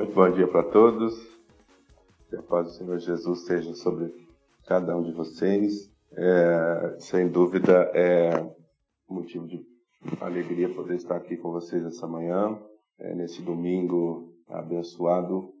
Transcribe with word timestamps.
Muito 0.00 0.14
bom 0.14 0.30
dia 0.30 0.48
para 0.48 0.62
todos. 0.62 1.14
Que 2.30 2.36
a 2.36 2.42
paz 2.42 2.68
do 2.68 2.72
Senhor 2.72 2.98
Jesus 2.98 3.44
seja 3.44 3.74
sobre 3.74 4.10
cada 4.66 4.96
um 4.96 5.02
de 5.02 5.12
vocês. 5.12 5.92
É, 6.16 6.96
sem 6.98 7.28
dúvida 7.28 7.90
é 7.92 8.30
motivo 9.06 9.46
de 9.46 9.62
alegria 10.18 10.74
poder 10.74 10.94
estar 10.94 11.16
aqui 11.16 11.36
com 11.36 11.52
vocês 11.52 11.84
essa 11.84 12.06
manhã, 12.06 12.58
é, 12.98 13.14
nesse 13.14 13.42
domingo 13.42 14.32
abençoado 14.48 15.52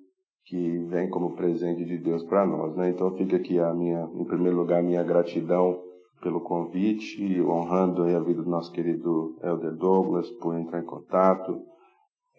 que 0.46 0.78
vem 0.86 1.10
como 1.10 1.36
presente 1.36 1.84
de 1.84 1.98
Deus 1.98 2.24
para 2.24 2.46
nós. 2.46 2.74
Né? 2.74 2.88
Então 2.88 3.14
fica 3.18 3.36
aqui 3.36 3.58
a 3.58 3.74
minha, 3.74 4.08
em 4.14 4.24
primeiro 4.24 4.56
lugar, 4.56 4.78
a 4.78 4.82
minha 4.82 5.04
gratidão 5.04 5.82
pelo 6.22 6.40
convite, 6.40 7.42
honrando 7.42 8.04
a 8.04 8.20
vida 8.20 8.42
do 8.42 8.48
nosso 8.48 8.72
querido 8.72 9.36
Elder 9.42 9.76
Douglas 9.76 10.30
por 10.30 10.56
entrar 10.56 10.80
em 10.80 10.86
contato, 10.86 11.60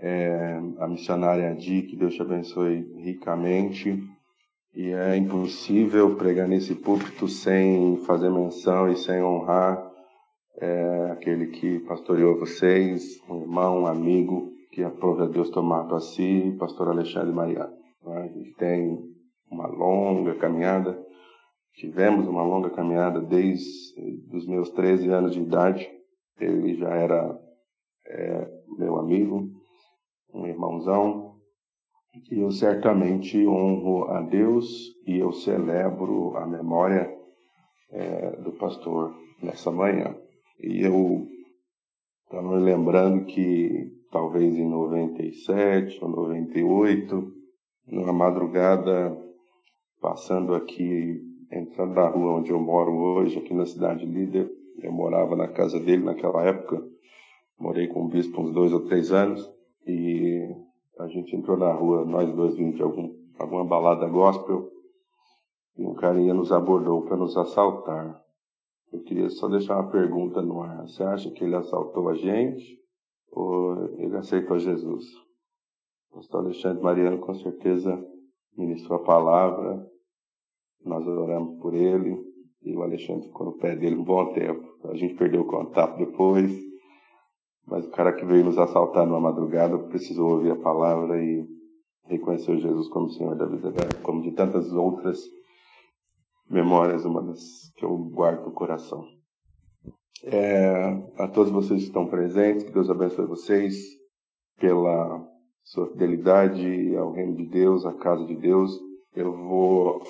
é, 0.02 0.60
a 0.80 0.88
missionária 0.88 1.52
Adi, 1.52 1.84
que 1.84 1.96
Deus 1.96 2.16
te 2.16 2.22
abençoe 2.24 2.92
ricamente. 2.98 4.04
E 4.74 4.90
é 4.90 5.16
impossível 5.16 6.16
pregar 6.16 6.48
nesse 6.48 6.74
púlpito 6.74 7.28
sem 7.28 7.98
fazer 8.06 8.30
menção 8.32 8.90
e 8.92 8.96
sem 8.96 9.22
honrar 9.22 9.92
é, 10.58 11.12
aquele 11.12 11.48
que 11.48 11.80
pastoreou 11.82 12.40
vocês, 12.40 13.22
um 13.30 13.42
irmão, 13.42 13.82
um 13.82 13.88
amigo, 13.88 14.52
que 14.72 14.84
aprove 14.84 15.24
a 15.24 15.28
Deus 15.28 15.50
tomar 15.50 15.84
para 15.84 16.00
si, 16.00 16.56
pastor 16.58 16.88
Alexandre 16.88 17.34
Mariano. 17.34 17.74
A 18.08 18.22
gente 18.28 18.54
tem 18.56 18.98
uma 19.52 19.68
longa 19.68 20.34
caminhada, 20.36 20.98
tivemos 21.74 22.26
uma 22.28 22.42
longa 22.42 22.70
caminhada 22.70 23.20
desde 23.20 23.94
os 24.34 24.48
meus 24.48 24.70
13 24.72 25.10
anos 25.10 25.34
de 25.34 25.42
idade. 25.42 25.88
Ele 26.40 26.76
já 26.76 26.90
era 26.90 27.38
é, 28.08 28.50
meu 28.78 28.98
amigo, 28.98 29.61
um 30.34 30.46
irmãozão, 30.48 31.36
que 32.26 32.40
eu 32.40 32.52
certamente 32.52 33.46
honro 33.48 34.10
a 34.12 34.22
Deus 34.22 34.68
e 35.08 35.18
eu 35.18 35.32
celebro 35.32 36.36
a 36.38 36.46
memória 36.46 37.10
é, 37.90 38.32
do 38.38 38.52
pastor 38.54 39.16
nessa 39.42 39.72
manhã. 39.72 40.16
E 40.60 40.86
eu 40.86 41.28
estava 42.26 42.56
me 42.56 42.64
lembrando 42.64 43.26
que 43.26 43.92
talvez 44.12 44.58
em 44.58 44.70
97 44.70 46.04
ou 46.04 46.10
98, 46.10 47.34
numa 47.88 48.14
madrugada, 48.14 49.18
passando 50.02 50.54
aqui, 50.54 51.20
entrando 51.52 51.94
na 51.94 52.08
rua 52.08 52.40
onde 52.40 52.52
eu 52.52 52.60
moro 52.60 52.92
hoje, 52.92 53.40
aqui 53.40 53.54
na 53.54 53.66
cidade 53.66 54.06
líder, 54.06 54.50
eu 54.82 54.92
morava 54.92 55.36
na 55.36 55.48
casa 55.48 55.80
dele 55.80 56.04
naquela 56.04 56.44
época, 56.44 56.82
morei 57.60 57.88
com 57.88 58.06
o 58.06 58.08
bispo 58.10 58.42
uns 58.42 58.52
dois 58.54 58.74
ou 58.74 58.82
três 58.82 59.12
anos, 59.12 59.50
e 59.86 60.48
a 61.00 61.08
gente 61.08 61.36
entrou 61.36 61.58
na 61.58 61.72
rua, 61.74 62.06
nós 62.06 62.32
dois 62.34 62.56
vimos 62.56 62.76
de 62.76 62.84
algum, 62.84 63.14
alguma 63.40 63.66
balada 63.66 64.08
gospel, 64.08 64.70
e 65.78 65.86
um 65.86 65.94
carinha 65.96 66.34
nos 66.34 66.52
abordou 66.52 67.04
para 67.04 67.18
nos 67.18 67.36
assaltar. 67.38 68.22
Eu 68.92 69.02
queria 69.04 69.30
só 69.30 69.48
deixar 69.48 69.76
uma 69.76 69.90
pergunta 69.90 70.42
no 70.42 70.62
ar. 70.62 70.82
Você 70.82 71.02
acha 71.04 71.32
que 71.32 71.44
ele 71.44 71.56
assaltou 71.56 72.10
a 72.10 72.14
gente 72.14 72.78
ou 73.32 73.86
ele 73.98 74.18
aceitou 74.18 74.60
Jesus? 74.60 75.06
O 76.12 76.16
pastor 76.16 76.42
Alexandre 76.44 76.84
Mariano 76.84 77.20
com 77.20 77.34
certeza 77.34 78.06
ministrou 78.58 79.00
a 79.00 79.04
palavra, 79.04 79.90
nós 80.84 81.08
oramos 81.08 81.58
por 81.62 81.74
ele 81.74 82.22
e 82.64 82.76
o 82.76 82.84
Alexandre 82.84 83.28
ficou 83.28 83.46
no 83.48 83.58
pé 83.58 83.76
dele 83.76 83.96
um 83.96 84.04
bom 84.04 84.34
tempo. 84.34 84.68
A 84.90 84.96
gente 84.96 85.16
perdeu 85.16 85.42
o 85.42 85.48
contato 85.48 85.98
depois, 85.98 86.52
mas 87.66 87.86
o 87.86 87.92
cara 87.92 88.14
que 88.14 88.26
veio 88.26 88.46
nos 88.46 88.58
assaltar 88.58 89.06
numa 89.06 89.20
madrugada 89.20 89.78
precisou 89.78 90.32
ouvir 90.32 90.52
a 90.52 90.56
palavra 90.56 91.22
e 91.24 91.46
reconhecer 92.06 92.58
Jesus 92.58 92.88
como 92.90 93.10
Senhor 93.10 93.36
da 93.36 93.46
vida 93.46 93.72
dela, 93.72 93.90
como 94.04 94.22
de 94.22 94.32
tantas 94.32 94.72
outras 94.74 95.20
memórias, 96.50 97.06
uma 97.06 97.22
das 97.22 97.72
que 97.76 97.86
eu 97.86 97.98
guardo 97.98 98.46
no 98.46 98.52
coração. 98.52 99.06
É, 100.24 101.02
a 101.18 101.28
todos 101.28 101.52
vocês 101.52 101.82
que 101.82 101.88
estão 101.88 102.06
presentes, 102.06 102.64
que 102.64 102.72
Deus 102.72 102.90
abençoe 102.90 103.26
vocês 103.26 103.76
pela 104.60 105.26
sua 105.64 105.88
fidelidade 105.88 106.96
ao 106.96 107.12
reino 107.12 107.36
de 107.36 107.46
Deus, 107.46 107.86
à 107.86 107.94
casa 107.94 108.26
de 108.26 108.36
Deus. 108.36 108.80
Eu 109.16 109.32
vou 109.36 110.04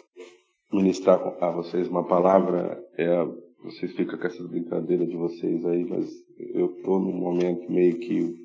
ministrar 0.72 1.22
a 1.41 1.51
vocês 1.51 1.88
uma 1.88 2.03
palavra. 2.03 2.84
É, 2.97 3.25
vocês 3.63 3.94
ficam 3.94 4.17
com 4.17 4.28
essas 4.28 4.47
brincadeiras 4.47 5.07
de 5.07 5.16
vocês 5.16 5.66
aí, 5.66 5.85
mas 5.85 6.09
eu 6.53 6.68
estou 6.78 7.00
num 7.00 7.13
momento 7.13 7.72
meio 7.72 7.97
que 8.00 8.35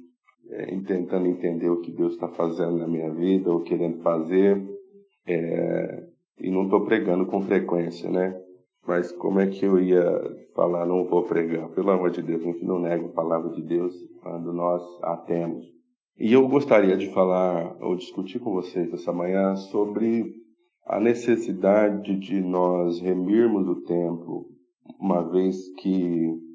é, 0.50 0.66
tentando 0.86 1.26
entender 1.26 1.68
o 1.68 1.80
que 1.80 1.90
Deus 1.90 2.14
está 2.14 2.28
fazendo 2.28 2.78
na 2.78 2.86
minha 2.86 3.12
vida, 3.12 3.50
ou 3.50 3.62
querendo 3.62 4.02
fazer. 4.02 4.62
É, 5.26 6.06
e 6.38 6.50
não 6.50 6.64
estou 6.64 6.84
pregando 6.84 7.26
com 7.26 7.40
frequência, 7.42 8.10
né? 8.10 8.38
Mas 8.86 9.10
como 9.10 9.40
é 9.40 9.46
que 9.48 9.64
eu 9.64 9.80
ia 9.80 10.04
falar, 10.54 10.86
não 10.86 11.04
vou 11.04 11.24
pregar? 11.24 11.68
Pelo 11.70 11.90
amor 11.90 12.10
de 12.10 12.22
Deus, 12.22 12.42
a 12.42 12.44
gente 12.44 12.64
não 12.64 12.78
nega 12.78 13.04
a 13.04 13.12
palavra 13.12 13.50
de 13.50 13.62
Deus 13.62 13.94
quando 14.22 14.52
nós 14.52 14.82
a 15.02 15.16
temos. 15.16 15.66
E 16.18 16.32
eu 16.32 16.46
gostaria 16.48 16.96
de 16.96 17.10
falar 17.12 17.76
ou 17.82 17.96
discutir 17.96 18.38
com 18.38 18.52
vocês 18.52 18.92
essa 18.92 19.12
manhã 19.12 19.56
sobre 19.56 20.24
a 20.86 21.00
necessidade 21.00 22.16
de 22.16 22.40
nós 22.40 23.00
remirmos 23.00 23.66
o 23.66 23.82
templo, 23.82 24.46
uma 25.00 25.28
vez 25.28 25.68
que 25.80 26.45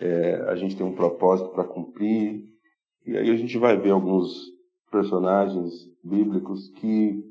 é, 0.00 0.44
a 0.48 0.54
gente 0.54 0.76
tem 0.76 0.86
um 0.86 0.94
propósito 0.94 1.50
para 1.50 1.64
cumprir. 1.64 2.44
E 3.06 3.16
aí 3.16 3.30
a 3.30 3.36
gente 3.36 3.56
vai 3.58 3.76
ver 3.76 3.90
alguns 3.90 4.46
personagens 4.90 5.72
bíblicos 6.02 6.68
que 6.68 7.22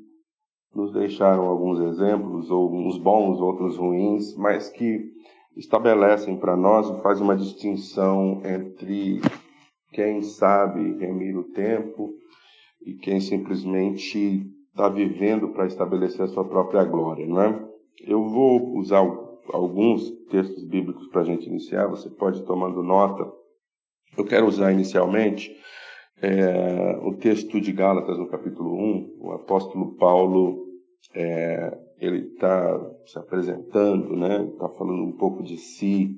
nos 0.74 0.92
deixaram 0.92 1.46
alguns 1.46 1.80
exemplos, 1.80 2.50
ou 2.50 2.72
uns 2.72 2.98
bons, 2.98 3.40
outros 3.40 3.76
ruins, 3.76 4.36
mas 4.36 4.68
que 4.68 5.10
estabelecem 5.56 6.36
para 6.36 6.56
nós 6.56 6.88
e 6.88 7.02
faz 7.02 7.20
uma 7.20 7.36
distinção 7.36 8.40
entre 8.44 9.20
quem 9.92 10.22
sabe 10.22 10.98
remir 10.98 11.36
o 11.36 11.44
tempo 11.44 12.14
e 12.80 12.94
quem 12.94 13.20
simplesmente 13.20 14.46
está 14.70 14.88
vivendo 14.88 15.48
para 15.48 15.66
estabelecer 15.66 16.22
a 16.22 16.28
sua 16.28 16.44
própria 16.44 16.84
glória, 16.84 17.26
não 17.26 17.42
é? 17.42 17.68
Eu 18.06 18.28
vou 18.28 18.76
usar 18.76 19.02
alguns 19.52 20.10
textos 20.30 20.64
bíblicos 20.64 21.08
para 21.08 21.22
a 21.22 21.24
gente 21.24 21.46
iniciar, 21.46 21.86
você 21.86 22.08
pode 22.10 22.40
ir 22.40 22.44
tomando 22.44 22.82
nota. 22.82 23.30
Eu 24.16 24.24
quero 24.24 24.46
usar 24.46 24.72
inicialmente 24.72 25.54
é, 26.20 26.98
o 27.02 27.14
texto 27.14 27.60
de 27.60 27.72
Gálatas, 27.72 28.18
no 28.18 28.28
capítulo 28.28 28.74
1, 28.74 29.16
o 29.20 29.32
apóstolo 29.32 29.94
Paulo, 29.96 30.66
é, 31.14 31.78
ele 32.00 32.32
está 32.32 32.78
se 33.06 33.18
apresentando, 33.18 34.16
né? 34.16 34.44
Está 34.44 34.68
falando 34.70 35.02
um 35.02 35.16
pouco 35.16 35.42
de 35.42 35.56
si 35.56 36.16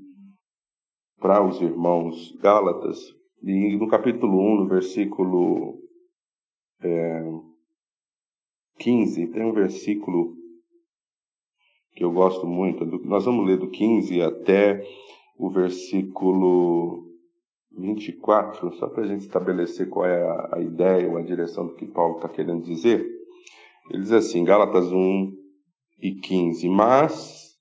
para 1.19 1.45
os 1.45 1.61
irmãos 1.61 2.35
Gálatas. 2.41 2.99
E 3.43 3.77
no 3.77 3.89
capítulo 3.89 4.39
1, 4.39 4.57
no 4.57 4.69
versículo 4.69 5.79
é, 6.83 7.23
15, 8.79 9.27
tem 9.29 9.45
um 9.45 9.53
versículo 9.53 10.35
que 11.95 12.05
eu 12.05 12.13
gosto 12.13 12.47
muito. 12.47 12.85
Nós 13.07 13.25
vamos 13.25 13.47
ler 13.47 13.59
do 13.59 13.69
15 13.69 14.23
até 14.23 14.83
o 15.39 15.51
versículo 15.51 17.05
24, 17.77 18.75
só 18.75 18.89
para 18.89 19.05
a 19.05 19.07
gente 19.07 19.21
estabelecer 19.21 19.89
qual 19.89 20.07
é 20.07 20.23
a, 20.23 20.57
a 20.57 20.61
ideia 20.61 21.09
ou 21.09 21.17
a 21.17 21.23
direção 21.23 21.67
do 21.67 21.75
que 21.75 21.87
Paulo 21.87 22.17
está 22.17 22.29
querendo 22.29 22.63
dizer. 22.63 23.07
Ele 23.91 24.03
diz 24.03 24.13
assim, 24.13 24.45
Gálatas 24.45 24.93
1 24.93 25.33
e 26.01 26.13
15: 26.13 26.69
Mas 26.69 27.57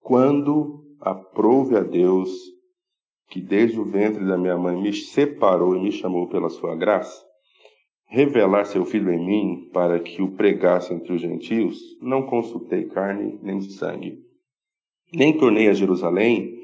quando 0.00 0.84
aprouve 1.00 1.76
a 1.76 1.82
Deus, 1.82 2.30
que 3.28 3.40
desde 3.40 3.78
o 3.78 3.84
ventre 3.84 4.24
da 4.26 4.36
minha 4.36 4.56
mãe 4.56 4.80
me 4.80 4.92
separou 4.92 5.76
e 5.76 5.80
me 5.80 5.92
chamou 5.92 6.28
pela 6.28 6.50
sua 6.50 6.74
graça, 6.74 7.29
revelar 8.10 8.64
seu 8.64 8.84
filho 8.84 9.12
em 9.12 9.24
mim 9.24 9.70
para 9.72 10.00
que 10.00 10.20
o 10.20 10.32
pregasse 10.32 10.92
entre 10.92 11.12
os 11.12 11.20
gentios, 11.20 11.78
não 12.02 12.22
consultei 12.22 12.86
carne 12.86 13.38
nem 13.40 13.60
sangue, 13.60 14.18
nem 15.14 15.32
tornei 15.38 15.68
a 15.68 15.72
Jerusalém 15.72 16.58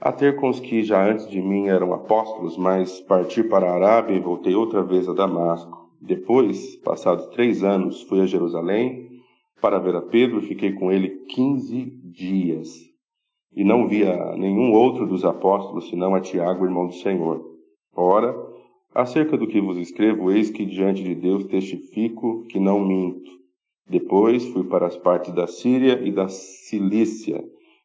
a 0.00 0.10
ter 0.10 0.36
com 0.36 0.48
os 0.48 0.58
que 0.58 0.82
já 0.82 1.08
antes 1.08 1.28
de 1.28 1.40
mim 1.40 1.68
eram 1.68 1.92
apóstolos, 1.92 2.56
mas 2.56 3.00
parti 3.02 3.44
para 3.44 3.70
a 3.70 3.74
Arábia 3.74 4.16
e 4.16 4.20
voltei 4.20 4.54
outra 4.54 4.82
vez 4.82 5.08
a 5.08 5.12
Damasco. 5.12 5.90
Depois, 6.00 6.76
passados 6.76 7.26
três 7.28 7.62
anos, 7.62 8.02
fui 8.02 8.20
a 8.20 8.26
Jerusalém 8.26 9.10
para 9.60 9.78
ver 9.78 9.94
a 9.94 10.00
Pedro 10.00 10.38
e 10.38 10.46
fiquei 10.46 10.72
com 10.72 10.90
ele 10.90 11.26
quinze 11.26 11.84
dias. 12.02 12.70
E 13.54 13.62
não 13.62 13.86
via 13.86 14.34
nenhum 14.36 14.72
outro 14.72 15.06
dos 15.06 15.24
apóstolos, 15.24 15.90
senão 15.90 16.14
a 16.14 16.20
Tiago, 16.20 16.64
irmão 16.64 16.86
do 16.86 16.94
Senhor. 16.94 17.44
Ora, 17.94 18.34
acerca 18.94 19.36
do 19.36 19.46
que 19.46 19.60
vos 19.60 19.76
escrevo, 19.76 20.30
eis 20.30 20.50
que 20.50 20.64
diante 20.66 21.02
de 21.02 21.14
Deus 21.14 21.44
testifico 21.44 22.44
que 22.46 22.58
não 22.58 22.80
minto. 22.80 23.30
Depois 23.88 24.44
fui 24.46 24.64
para 24.64 24.86
as 24.86 24.96
partes 24.96 25.32
da 25.32 25.46
Síria 25.46 26.00
e 26.02 26.12
da 26.12 26.28
Cilícia, 26.28 27.42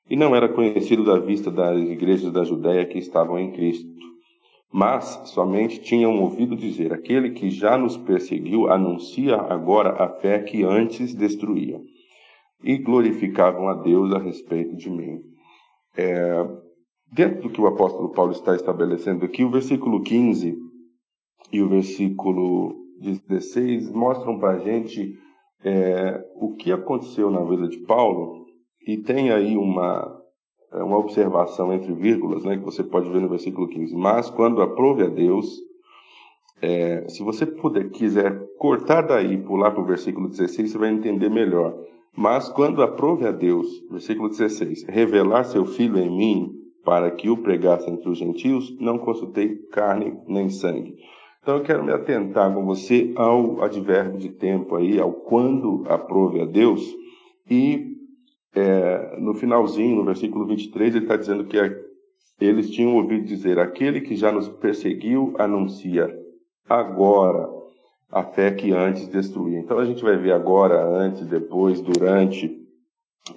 e 0.10 0.16
não 0.16 0.36
era 0.36 0.50
conhecido 0.50 1.04
da 1.04 1.18
vista 1.19 1.50
das 1.50 1.81
igrejas 1.81 2.31
da 2.31 2.44
Judéia 2.44 2.86
que 2.86 3.00
estavam 3.00 3.40
em 3.40 3.52
Cristo. 3.52 3.90
mas 4.72 5.22
somente 5.25 5.80
tinham 5.80 6.22
ouvido 6.22 6.56
dizer: 6.56 6.92
aquele 6.92 7.31
que 7.31 7.50
já 7.50 7.78
nos 7.78 7.96
perseguiu 7.96 8.69
anuncia 8.69 9.38
agora 9.38 9.92
a 10.04 10.10
fé 10.10 10.40
que 10.40 10.63
antes 10.63 11.13
destruía. 11.13 11.80
E 12.63 12.78
glorificavam 12.78 13.69
a 13.69 13.74
Deus 13.75 14.12
a 14.13 14.18
respeito 14.18 14.75
de 14.75 14.90
mim. 14.90 15.22
É, 15.96 16.46
dentro 17.12 17.44
do 17.44 17.50
que 17.50 17.62
o 17.62 17.68
apóstolo 17.68 18.10
Paulo 18.10 18.31
está 18.31 18.56
estabelecendo 18.56 19.24
aqui, 19.24 19.44
o 19.44 19.51
versículo 19.51 20.01
15 20.01 20.58
e 21.56 21.62
o 21.62 21.69
versículo 21.69 22.75
16 23.00 23.90
mostram 23.92 24.38
para 24.38 24.52
a 24.52 24.60
gente 24.60 25.18
é, 25.63 26.22
o 26.36 26.54
que 26.54 26.72
aconteceu 26.72 27.31
na 27.31 27.42
vida 27.44 27.68
de 27.69 27.78
Paulo, 27.80 28.46
e 28.86 28.98
tem 28.98 29.31
aí 29.31 29.57
uma, 29.57 30.22
é, 30.74 30.84
uma 30.84 30.98
observação 30.98 31.74
entre 31.74 31.94
vírgulas, 31.94 32.44
né, 32.44 32.57
que 32.57 32.63
você 32.63 32.84
pode 32.84 33.10
ver 33.10 33.22
no 33.22 33.30
versículo 33.30 33.69
15. 33.69 33.96
Mas 33.96 34.30
quando 34.30 34.62
aprove 34.62 35.04
a 35.04 35.07
Deus, 35.07 35.60
é, 36.62 37.07
se 37.07 37.24
você 37.24 37.46
puder, 37.46 37.90
quiser 37.90 38.38
cortar 38.58 39.01
daí 39.04 39.38
pular 39.38 39.72
para 39.72 39.81
o 39.81 39.86
versículo 39.86 40.28
16, 40.28 40.72
você 40.72 40.78
vai 40.78 40.90
entender 40.90 41.30
melhor. 41.30 41.74
Mas 42.16 42.50
quando 42.50 42.84
aprove 42.84 43.25
a 43.25 43.31
Deus, 43.31 43.68
versículo 43.90 44.28
16, 44.28 44.84
revelar 44.90 45.46
seu 45.46 45.66
filho 45.66 45.98
em 45.98 46.10
mim, 46.10 46.51
para 46.84 47.10
que 47.12 47.30
o 47.30 47.38
pregasse 47.38 47.90
entre 47.90 48.10
os 48.10 48.18
gentios, 48.18 48.78
não 48.80 48.98
consultei 48.98 49.56
carne 49.72 50.18
nem 50.28 50.50
sangue. 50.50 50.96
Então 51.45 51.57
eu 51.57 51.63
quero 51.63 51.83
me 51.83 51.92
atentar 51.92 52.51
com 52.51 52.65
você 52.65 53.13
ao 53.15 53.62
advérbio 53.62 54.18
de 54.18 54.30
tempo 54.30 54.77
aí, 54.77 55.00
ao 55.00 55.13
quando 55.13 55.83
aprove 55.88 56.42
a 56.42 56.45
Deus, 56.45 56.83
e 57.47 57.97
é, 58.56 59.15
no 59.19 59.36
finalzinho, 59.36 59.97
no 59.97 60.03
versículo 60.03 60.47
23, 60.47 60.95
ele 60.95 61.06
está 61.06 61.15
dizendo 61.15 61.45
que 61.45 61.56
eles 62.42 62.71
tinham 62.71 62.95
ouvido 62.95 63.25
dizer: 63.25 63.59
aquele 63.59 64.01
que 64.01 64.15
já 64.15 64.31
nos 64.31 64.50
perseguiu 64.50 65.36
anuncia 65.38 66.12
agora 66.68 67.48
a 68.09 68.24
fé 68.24 68.50
que 68.50 68.71
antes 68.71 69.07
destruía. 69.07 69.59
Então 69.59 69.77
a 69.77 69.86
gente 69.86 70.01
vai 70.01 70.18
ver 70.18 70.31
agora, 70.31 70.83
antes, 70.83 71.27
depois, 71.27 71.80
durante, 71.80 72.59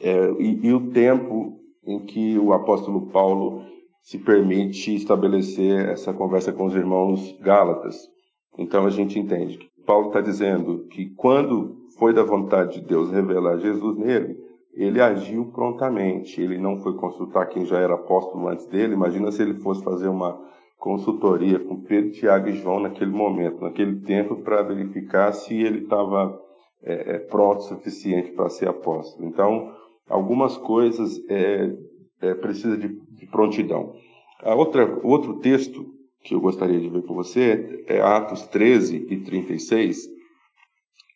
é, 0.01 0.31
e, 0.39 0.67
e 0.67 0.73
o 0.73 0.89
tempo 0.93 1.61
em 1.85 1.99
que 2.07 2.39
o 2.39 2.55
apóstolo 2.55 3.11
Paulo 3.11 3.67
se 4.09 4.17
permite 4.17 4.95
estabelecer 4.95 5.87
essa 5.91 6.15
conversa 6.15 6.51
com 6.51 6.65
os 6.65 6.75
irmãos 6.75 7.39
Gálatas. 7.43 8.09
Então 8.57 8.87
a 8.87 8.91
gente 8.91 9.19
entende 9.19 9.59
que 9.59 9.69
Paulo 9.85 10.07
está 10.07 10.23
dizendo 10.23 10.87
que 10.89 11.11
quando 11.15 11.77
foi 11.99 12.15
da 12.15 12.23
vontade 12.23 12.81
de 12.81 12.87
Deus 12.87 13.11
revelar 13.11 13.59
Jesus 13.59 13.99
nele, 13.99 14.35
ele 14.73 14.99
agiu 14.99 15.53
prontamente. 15.53 16.41
Ele 16.41 16.57
não 16.57 16.79
foi 16.79 16.95
consultar 16.95 17.51
quem 17.51 17.67
já 17.67 17.81
era 17.81 17.97
apóstolo 17.97 18.49
antes 18.49 18.65
dele. 18.65 18.95
Imagina 18.95 19.31
se 19.31 19.43
ele 19.43 19.61
fosse 19.61 19.85
fazer 19.85 20.09
uma 20.09 20.41
consultoria 20.79 21.59
com 21.59 21.83
Pedro, 21.83 22.13
Tiago 22.13 22.49
e 22.49 22.55
João 22.55 22.81
naquele 22.81 23.11
momento, 23.11 23.61
naquele 23.61 24.01
tempo, 24.01 24.37
para 24.37 24.63
verificar 24.63 25.33
se 25.33 25.55
ele 25.55 25.81
estava 25.81 26.41
é, 26.83 27.17
é, 27.17 27.19
pronto 27.19 27.59
o 27.59 27.65
suficiente 27.65 28.31
para 28.31 28.49
ser 28.49 28.69
apóstolo. 28.69 29.29
Então, 29.29 29.71
algumas 30.09 30.57
coisas 30.57 31.23
é, 31.29 31.77
é, 32.23 32.35
precisa 32.35 32.79
de, 32.79 33.07
de, 33.19 33.27
prontidão. 33.27 33.95
A 34.41 34.55
outra, 34.55 34.99
outro 35.03 35.41
texto 35.41 35.87
que 36.23 36.35
eu 36.35 36.41
gostaria 36.41 36.79
de 36.79 36.89
ver 36.89 37.03
com 37.03 37.15
você 37.15 37.85
é 37.87 38.01
Atos 38.01 38.43
13 38.47 39.07
e 39.09 39.21
36, 39.21 40.09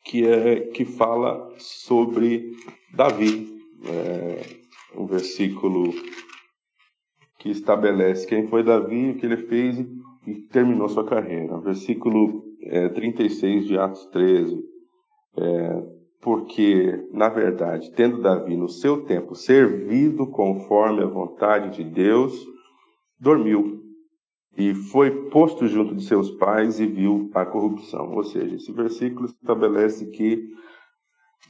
que, 0.04 0.26
é, 0.26 0.60
que 0.60 0.84
fala 0.84 1.48
sobre 1.58 2.52
Davi. 2.94 3.50
É, 3.84 4.62
um 4.96 5.06
versículo 5.06 5.92
que 7.38 7.50
estabelece 7.50 8.26
quem 8.26 8.46
foi 8.46 8.62
Davi, 8.62 9.10
o 9.10 9.16
que 9.16 9.26
ele 9.26 9.36
fez 9.36 9.78
e 10.26 10.34
terminou 10.52 10.88
sua 10.88 11.04
carreira. 11.04 11.58
Versículo 11.58 12.44
é, 12.62 12.88
36 12.88 13.66
de 13.66 13.78
Atos 13.78 14.06
13. 14.06 14.62
É, 15.36 15.91
porque, 16.22 17.04
na 17.12 17.28
verdade, 17.28 17.90
tendo 17.90 18.22
Davi 18.22 18.56
no 18.56 18.68
seu 18.68 19.04
tempo 19.04 19.34
servido 19.34 20.24
conforme 20.28 21.02
a 21.02 21.06
vontade 21.06 21.76
de 21.76 21.82
Deus, 21.82 22.32
dormiu 23.18 23.82
e 24.56 24.72
foi 24.72 25.28
posto 25.30 25.66
junto 25.66 25.96
de 25.96 26.04
seus 26.04 26.30
pais 26.30 26.78
e 26.78 26.86
viu 26.86 27.28
a 27.34 27.44
corrupção. 27.44 28.14
Ou 28.14 28.22
seja, 28.22 28.54
esse 28.54 28.70
versículo 28.70 29.26
estabelece 29.26 30.06
que 30.06 30.48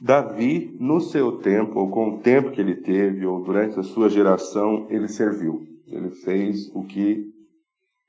Davi, 0.01 0.75
no 0.79 0.99
seu 0.99 1.33
tempo, 1.33 1.79
ou 1.79 1.91
com 1.91 2.15
o 2.15 2.19
tempo 2.19 2.49
que 2.49 2.59
ele 2.59 2.75
teve, 2.75 3.27
ou 3.27 3.43
durante 3.43 3.79
a 3.79 3.83
sua 3.83 4.09
geração, 4.09 4.87
ele 4.89 5.07
serviu. 5.07 5.67
Ele 5.85 6.09
fez 6.09 6.71
o 6.73 6.83
que 6.83 7.31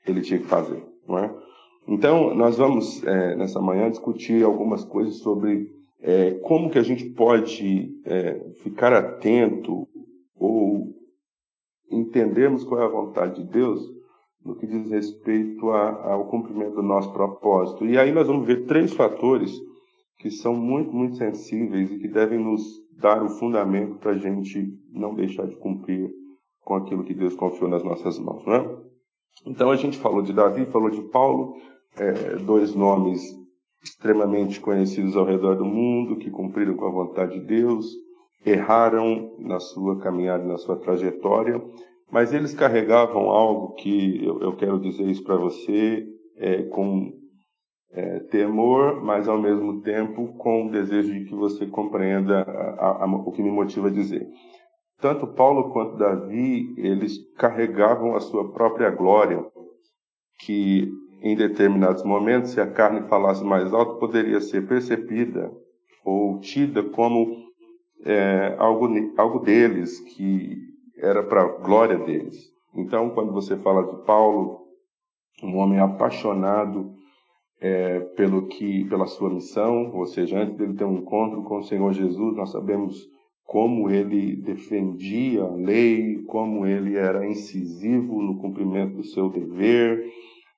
ele 0.07 0.21
tinha 0.21 0.39
que 0.39 0.47
fazer, 0.47 0.83
não 1.07 1.19
é? 1.19 1.31
Então, 1.87 2.33
nós 2.33 2.57
vamos, 2.57 3.03
é, 3.03 3.35
nessa 3.35 3.61
manhã, 3.61 3.91
discutir 3.91 4.43
algumas 4.43 4.83
coisas 4.83 5.17
sobre 5.17 5.75
é, 6.07 6.35
como 6.35 6.69
que 6.69 6.77
a 6.77 6.83
gente 6.83 7.03
pode 7.09 7.91
é, 8.05 8.39
ficar 8.61 8.93
atento 8.93 9.87
ou 10.35 10.93
entendermos 11.89 12.63
qual 12.63 12.79
é 12.79 12.85
a 12.85 12.89
vontade 12.89 13.43
de 13.43 13.49
Deus 13.51 13.81
no 14.43 14.55
que 14.55 14.67
diz 14.67 14.91
respeito 14.91 15.71
a, 15.71 16.13
ao 16.13 16.27
cumprimento 16.27 16.75
do 16.75 16.83
nosso 16.83 17.11
propósito. 17.11 17.87
E 17.87 17.97
aí 17.97 18.11
nós 18.11 18.27
vamos 18.27 18.45
ver 18.45 18.67
três 18.67 18.93
fatores 18.93 19.51
que 20.19 20.29
são 20.29 20.55
muito, 20.55 20.93
muito 20.93 21.17
sensíveis 21.17 21.91
e 21.91 21.97
que 21.97 22.07
devem 22.07 22.37
nos 22.37 22.61
dar 22.99 23.23
o 23.23 23.29
fundamento 23.29 23.95
para 23.95 24.11
a 24.11 24.17
gente 24.17 24.77
não 24.91 25.15
deixar 25.15 25.47
de 25.47 25.55
cumprir 25.55 26.07
com 26.61 26.75
aquilo 26.75 27.03
que 27.03 27.15
Deus 27.15 27.35
confiou 27.35 27.67
nas 27.67 27.83
nossas 27.83 28.19
mãos, 28.19 28.45
não 28.45 28.53
é? 28.53 28.77
Então 29.47 29.71
a 29.71 29.75
gente 29.75 29.97
falou 29.97 30.21
de 30.21 30.31
Davi, 30.31 30.65
falou 30.67 30.91
de 30.91 31.01
Paulo, 31.09 31.55
é, 31.97 32.35
dois 32.37 32.75
nomes 32.75 33.23
extremamente 33.85 34.59
conhecidos 34.59 35.15
ao 35.15 35.25
redor 35.25 35.55
do 35.55 35.65
mundo, 35.65 36.17
que 36.17 36.31
cumpriram 36.31 36.75
com 36.75 36.85
a 36.85 36.91
vontade 36.91 37.39
de 37.39 37.45
Deus, 37.45 37.85
erraram 38.43 39.35
na 39.39 39.59
sua 39.59 39.99
caminhada, 39.99 40.43
na 40.43 40.57
sua 40.57 40.75
trajetória, 40.77 41.61
mas 42.11 42.33
eles 42.33 42.53
carregavam 42.53 43.29
algo 43.29 43.73
que 43.75 44.25
eu, 44.25 44.39
eu 44.41 44.55
quero 44.55 44.79
dizer 44.79 45.03
isso 45.03 45.23
para 45.23 45.35
você 45.35 46.05
é, 46.37 46.63
com 46.63 47.11
é, 47.91 48.19
temor, 48.31 49.03
mas 49.03 49.27
ao 49.27 49.39
mesmo 49.39 49.81
tempo 49.81 50.35
com 50.37 50.67
o 50.67 50.71
desejo 50.71 51.13
de 51.13 51.25
que 51.25 51.35
você 51.35 51.67
compreenda 51.67 52.41
a, 52.41 53.03
a, 53.03 53.05
o 53.05 53.31
que 53.31 53.43
me 53.43 53.51
motiva 53.51 53.87
a 53.87 53.91
dizer. 53.91 54.27
Tanto 54.99 55.27
Paulo 55.27 55.71
quanto 55.71 55.97
Davi, 55.97 56.73
eles 56.77 57.17
carregavam 57.35 58.15
a 58.15 58.19
sua 58.19 58.51
própria 58.51 58.89
glória, 58.89 59.45
que 60.39 60.89
em 61.25 61.35
determinados 61.35 62.03
momentos, 62.03 62.51
se 62.51 62.61
a 62.61 62.67
carne 62.67 63.09
falasse 63.09 63.43
mais 63.43 63.73
alto, 63.73 63.99
poderia 63.99 64.39
ser 64.39 64.67
percebida 64.67 65.51
ou 66.05 66.39
tida 66.39 66.83
como 66.83 67.47
é, 68.05 68.55
algo, 68.59 68.87
algo 69.17 69.39
deles, 69.39 69.99
que 70.01 70.55
era 70.99 71.23
para 71.23 71.41
a 71.41 71.47
glória 71.47 71.97
deles. 71.97 72.37
Então, 72.75 73.09
quando 73.09 73.33
você 73.33 73.57
fala 73.57 73.87
de 73.87 74.05
Paulo, 74.05 74.67
um 75.41 75.57
homem 75.57 75.79
apaixonado 75.79 76.93
é, 77.59 78.01
pelo 78.15 78.45
que, 78.45 78.85
pela 78.85 79.07
sua 79.07 79.31
missão, 79.31 79.95
ou 79.95 80.05
seja, 80.05 80.37
antes 80.37 80.55
dele 80.55 80.75
ter 80.75 80.85
um 80.85 80.99
encontro 80.99 81.41
com 81.41 81.57
o 81.57 81.63
Senhor 81.63 81.91
Jesus, 81.91 82.35
nós 82.35 82.51
sabemos 82.51 83.03
como 83.43 83.89
ele 83.89 84.35
defendia 84.35 85.41
a 85.41 85.55
lei, 85.55 86.21
como 86.27 86.67
ele 86.67 86.97
era 86.97 87.25
incisivo 87.25 88.21
no 88.21 88.37
cumprimento 88.37 88.97
do 88.97 89.03
seu 89.03 89.27
dever, 89.27 90.05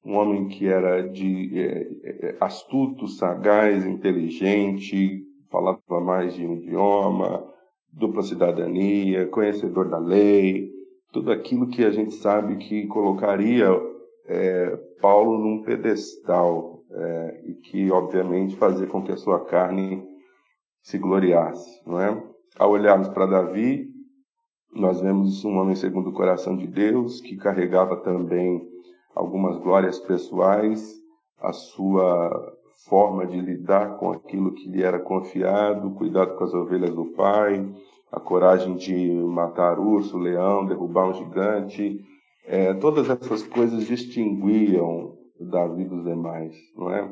um 0.08 0.16
homem 0.16 0.48
que 0.48 0.66
era 0.66 1.02
de 1.02 1.60
é, 1.60 1.88
é, 2.04 2.38
astuto, 2.40 3.10
sagaz, 3.10 3.86
inteligente, 3.86 5.22
falava 5.52 6.00
mais 6.02 6.34
de 6.34 6.48
um 6.48 6.54
idioma, 6.54 7.46
dupla 7.92 8.24
cidadania, 8.24 9.28
conhecedor 9.28 9.90
da 9.90 9.98
lei, 9.98 10.72
tudo 11.12 11.30
aquilo 11.30 11.68
que 11.68 11.84
a 11.84 11.92
gente 11.92 12.14
sabe 12.14 12.56
que 12.56 12.88
colocaria 12.88 13.68
é, 14.28 14.80
Paulo 15.02 15.38
num 15.38 15.64
pedestal 15.64 16.82
é, 16.90 17.42
e 17.46 17.54
que, 17.56 17.92
obviamente, 17.92 18.56
fazia 18.56 18.88
com 18.88 19.04
que 19.04 19.12
a 19.12 19.18
sua 19.18 19.44
carne 19.44 20.02
se 20.82 20.98
gloriasse, 20.98 21.82
não 21.86 22.00
é? 22.00 22.24
Ao 22.58 22.72
olharmos 22.72 23.10
para 23.10 23.26
Davi, 23.26 23.90
nós 24.74 25.02
vemos 25.02 25.44
um 25.44 25.58
homem 25.58 25.76
segundo 25.76 26.12
o 26.12 26.14
coração 26.14 26.56
de 26.56 26.66
Deus, 26.66 27.20
que 27.20 27.36
carregava 27.36 27.98
também 27.98 28.77
algumas 29.18 29.58
glórias 29.58 29.98
pessoais, 30.00 30.96
a 31.40 31.52
sua 31.52 32.54
forma 32.88 33.26
de 33.26 33.42
lidar 33.42 33.98
com 33.98 34.12
aquilo 34.12 34.54
que 34.54 34.70
lhe 34.70 34.84
era 34.84 35.00
confiado, 35.00 35.96
cuidado 35.96 36.36
com 36.36 36.44
as 36.44 36.54
ovelhas 36.54 36.94
do 36.94 37.06
pai, 37.14 37.68
a 38.12 38.20
coragem 38.20 38.76
de 38.76 39.12
matar 39.26 39.80
urso, 39.80 40.18
leão, 40.18 40.66
derrubar 40.66 41.10
um 41.10 41.14
gigante, 41.14 42.00
é, 42.46 42.74
todas 42.76 43.10
essas 43.10 43.44
coisas 43.44 43.88
distinguiam 43.88 45.18
Davi 45.40 45.84
dos 45.84 46.04
demais, 46.04 46.56
não 46.76 46.92
é? 46.92 47.12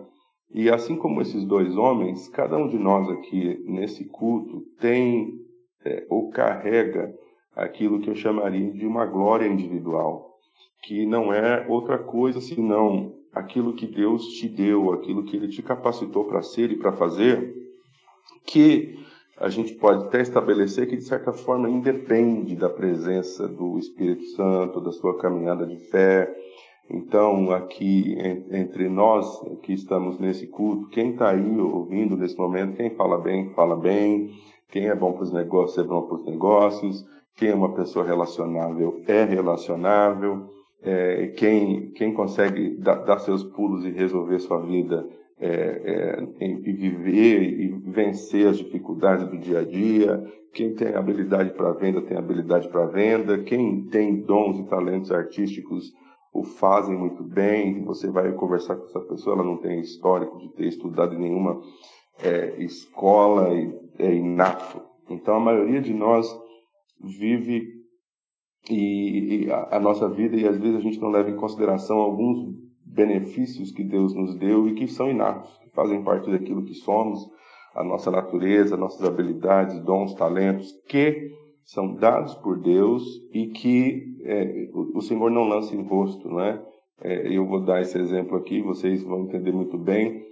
E 0.54 0.70
assim 0.70 0.96
como 0.96 1.22
esses 1.22 1.44
dois 1.44 1.76
homens, 1.76 2.30
cada 2.30 2.56
um 2.56 2.68
de 2.68 2.78
nós 2.78 3.10
aqui 3.10 3.62
nesse 3.66 4.06
culto 4.06 4.62
tem 4.80 5.34
é, 5.84 6.06
ou 6.10 6.30
carrega 6.30 7.14
aquilo 7.56 8.00
que 8.00 8.10
eu 8.10 8.16
chamaria 8.16 8.72
de 8.72 8.86
uma 8.86 9.06
glória 9.06 9.48
individual. 9.48 10.35
Que 10.84 11.06
não 11.06 11.34
é 11.34 11.66
outra 11.68 11.98
coisa 11.98 12.40
senão 12.40 13.14
aquilo 13.34 13.74
que 13.74 13.86
Deus 13.86 14.26
te 14.34 14.48
deu, 14.48 14.94
aquilo 14.94 15.24
que 15.24 15.36
Ele 15.36 15.48
te 15.48 15.62
capacitou 15.62 16.26
para 16.26 16.42
ser 16.42 16.72
e 16.72 16.78
para 16.78 16.94
fazer, 16.94 17.54
que 18.46 18.98
a 19.38 19.50
gente 19.50 19.74
pode 19.74 20.06
até 20.06 20.22
estabelecer 20.22 20.88
que, 20.88 20.96
de 20.96 21.04
certa 21.04 21.34
forma, 21.34 21.70
independe 21.70 22.56
da 22.56 22.70
presença 22.70 23.48
do 23.48 23.78
Espírito 23.78 24.24
Santo, 24.28 24.80
da 24.80 24.92
sua 24.92 25.18
caminhada 25.18 25.66
de 25.66 25.76
fé. 25.90 26.34
Então, 26.90 27.52
aqui 27.52 28.16
entre 28.52 28.88
nós 28.88 29.42
que 29.64 29.74
estamos 29.74 30.20
nesse 30.20 30.48
culto, 30.48 30.88
quem 30.90 31.12
está 31.12 31.32
aí 31.32 31.60
ouvindo 31.60 32.16
nesse 32.16 32.38
momento, 32.38 32.78
quem 32.78 32.92
fala 32.92 33.18
bem, 33.18 33.50
fala 33.50 33.76
bem, 33.76 34.32
quem 34.72 34.88
é 34.88 34.96
bom 34.96 35.12
para 35.12 35.24
os 35.24 35.34
negócios, 35.34 35.78
é 35.78 35.88
bom 35.88 36.04
para 36.04 36.16
os 36.16 36.26
negócios, 36.26 37.06
quem 37.36 37.50
é 37.50 37.56
uma 37.56 37.74
pessoa 37.74 38.06
relacionável, 38.06 39.02
é 39.08 39.24
relacionável, 39.24 40.50
é, 40.82 41.28
quem, 41.36 41.92
quem 41.92 42.14
consegue 42.14 42.78
dar, 42.78 43.04
dar 43.04 43.20
seus 43.20 43.44
pulos 43.44 43.86
e 43.86 43.90
resolver 43.90 44.40
sua 44.40 44.60
vida 44.60 45.06
é, 45.40 45.50
é, 45.50 46.24
e 46.40 46.72
viver 46.72 47.42
e 47.42 47.68
vencer 47.92 48.48
as 48.48 48.58
dificuldades 48.58 49.28
do 49.28 49.38
dia 49.38 49.60
a 49.60 49.64
dia. 49.64 50.24
Quem 50.54 50.74
tem 50.74 50.96
habilidade 50.96 51.52
para 51.52 51.74
venda 51.74 52.02
tem 52.02 52.16
habilidade 52.16 52.70
para 52.70 52.86
venda. 52.86 53.40
Quem 53.40 53.84
tem 53.88 54.22
dons 54.22 54.60
e 54.60 54.64
talentos 54.70 55.12
artísticos 55.12 55.92
o 56.32 56.44
fazem 56.44 56.96
muito 56.96 57.24
bem. 57.24 57.84
Você 57.84 58.10
vai 58.10 58.32
conversar 58.34 58.76
com 58.76 58.86
essa 58.86 59.00
pessoa, 59.02 59.36
ela 59.36 59.44
não 59.44 59.58
tem 59.58 59.80
histórico 59.82 60.38
de 60.38 60.50
ter 60.54 60.68
estudado 60.68 61.16
em 61.16 61.20
nenhuma 61.20 61.62
é, 62.24 62.56
escola, 62.64 63.50
é 64.00 64.14
inato. 64.14 64.82
Então 65.10 65.36
a 65.36 65.40
maioria 65.40 65.82
de 65.82 65.94
nós 65.94 66.28
vive 67.02 67.68
e, 68.70 69.46
e 69.46 69.52
a, 69.52 69.78
a 69.78 69.80
nossa 69.80 70.10
vida 70.10 70.36
e 70.36 70.48
às 70.48 70.58
vezes 70.58 70.78
a 70.78 70.82
gente 70.82 71.00
não 71.00 71.10
leva 71.10 71.30
em 71.30 71.36
consideração 71.36 71.98
alguns 71.98 72.56
benefícios 72.86 73.72
que 73.72 73.84
Deus 73.84 74.14
nos 74.14 74.36
deu 74.36 74.68
e 74.68 74.76
que 74.76 74.88
são 74.88 75.10
inatos, 75.10 75.58
que 75.58 75.70
fazem 75.72 76.04
parte 76.04 76.32
daquilo 76.32 76.64
que 76.64 76.74
somos, 76.74 77.20
a 77.76 77.84
nossa 77.84 78.10
natureza, 78.10 78.78
nossas 78.78 79.06
habilidades, 79.06 79.80
dons, 79.82 80.14
talentos, 80.14 80.72
que 80.88 81.30
são 81.66 81.96
dados 81.96 82.34
por 82.36 82.60
Deus 82.60 83.04
e 83.34 83.48
que 83.48 84.16
é, 84.24 84.70
o, 84.74 85.02
Senhor 85.02 85.30
não 85.30 85.44
lança 85.44 85.76
em 85.76 85.84
rosto, 85.84 86.30
não 86.30 86.40
é? 86.40 86.64
Eu 87.02 87.46
vou 87.46 87.64
dar 87.64 87.82
esse 87.82 87.98
exemplo 87.98 88.38
aqui, 88.38 88.62
vocês 88.62 89.04
vão 89.04 89.24
entender 89.24 89.52
muito 89.52 89.78
bem. 89.78 90.24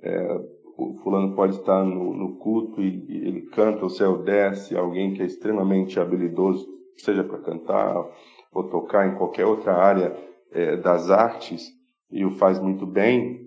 É, 0.00 0.34
o 0.34 0.53
fulano 1.02 1.34
pode 1.34 1.56
estar 1.56 1.84
no, 1.84 2.14
no 2.14 2.36
culto 2.36 2.82
e, 2.82 3.04
e, 3.08 3.28
ele 3.28 3.42
canta, 3.42 3.84
o 3.84 3.90
céu 3.90 4.18
desce, 4.18 4.76
alguém 4.76 5.14
que 5.14 5.22
é 5.22 5.26
extremamente 5.26 5.98
habilidoso, 5.98 6.66
seja 6.96 7.24
para 7.24 7.38
cantar 7.38 8.04
ou 8.52 8.64
tocar 8.68 9.08
em 9.08 9.16
qualquer 9.16 9.46
outra 9.46 9.74
área 9.74 10.16
é, 10.52 10.76
das 10.76 11.10
artes, 11.10 11.72
e 12.10 12.24
o 12.24 12.30
faz 12.30 12.60
muito 12.60 12.86
bem, 12.86 13.44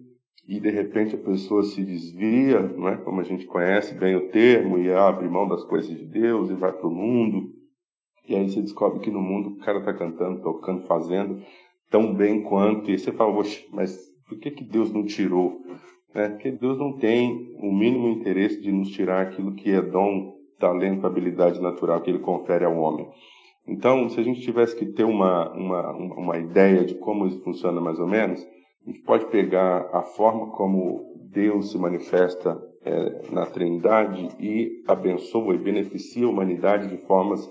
e 0.47 0.59
de 0.59 0.69
repente 0.69 1.15
a 1.15 1.19
pessoa 1.19 1.63
se 1.63 1.83
desvia, 1.83 2.59
não 2.59 2.87
é? 2.87 2.97
como 2.97 3.19
a 3.19 3.23
gente 3.23 3.45
conhece 3.45 3.93
bem 3.93 4.15
o 4.15 4.29
termo, 4.29 4.77
e 4.77 4.91
abre 4.91 5.27
mão 5.27 5.47
das 5.47 5.63
coisas 5.65 5.89
de 5.89 6.05
Deus 6.05 6.49
e 6.49 6.53
vai 6.53 6.71
para 6.71 6.87
o 6.87 6.91
mundo. 6.91 7.49
E 8.27 8.35
aí 8.35 8.49
você 8.49 8.61
descobre 8.61 8.99
que 8.99 9.11
no 9.11 9.21
mundo 9.21 9.49
o 9.49 9.57
cara 9.57 9.79
está 9.79 9.93
cantando, 9.93 10.41
tocando, 10.41 10.85
fazendo 10.85 11.41
tão 11.89 12.13
bem 12.13 12.43
quanto. 12.43 12.91
E 12.91 12.97
você 12.97 13.11
fala, 13.11 13.33
mas 13.71 13.97
por 14.27 14.39
que, 14.39 14.51
que 14.51 14.63
Deus 14.63 14.91
não 14.91 15.05
tirou? 15.05 15.61
É, 16.13 16.29
porque 16.29 16.51
Deus 16.51 16.77
não 16.77 16.93
tem 16.93 17.55
o 17.59 17.71
mínimo 17.71 18.07
interesse 18.07 18.61
de 18.61 18.71
nos 18.71 18.89
tirar 18.89 19.21
aquilo 19.21 19.53
que 19.53 19.71
é 19.71 19.81
dom, 19.81 20.35
talento, 20.57 21.05
habilidade 21.05 21.61
natural 21.61 22.01
que 22.01 22.09
Ele 22.09 22.19
confere 22.19 22.65
ao 22.65 22.77
homem. 22.77 23.07
Então, 23.67 24.07
se 24.09 24.19
a 24.19 24.23
gente 24.23 24.41
tivesse 24.41 24.75
que 24.75 24.85
ter 24.85 25.03
uma, 25.03 25.51
uma, 25.53 25.91
uma 25.91 26.37
ideia 26.37 26.85
de 26.85 26.95
como 26.95 27.27
isso 27.27 27.43
funciona 27.43 27.81
mais 27.81 27.99
ou 27.99 28.07
menos, 28.07 28.41
a 28.41 28.89
gente 28.89 29.03
pode 29.03 29.25
pegar 29.25 29.89
a 29.91 30.01
forma 30.01 30.51
como 30.51 31.13
Deus 31.29 31.71
se 31.71 31.77
manifesta 31.77 32.57
é, 32.85 33.29
na 33.31 33.45
Trindade 33.45 34.29
e 34.39 34.81
abençoa 34.87 35.53
e 35.53 35.57
beneficia 35.57 36.25
a 36.25 36.29
humanidade 36.29 36.87
de 36.87 36.97
formas 37.05 37.47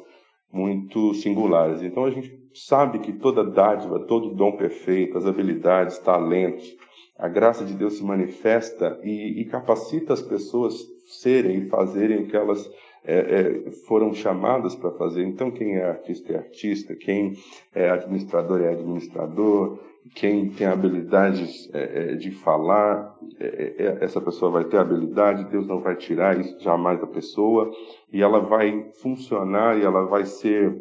muito 0.50 1.12
singulares. 1.14 1.82
Então 1.82 2.04
a 2.04 2.10
gente 2.10 2.32
sabe 2.54 3.00
que 3.00 3.12
toda 3.12 3.44
dádiva, 3.44 4.00
todo 4.06 4.34
dom 4.34 4.52
perfeito, 4.52 5.18
as 5.18 5.26
habilidades, 5.26 5.98
talentos, 5.98 6.74
a 7.18 7.28
graça 7.28 7.64
de 7.64 7.74
Deus 7.74 7.98
se 7.98 8.04
manifesta 8.04 8.98
e, 9.02 9.40
e 9.40 9.44
capacita 9.46 10.12
as 10.12 10.22
pessoas 10.22 10.74
serem 11.06 11.58
e 11.58 11.68
fazerem 11.68 12.24
o 12.24 12.26
que 12.26 12.36
elas 12.36 12.68
é, 13.04 13.18
é, 13.18 13.70
foram 13.86 14.12
chamadas 14.12 14.74
para 14.74 14.90
fazer. 14.90 15.22
Então, 15.22 15.50
quem 15.50 15.76
é 15.76 15.84
artista 15.84 16.32
é 16.32 16.36
artista, 16.38 16.94
quem 16.96 17.34
é 17.72 17.88
administrador 17.88 18.60
é 18.60 18.70
administrador, 18.70 19.78
quem 20.14 20.50
tem 20.50 20.66
habilidades 20.66 21.72
é, 21.72 22.12
é, 22.12 22.14
de 22.16 22.30
falar, 22.32 23.16
é, 23.38 23.98
essa 24.00 24.20
pessoa 24.20 24.50
vai 24.50 24.64
ter 24.64 24.78
habilidade, 24.78 25.50
Deus 25.50 25.66
não 25.66 25.80
vai 25.80 25.96
tirar 25.96 26.38
isso 26.38 26.58
jamais 26.60 27.00
da 27.00 27.06
pessoa, 27.06 27.70
e 28.12 28.22
ela 28.22 28.40
vai 28.40 28.90
funcionar 29.00 29.78
e 29.78 29.84
ela 29.84 30.04
vai 30.06 30.24
ser, 30.24 30.76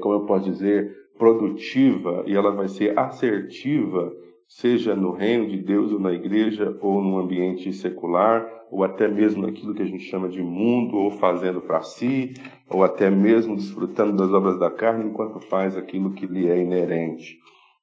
como 0.00 0.14
eu 0.14 0.26
posso 0.26 0.50
dizer, 0.50 0.90
produtiva 1.18 2.24
e 2.26 2.34
ela 2.34 2.50
vai 2.50 2.68
ser 2.68 2.98
assertiva, 2.98 4.10
seja 4.50 4.96
no 4.96 5.12
reino 5.12 5.48
de 5.48 5.56
Deus 5.56 5.92
ou 5.92 6.00
na 6.00 6.12
igreja 6.12 6.76
ou 6.82 7.00
no 7.00 7.18
ambiente 7.18 7.72
secular 7.72 8.60
ou 8.70 8.84
até 8.84 9.08
mesmo 9.08 9.42
naquilo 9.46 9.74
que 9.74 9.82
a 9.82 9.86
gente 9.86 10.04
chama 10.04 10.28
de 10.28 10.40
mundo, 10.40 10.96
ou 10.96 11.10
fazendo 11.10 11.60
para 11.60 11.82
si, 11.82 12.34
ou 12.68 12.84
até 12.84 13.10
mesmo 13.10 13.56
desfrutando 13.56 14.16
das 14.16 14.32
obras 14.32 14.58
da 14.58 14.70
carne 14.70 15.06
enquanto 15.06 15.40
faz 15.40 15.76
aquilo 15.76 16.12
que 16.12 16.26
lhe 16.26 16.48
é 16.48 16.62
inerente. 16.62 17.36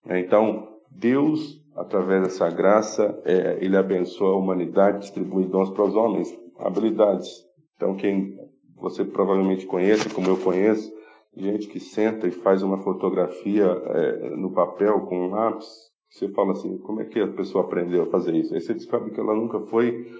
Então, 0.06 0.70
Deus, 0.90 1.62
através 1.76 2.24
dessa 2.24 2.50
graça, 2.50 3.22
é, 3.26 3.58
ele 3.60 3.76
abençoa 3.76 4.34
a 4.34 4.38
humanidade, 4.38 5.00
distribui 5.00 5.46
dons 5.46 5.70
para 5.70 5.84
os 5.84 5.96
homens, 5.96 6.34
habilidades. 6.58 7.46
Então, 7.76 7.96
quem 7.96 8.38
você 8.78 9.04
provavelmente 9.04 9.66
conhece, 9.66 10.10
como 10.10 10.30
eu 10.30 10.38
conheço, 10.38 10.90
gente 11.36 11.68
que 11.68 11.80
senta 11.80 12.28
e 12.28 12.32
faz 12.32 12.64
uma 12.64 12.78
fotografia 12.78 13.66
é, 13.66 14.30
no 14.38 14.52
papel 14.52 15.02
com 15.02 15.28
um 15.28 15.32
lápis, 15.32 15.68
você 16.10 16.30
fala 16.30 16.54
assim, 16.54 16.78
como 16.80 17.02
é 17.02 17.06
que 17.06 17.20
a 17.20 17.28
pessoa 17.28 17.66
aprendeu 17.66 18.04
a 18.04 18.08
fazer 18.08 18.36
isso? 18.36 18.54
Aí 18.54 18.62
você 18.62 18.74
descobre 18.74 19.12
que 19.12 19.20
ela 19.20 19.36
nunca 19.36 19.60
foi 19.62 20.12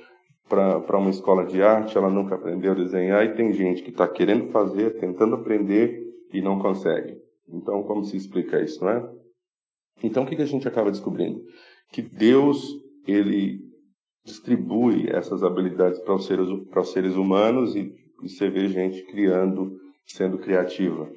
para 0.48 0.98
uma 0.98 1.10
escola 1.10 1.46
de 1.46 1.62
arte, 1.62 1.98
ela 1.98 2.10
nunca 2.10 2.36
aprendeu 2.36 2.72
a 2.72 2.76
desenhar, 2.76 3.26
e 3.26 3.36
tem 3.36 3.54
gente 3.54 3.84
que 3.84 3.90
está 3.90 4.08
querendo 4.08 4.50
fazer, 4.52 4.98
tentando 5.00 5.36
aprender 5.36 6.04
e 6.34 6.42
não 6.42 6.60
consegue. 6.60 7.18
Então, 7.50 7.84
como 7.84 8.04
se 8.04 8.16
explica 8.16 8.62
isso, 8.62 8.84
não 8.84 8.92
é? 8.92 9.10
Então, 10.04 10.24
o 10.24 10.26
que, 10.26 10.36
que 10.36 10.42
a 10.42 10.48
gente 10.48 10.68
acaba 10.68 10.92
descobrindo? 10.92 11.42
Que 11.92 12.02
Deus, 12.02 12.66
ele 13.08 13.60
distribui 14.26 15.10
essas 15.10 15.44
habilidades 15.44 16.00
para 16.00 16.14
os 16.14 16.26
seres, 16.26 16.48
para 16.70 16.82
os 16.82 16.92
seres 16.92 17.16
humanos 17.16 17.76
e, 17.76 17.94
e 18.22 18.30
você 18.30 18.50
vê 18.50 18.68
gente 18.68 19.04
criando, 19.06 19.78
sendo 20.06 20.38
criativa. 20.38 21.10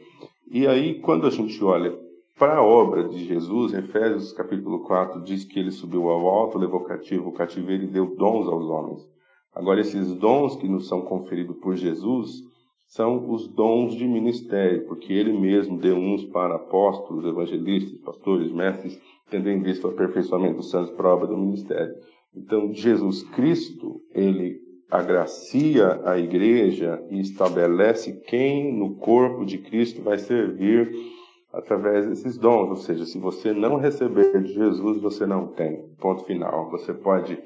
E 0.50 0.66
aí, 0.66 1.00
quando 1.00 1.26
a 1.26 1.30
gente 1.30 1.62
olha 1.62 1.96
para 2.40 2.56
a 2.56 2.62
obra 2.64 3.06
de 3.06 3.22
Jesus, 3.26 3.74
Efésios 3.74 4.32
capítulo 4.32 4.82
4 4.84 5.20
diz 5.20 5.44
que 5.44 5.58
ele 5.58 5.70
subiu 5.70 6.08
ao 6.08 6.26
alto, 6.26 6.56
levou 6.56 6.80
cativo 6.80 7.28
o 7.28 7.32
cativeiro 7.32 7.84
e 7.84 7.86
deu 7.86 8.16
dons 8.16 8.48
aos 8.48 8.64
homens. 8.64 9.06
Agora, 9.54 9.82
esses 9.82 10.14
dons 10.14 10.56
que 10.56 10.66
nos 10.66 10.88
são 10.88 11.02
conferidos 11.02 11.58
por 11.58 11.76
Jesus 11.76 12.42
são 12.86 13.30
os 13.30 13.46
dons 13.46 13.94
de 13.94 14.08
ministério, 14.08 14.86
porque 14.86 15.12
ele 15.12 15.38
mesmo 15.38 15.76
deu 15.76 15.94
uns 15.96 16.24
para 16.24 16.54
apóstolos, 16.54 17.26
evangelistas, 17.26 18.00
pastores, 18.00 18.50
mestres, 18.50 18.98
tendo 19.30 19.50
em 19.50 19.60
vista 19.60 19.86
o 19.86 19.90
aperfeiçoamento 19.90 20.56
dos 20.56 20.70
santos 20.70 20.92
para 20.92 21.10
a 21.10 21.14
obra 21.14 21.26
do 21.26 21.36
ministério. 21.36 21.94
Então, 22.34 22.72
Jesus 22.72 23.22
Cristo, 23.22 24.00
ele 24.14 24.56
agracia 24.90 26.00
a 26.06 26.18
igreja 26.18 27.04
e 27.10 27.20
estabelece 27.20 28.18
quem 28.26 28.74
no 28.74 28.94
corpo 28.94 29.44
de 29.44 29.58
Cristo 29.58 30.00
vai 30.00 30.16
servir 30.16 31.19
através 31.52 32.08
desses 32.08 32.38
dons. 32.38 32.70
Ou 32.70 32.76
seja, 32.76 33.04
se 33.04 33.18
você 33.18 33.52
não 33.52 33.76
receber 33.76 34.42
de 34.42 34.52
Jesus, 34.52 35.00
você 35.00 35.26
não 35.26 35.48
tem. 35.48 35.88
Ponto 36.00 36.24
final. 36.24 36.70
Você 36.70 36.94
pode 36.94 37.38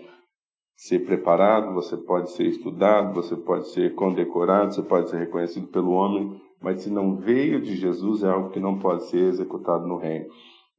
ser 0.77 1.01
preparado, 1.01 1.73
você 1.73 1.97
pode 1.97 2.31
ser 2.33 2.45
estudado, 2.47 3.15
você 3.15 3.37
pode 3.37 3.69
ser 3.71 3.95
condecorado, 3.95 4.75
você 4.75 4.83
pode 4.83 5.09
ser 5.09 5.19
reconhecido 5.19 5.69
pelo 5.69 5.93
homem, 5.93 6.41
mas 6.61 6.83
se 6.83 6.91
não 6.91 7.17
veio 7.17 7.61
de 7.61 7.77
Jesus, 7.77 8.23
é 8.23 8.29
algo 8.29 8.51
que 8.51 8.61
não 8.61 8.79
pode 8.79 9.05
ser 9.05 9.29
executado 9.29 9.87
no 9.87 9.97
reino. 9.97 10.27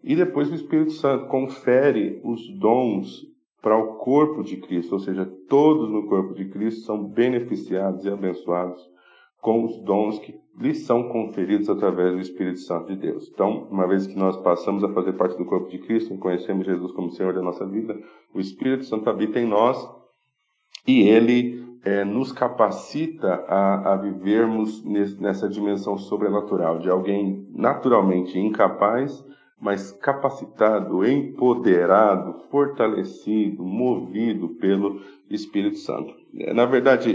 E 0.03 0.15
depois 0.15 0.51
o 0.51 0.55
Espírito 0.55 0.91
Santo 0.91 1.27
confere 1.27 2.21
os 2.23 2.41
dons 2.59 3.23
para 3.61 3.77
o 3.77 3.95
corpo 3.95 4.43
de 4.43 4.57
Cristo, 4.57 4.93
ou 4.93 4.99
seja, 4.99 5.25
todos 5.49 5.89
no 5.89 6.07
corpo 6.07 6.35
de 6.35 6.45
Cristo 6.49 6.81
são 6.81 7.03
beneficiados 7.03 8.05
e 8.05 8.09
abençoados 8.09 8.79
com 9.41 9.63
os 9.63 9.81
dons 9.83 10.19
que 10.19 10.35
lhes 10.59 10.85
são 10.85 11.09
conferidos 11.09 11.69
através 11.69 12.13
do 12.13 12.19
Espírito 12.19 12.59
Santo 12.59 12.87
de 12.87 12.95
Deus. 12.95 13.29
Então, 13.33 13.67
uma 13.69 13.87
vez 13.87 14.07
que 14.07 14.17
nós 14.17 14.37
passamos 14.37 14.83
a 14.83 14.93
fazer 14.93 15.13
parte 15.13 15.37
do 15.37 15.45
corpo 15.45 15.69
de 15.69 15.79
Cristo 15.79 16.13
e 16.13 16.17
conhecemos 16.17 16.65
Jesus 16.65 16.91
como 16.93 17.11
Senhor 17.11 17.33
da 17.33 17.41
nossa 17.41 17.65
vida, 17.65 17.97
o 18.33 18.39
Espírito 18.39 18.85
Santo 18.85 19.09
habita 19.09 19.39
em 19.39 19.45
nós 19.45 19.77
e 20.87 21.01
ele 21.01 21.65
é, 21.83 22.03
nos 22.03 22.31
capacita 22.31 23.45
a, 23.47 23.93
a 23.93 23.95
vivermos 23.97 24.83
nesse, 24.83 25.21
nessa 25.21 25.49
dimensão 25.49 25.97
sobrenatural, 25.97 26.79
de 26.79 26.89
alguém 26.89 27.47
naturalmente 27.53 28.39
incapaz, 28.39 29.23
mas 29.59 29.91
capacitado, 29.91 31.05
empoderado, 31.07 32.41
fortalecido, 32.51 33.63
movido 33.63 34.49
pelo 34.49 35.01
Espírito 35.29 35.77
Santo. 35.77 36.13
É, 36.37 36.53
na 36.53 36.65
verdade, 36.65 37.09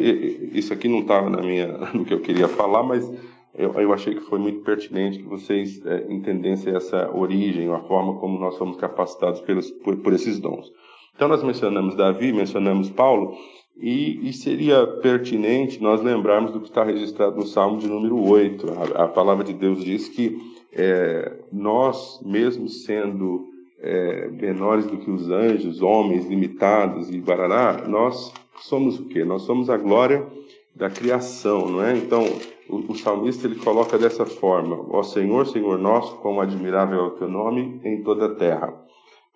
isso 0.53 0.73
aqui 0.73 0.89
não 0.89 1.01
estava 1.01 1.29
na 1.29 1.43
minha, 1.43 1.69
no 1.95 2.05
que 2.05 2.15
eu 2.15 2.21
queria 2.21 2.49
falar, 2.49 2.83
mas 2.83 3.09
eu, 3.55 3.73
eu 3.75 3.93
achei 3.93 4.15
que 4.15 4.23
foi 4.23 4.39
muito 4.39 4.61
pertinente 4.61 5.19
que 5.19 5.29
vocês 5.29 5.85
é, 5.85 6.07
entendessem 6.11 6.75
essa 6.75 7.11
origem, 7.15 7.71
a 7.73 7.81
forma 7.81 8.19
como 8.19 8.39
nós 8.39 8.55
somos 8.55 8.77
capacitados 8.77 9.41
pelos, 9.41 9.71
por, 9.71 9.97
por 9.99 10.13
esses 10.13 10.39
dons. 10.39 10.73
Então, 11.15 11.29
nós 11.29 11.43
mencionamos 11.43 11.95
Davi, 11.95 12.33
mencionamos 12.33 12.89
Paulo, 12.89 13.37
e, 13.77 14.29
e, 14.29 14.33
seria 14.33 14.87
pertinente 14.87 15.83
nós 15.83 16.03
lembrarmos 16.03 16.53
do 16.53 16.61
que 16.61 16.69
está 16.69 16.85
registrado 16.85 17.37
no 17.37 17.47
Salmo 17.47 17.79
de 17.79 17.89
número 17.89 18.23
8. 18.23 18.67
A, 18.95 19.05
a 19.05 19.09
palavra 19.09 19.43
de 19.43 19.55
Deus 19.55 19.83
diz 19.83 20.09
que 20.09 20.39
é, 20.73 21.33
nós, 21.53 22.21
mesmo 22.25 22.69
sendo 22.69 23.49
é, 23.79 24.29
menores 24.29 24.87
do 24.87 24.99
que 24.99 25.11
os 25.11 25.31
anjos, 25.31 25.83
homens 25.83 26.27
limitados 26.27 27.11
e 27.11 27.21
barará, 27.21 27.87
nós 27.89 28.33
somos 28.61 28.99
o 28.99 29.07
quê? 29.07 29.25
Nós 29.25 29.43
somos 29.43 29.71
a 29.71 29.77
glória 29.77 30.27
da 30.75 30.89
criação, 30.89 31.69
não 31.69 31.83
é? 31.83 31.97
Então, 31.97 32.25
o, 32.69 32.93
o 32.93 32.95
salmista 32.97 33.47
ele 33.47 33.57
coloca 33.57 33.99
dessa 33.99 34.25
forma: 34.25 34.87
Ó 34.91 35.03
Senhor, 35.03 35.47
Senhor 35.47 35.79
nosso, 35.79 36.17
quão 36.17 36.41
admirável 36.41 36.99
é 36.99 37.03
o 37.03 37.11
teu 37.11 37.29
nome 37.29 37.81
em 37.85 38.03
toda 38.03 38.27
a 38.27 38.35
terra 38.35 38.91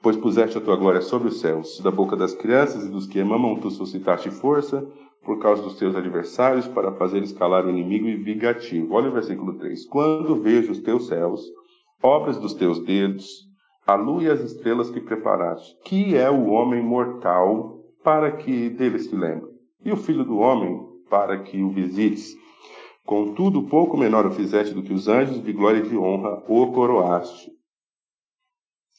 Pois 0.05 0.19
puseste 0.19 0.59
a 0.59 0.61
tua 0.61 0.77
glória 0.77 1.01
sobre 1.01 1.29
os 1.29 1.41
céus, 1.41 1.81
da 1.81 1.91
boca 1.91 2.15
das 2.15 2.35
crianças 2.35 2.85
e 2.85 2.91
dos 2.91 3.07
que 3.07 3.19
amam, 3.21 3.57
tu 3.57 3.71
suscitaste 3.71 4.29
força 4.29 4.87
por 5.25 5.39
causa 5.41 5.63
dos 5.63 5.77
teus 5.77 5.97
adversários, 5.97 6.69
para 6.69 6.93
fazer 6.93 7.23
escalar 7.23 7.65
o 7.65 7.71
inimigo 7.71 8.07
e 8.07 8.17
vingativo. 8.17 8.95
Olha 8.95 9.09
o 9.09 9.13
versículo 9.13 9.57
3. 9.59 9.87
Quando 9.87 10.41
vejo 10.41 10.73
os 10.73 10.81
teus 10.81 11.07
céus, 11.07 11.43
obras 12.03 12.39
dos 12.39 12.55
teus 12.55 12.79
dedos, 12.81 13.49
a 13.87 13.95
lua 13.95 14.23
e 14.23 14.31
as 14.31 14.41
estrelas 14.41 14.91
que 14.91 15.01
preparaste, 15.01 15.77
que 15.85 16.17
é 16.17 16.31
o 16.31 16.51
homem 16.51 16.83
mortal 16.83 17.81
para 18.03 18.33
que 18.33 18.71
deles 18.71 19.09
te 19.09 19.17
lembre, 19.17 19.51
e 19.85 19.91
o 19.91 19.97
filho 19.97 20.25
do 20.25 20.39
homem 20.39 20.79
para 21.09 21.43
que 21.43 21.63
o 21.63 21.71
visites. 21.71 22.35
Contudo, 23.05 23.65
pouco 23.65 23.97
menor 23.97 24.27
o 24.27 24.31
fizeste 24.31 24.75
do 24.75 24.83
que 24.83 24.93
os 24.93 25.09
anjos, 25.09 25.43
de 25.43 25.53
glória 25.53 25.81
e 25.81 25.89
de 25.89 25.97
honra 25.97 26.43
o 26.49 26.73
coroaste. 26.73 27.51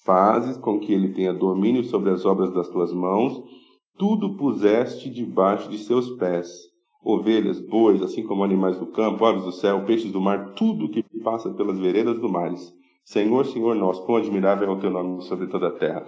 Fazes 0.03 0.57
com 0.57 0.79
que 0.79 0.93
ele 0.93 1.13
tenha 1.13 1.33
domínio 1.33 1.83
sobre 1.83 2.11
as 2.11 2.23
obras 2.25 2.53
das 2.53 2.69
tuas 2.69 2.93
mãos, 2.93 3.43
tudo 3.97 4.35
puseste 4.35 5.09
debaixo 5.09 5.69
de 5.69 5.77
seus 5.77 6.11
pés. 6.11 6.49
Ovelhas, 7.03 7.59
bois, 7.59 8.01
assim 8.01 8.23
como 8.23 8.43
animais 8.43 8.79
do 8.79 8.87
campo, 8.87 9.25
aves 9.25 9.43
do 9.43 9.51
céu, 9.51 9.85
peixes 9.85 10.11
do 10.11 10.19
mar, 10.19 10.53
tudo 10.53 10.89
que 10.89 11.03
passa 11.23 11.49
pelas 11.51 11.77
veredas 11.77 12.19
do 12.19 12.27
mar. 12.27 12.51
Senhor, 13.03 13.45
Senhor 13.45 13.75
nosso, 13.75 14.03
quão 14.05 14.17
admirável 14.17 14.67
é 14.67 14.71
o 14.71 14.79
teu 14.79 14.89
nome 14.89 15.21
sobre 15.23 15.47
toda 15.47 15.67
a 15.67 15.71
terra. 15.71 16.05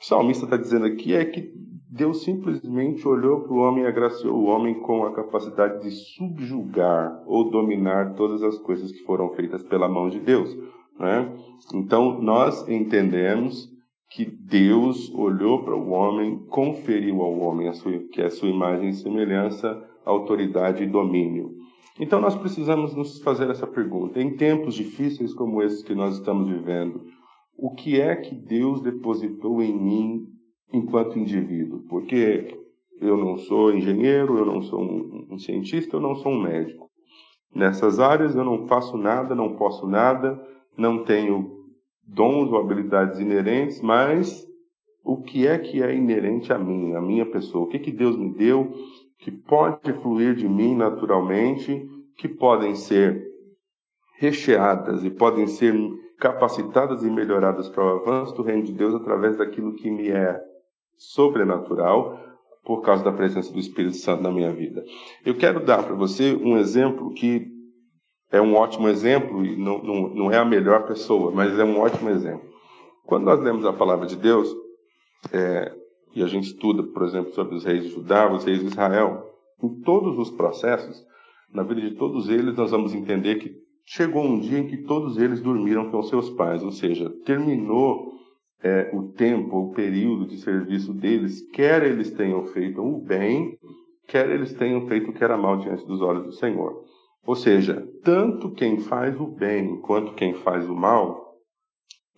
O 0.00 0.04
salmista 0.04 0.44
está 0.44 0.56
dizendo 0.56 0.86
aqui 0.86 1.14
é 1.14 1.24
que 1.24 1.52
Deus 1.88 2.22
simplesmente 2.24 3.06
olhou 3.06 3.40
para 3.40 3.52
o 3.52 3.58
homem 3.58 3.84
e 3.84 3.86
agraciou 3.86 4.34
o 4.34 4.46
homem 4.46 4.80
com 4.80 5.04
a 5.04 5.12
capacidade 5.12 5.82
de 5.82 5.90
subjugar 5.90 7.22
ou 7.26 7.50
dominar 7.50 8.14
todas 8.14 8.42
as 8.42 8.58
coisas 8.58 8.90
que 8.90 9.04
foram 9.04 9.30
feitas 9.34 9.62
pela 9.62 9.88
mão 9.88 10.08
de 10.08 10.18
Deus. 10.20 10.56
Né? 10.98 11.36
Então, 11.74 12.20
nós 12.20 12.68
entendemos 12.68 13.68
que 14.10 14.24
Deus 14.24 15.12
olhou 15.14 15.62
para 15.62 15.76
o 15.76 15.90
homem, 15.90 16.38
conferiu 16.48 17.22
ao 17.22 17.38
homem 17.38 17.68
a 17.68 17.72
sua, 17.72 17.98
que 18.12 18.20
é 18.20 18.26
a 18.26 18.30
sua 18.30 18.48
imagem 18.48 18.88
e 18.88 18.94
semelhança, 18.94 19.80
autoridade 20.04 20.82
e 20.82 20.86
domínio. 20.86 21.52
Então, 21.98 22.20
nós 22.20 22.34
precisamos 22.34 22.94
nos 22.94 23.20
fazer 23.22 23.48
essa 23.50 23.66
pergunta. 23.66 24.20
Em 24.20 24.36
tempos 24.36 24.74
difíceis 24.74 25.32
como 25.32 25.62
esses 25.62 25.82
que 25.82 25.94
nós 25.94 26.16
estamos 26.16 26.48
vivendo, 26.48 27.04
o 27.56 27.74
que 27.74 28.00
é 28.00 28.16
que 28.16 28.34
Deus 28.34 28.80
depositou 28.80 29.62
em 29.62 29.78
mim 29.78 30.26
enquanto 30.72 31.18
indivíduo? 31.18 31.84
Porque 31.88 32.58
eu 33.00 33.16
não 33.16 33.36
sou 33.36 33.72
engenheiro, 33.72 34.38
eu 34.38 34.46
não 34.46 34.60
sou 34.62 34.80
um, 34.80 35.38
cientista, 35.38 35.96
eu 35.96 36.00
não 36.00 36.16
sou 36.16 36.32
um 36.32 36.42
médico. 36.42 36.90
Nessas 37.54 38.00
áreas 38.00 38.34
eu 38.34 38.44
não 38.44 38.66
faço 38.66 38.96
nada, 38.96 39.34
não 39.34 39.56
posso 39.56 39.86
nada, 39.86 40.40
não 40.76 41.04
tenho 41.04 41.59
dons 42.12 42.50
ou 42.50 42.58
habilidades 42.58 43.18
inerentes, 43.18 43.80
mas 43.80 44.46
o 45.04 45.22
que 45.22 45.46
é 45.46 45.58
que 45.58 45.82
é 45.82 45.94
inerente 45.94 46.52
a 46.52 46.58
mim, 46.58 46.94
a 46.94 47.00
minha 47.00 47.24
pessoa? 47.24 47.64
O 47.64 47.68
que, 47.68 47.78
que 47.78 47.90
Deus 47.90 48.16
me 48.16 48.34
deu 48.34 48.72
que 49.18 49.30
pode 49.30 49.92
fluir 50.02 50.34
de 50.34 50.48
mim 50.48 50.74
naturalmente, 50.74 51.86
que 52.16 52.28
podem 52.28 52.74
ser 52.74 53.22
recheadas 54.18 55.04
e 55.04 55.10
podem 55.10 55.46
ser 55.46 55.74
capacitadas 56.18 57.02
e 57.02 57.10
melhoradas 57.10 57.68
para 57.68 57.84
o 57.84 58.00
avanço 58.00 58.34
do 58.34 58.42
reino 58.42 58.62
de 58.62 58.72
Deus 58.72 58.94
através 58.94 59.36
daquilo 59.36 59.74
que 59.74 59.90
me 59.90 60.08
é 60.10 60.38
sobrenatural 60.96 62.18
por 62.64 62.82
causa 62.82 63.02
da 63.02 63.12
presença 63.12 63.50
do 63.52 63.58
Espírito 63.58 63.96
Santo 63.96 64.22
na 64.22 64.30
minha 64.30 64.52
vida. 64.52 64.84
Eu 65.24 65.34
quero 65.36 65.64
dar 65.64 65.82
para 65.82 65.94
você 65.94 66.34
um 66.34 66.58
exemplo 66.58 67.10
que 67.14 67.49
é 68.30 68.40
um 68.40 68.54
ótimo 68.54 68.88
exemplo 68.88 69.44
e 69.44 69.56
não, 69.56 69.82
não, 69.82 70.08
não 70.08 70.30
é 70.30 70.38
a 70.38 70.44
melhor 70.44 70.86
pessoa, 70.86 71.30
mas 71.30 71.58
é 71.58 71.64
um 71.64 71.78
ótimo 71.78 72.10
exemplo. 72.10 72.48
Quando 73.04 73.24
nós 73.24 73.40
lemos 73.40 73.64
a 73.64 73.72
palavra 73.72 74.06
de 74.06 74.16
Deus, 74.16 74.54
é, 75.32 75.74
e 76.14 76.22
a 76.22 76.26
gente 76.26 76.44
estuda, 76.44 76.82
por 76.82 77.02
exemplo, 77.02 77.32
sobre 77.32 77.56
os 77.56 77.64
reis 77.64 77.84
de 77.84 77.90
Judá, 77.90 78.30
os 78.32 78.44
reis 78.44 78.60
de 78.60 78.66
Israel, 78.66 79.26
em 79.62 79.80
todos 79.82 80.18
os 80.18 80.30
processos, 80.30 81.04
na 81.52 81.62
vida 81.62 81.80
de 81.80 81.92
todos 81.92 82.28
eles, 82.28 82.56
nós 82.56 82.70
vamos 82.70 82.94
entender 82.94 83.36
que 83.36 83.52
chegou 83.84 84.24
um 84.24 84.38
dia 84.38 84.58
em 84.58 84.68
que 84.68 84.78
todos 84.78 85.18
eles 85.18 85.40
dormiram 85.40 85.90
com 85.90 86.02
seus 86.02 86.30
pais, 86.30 86.62
ou 86.62 86.70
seja, 86.70 87.10
terminou 87.24 88.12
é, 88.62 88.90
o 88.94 89.12
tempo, 89.12 89.56
o 89.56 89.72
período 89.72 90.26
de 90.26 90.38
serviço 90.38 90.92
deles, 90.92 91.40
quer 91.52 91.82
eles 91.82 92.12
tenham 92.12 92.44
feito 92.46 92.80
o 92.80 93.00
bem, 93.00 93.58
quer 94.06 94.30
eles 94.30 94.52
tenham 94.54 94.86
feito 94.86 95.10
o 95.10 95.12
que 95.12 95.24
era 95.24 95.36
mal 95.36 95.56
diante 95.56 95.84
dos 95.86 96.00
olhos 96.00 96.24
do 96.24 96.32
Senhor. 96.32 96.84
Ou 97.26 97.36
seja, 97.36 97.86
tanto 98.02 98.50
quem 98.50 98.80
faz 98.80 99.18
o 99.20 99.26
bem 99.26 99.80
quanto 99.80 100.14
quem 100.14 100.34
faz 100.34 100.68
o 100.68 100.74
mal, 100.74 101.30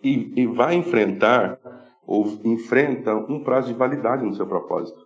e, 0.03 0.33
e 0.43 0.47
vai 0.47 0.75
enfrentar 0.75 1.59
ou 2.07 2.27
enfrenta 2.45 3.15
um 3.15 3.43
prazo 3.43 3.69
de 3.69 3.79
validade 3.79 4.25
no 4.25 4.35
seu 4.35 4.47
propósito. 4.47 5.01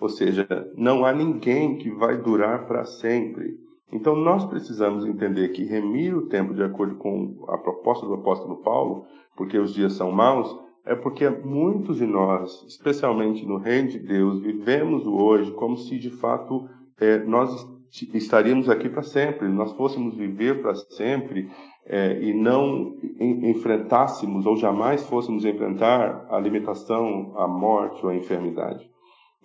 Ou 0.00 0.08
seja, 0.08 0.46
não 0.74 1.04
há 1.04 1.12
ninguém 1.12 1.76
que 1.76 1.90
vai 1.90 2.16
durar 2.16 2.66
para 2.66 2.84
sempre. 2.84 3.58
Então 3.92 4.16
nós 4.16 4.46
precisamos 4.46 5.04
entender 5.04 5.48
que 5.48 5.64
remir 5.64 6.16
o 6.16 6.26
tempo 6.26 6.54
de 6.54 6.62
acordo 6.62 6.96
com 6.96 7.44
a 7.48 7.58
proposta 7.58 8.06
do 8.06 8.14
apóstolo 8.14 8.62
Paulo, 8.62 9.04
porque 9.36 9.58
os 9.58 9.74
dias 9.74 9.92
são 9.92 10.10
maus, 10.10 10.56
é 10.86 10.94
porque 10.94 11.28
muitos 11.28 11.98
de 11.98 12.06
nós, 12.06 12.64
especialmente 12.66 13.44
no 13.44 13.58
reino 13.58 13.88
de 13.88 13.98
Deus, 13.98 14.40
vivemos 14.40 15.06
o 15.06 15.14
hoje 15.14 15.52
como 15.52 15.76
se 15.76 15.98
de 15.98 16.10
fato 16.10 16.66
é, 16.98 17.18
nós 17.18 17.68
estaríamos 18.14 18.68
aqui 18.68 18.88
para 18.88 19.02
sempre, 19.02 19.48
nós 19.48 19.72
fôssemos 19.72 20.14
viver 20.16 20.62
para 20.62 20.74
sempre 20.74 21.50
é, 21.86 22.22
e 22.22 22.32
não 22.32 22.96
enfrentássemos 23.18 24.46
ou 24.46 24.56
jamais 24.56 25.02
fôssemos 25.04 25.44
enfrentar 25.44 26.26
a 26.30 26.38
limitação, 26.38 27.32
a 27.36 27.48
morte 27.48 28.04
ou 28.04 28.10
a 28.10 28.16
enfermidade. 28.16 28.88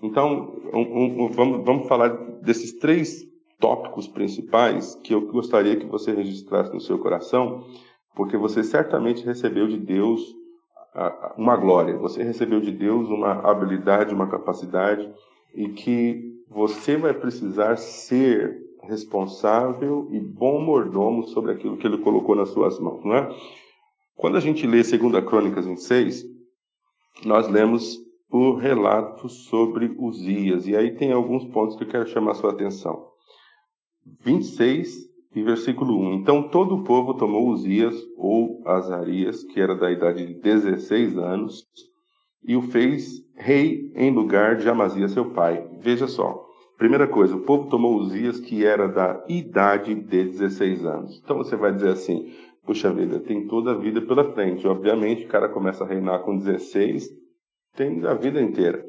Então, 0.02 0.56
um, 0.74 1.26
um, 1.26 1.28
vamos, 1.30 1.66
vamos 1.66 1.88
falar 1.88 2.10
desses 2.42 2.74
três 2.78 3.24
tópicos 3.60 4.08
principais 4.08 4.96
que 4.96 5.14
eu 5.14 5.22
gostaria 5.32 5.78
que 5.78 5.86
você 5.86 6.14
registrasse 6.14 6.74
no 6.74 6.82
seu 6.82 7.00
coração, 7.00 7.64
porque 8.16 8.38
você 8.38 8.64
certamente 8.64 9.26
recebeu 9.26 9.68
de 9.68 9.78
Deus 9.78 10.22
uma 11.38 11.58
glória, 11.58 11.98
você 11.98 12.24
recebeu 12.24 12.62
de 12.62 12.72
Deus 12.72 13.10
uma 13.10 13.50
habilidade, 13.50 14.14
uma 14.14 14.28
capacidade 14.28 15.12
e 15.54 15.70
que 15.70 16.35
você 16.50 16.98
vai 16.98 17.14
precisar 17.14 17.78
ser 17.78 18.64
responsável 18.84 20.08
e 20.12 20.20
bom 20.20 20.62
mordomo 20.62 21.28
sobre 21.28 21.52
aquilo 21.52 21.78
que 21.78 21.88
ele 21.88 21.98
colocou 21.98 22.36
nas 22.36 22.50
suas 22.50 22.80
mãos, 22.80 23.04
não 23.04 23.16
é? 23.16 23.36
Quando 24.16 24.38
a 24.38 24.40
gente 24.40 24.66
lê 24.66 24.82
2 24.82 25.26
Crônicas 25.26 25.66
26, 25.66 26.24
nós 27.26 27.48
lemos 27.48 28.00
o 28.30 28.54
relato 28.56 29.30
sobre 29.30 29.96
Uzias, 29.98 30.68
e 30.68 30.76
aí 30.76 30.96
tem 30.96 31.12
alguns 31.12 31.46
pontos 31.46 31.76
que 31.76 31.84
eu 31.84 31.88
quero 31.88 32.08
chamar 32.08 32.32
a 32.32 32.36
sua 32.36 32.52
atenção. 32.52 33.08
26 34.22 35.10
e 35.36 35.44
versículo 35.44 36.00
1. 36.00 36.14
Então 36.14 36.50
todo 36.50 36.76
o 36.76 36.84
povo 36.84 37.14
tomou 37.14 37.50
Uzias, 37.50 37.96
ou 38.18 38.62
Azarias, 38.66 39.44
que 39.44 39.60
era 39.60 39.76
da 39.76 39.92
idade 39.92 40.26
de 40.26 40.34
16 40.36 41.18
anos, 41.18 41.66
e 42.48 42.56
o 42.56 42.62
fez 42.62 43.24
rei 43.36 43.92
em 43.96 44.12
lugar 44.12 44.56
de 44.56 44.70
Amazias, 44.70 45.12
seu 45.12 45.32
pai. 45.32 45.68
Veja 45.80 46.08
só. 46.08 46.44
Primeira 46.78 47.08
coisa, 47.08 47.36
o 47.36 47.42
povo 47.42 47.70
tomou 47.70 47.96
Uzias, 47.96 48.40
que 48.40 48.66
era 48.66 48.88
da 48.88 49.24
idade 49.30 49.96
de 49.96 50.24
16 50.26 50.86
anos. 50.86 51.22
Então 51.24 51.38
você 51.38 51.56
vai 51.56 51.72
dizer 51.72 51.90
assim: 51.90 52.34
puxa 52.66 52.92
vida, 52.92 53.20
tem 53.20 53.48
toda 53.48 53.72
a 53.72 53.78
vida 53.78 54.02
pela 54.02 54.34
frente. 54.34 54.68
Obviamente, 54.68 55.26
o 55.26 55.30
cara 55.30 55.48
começa 55.48 55.84
a 55.84 55.88
reinar 55.88 56.20
com 56.24 56.38
16, 56.38 57.10
tem 57.76 58.06
a 58.06 58.14
vida 58.14 58.42
inteira. 58.42 58.84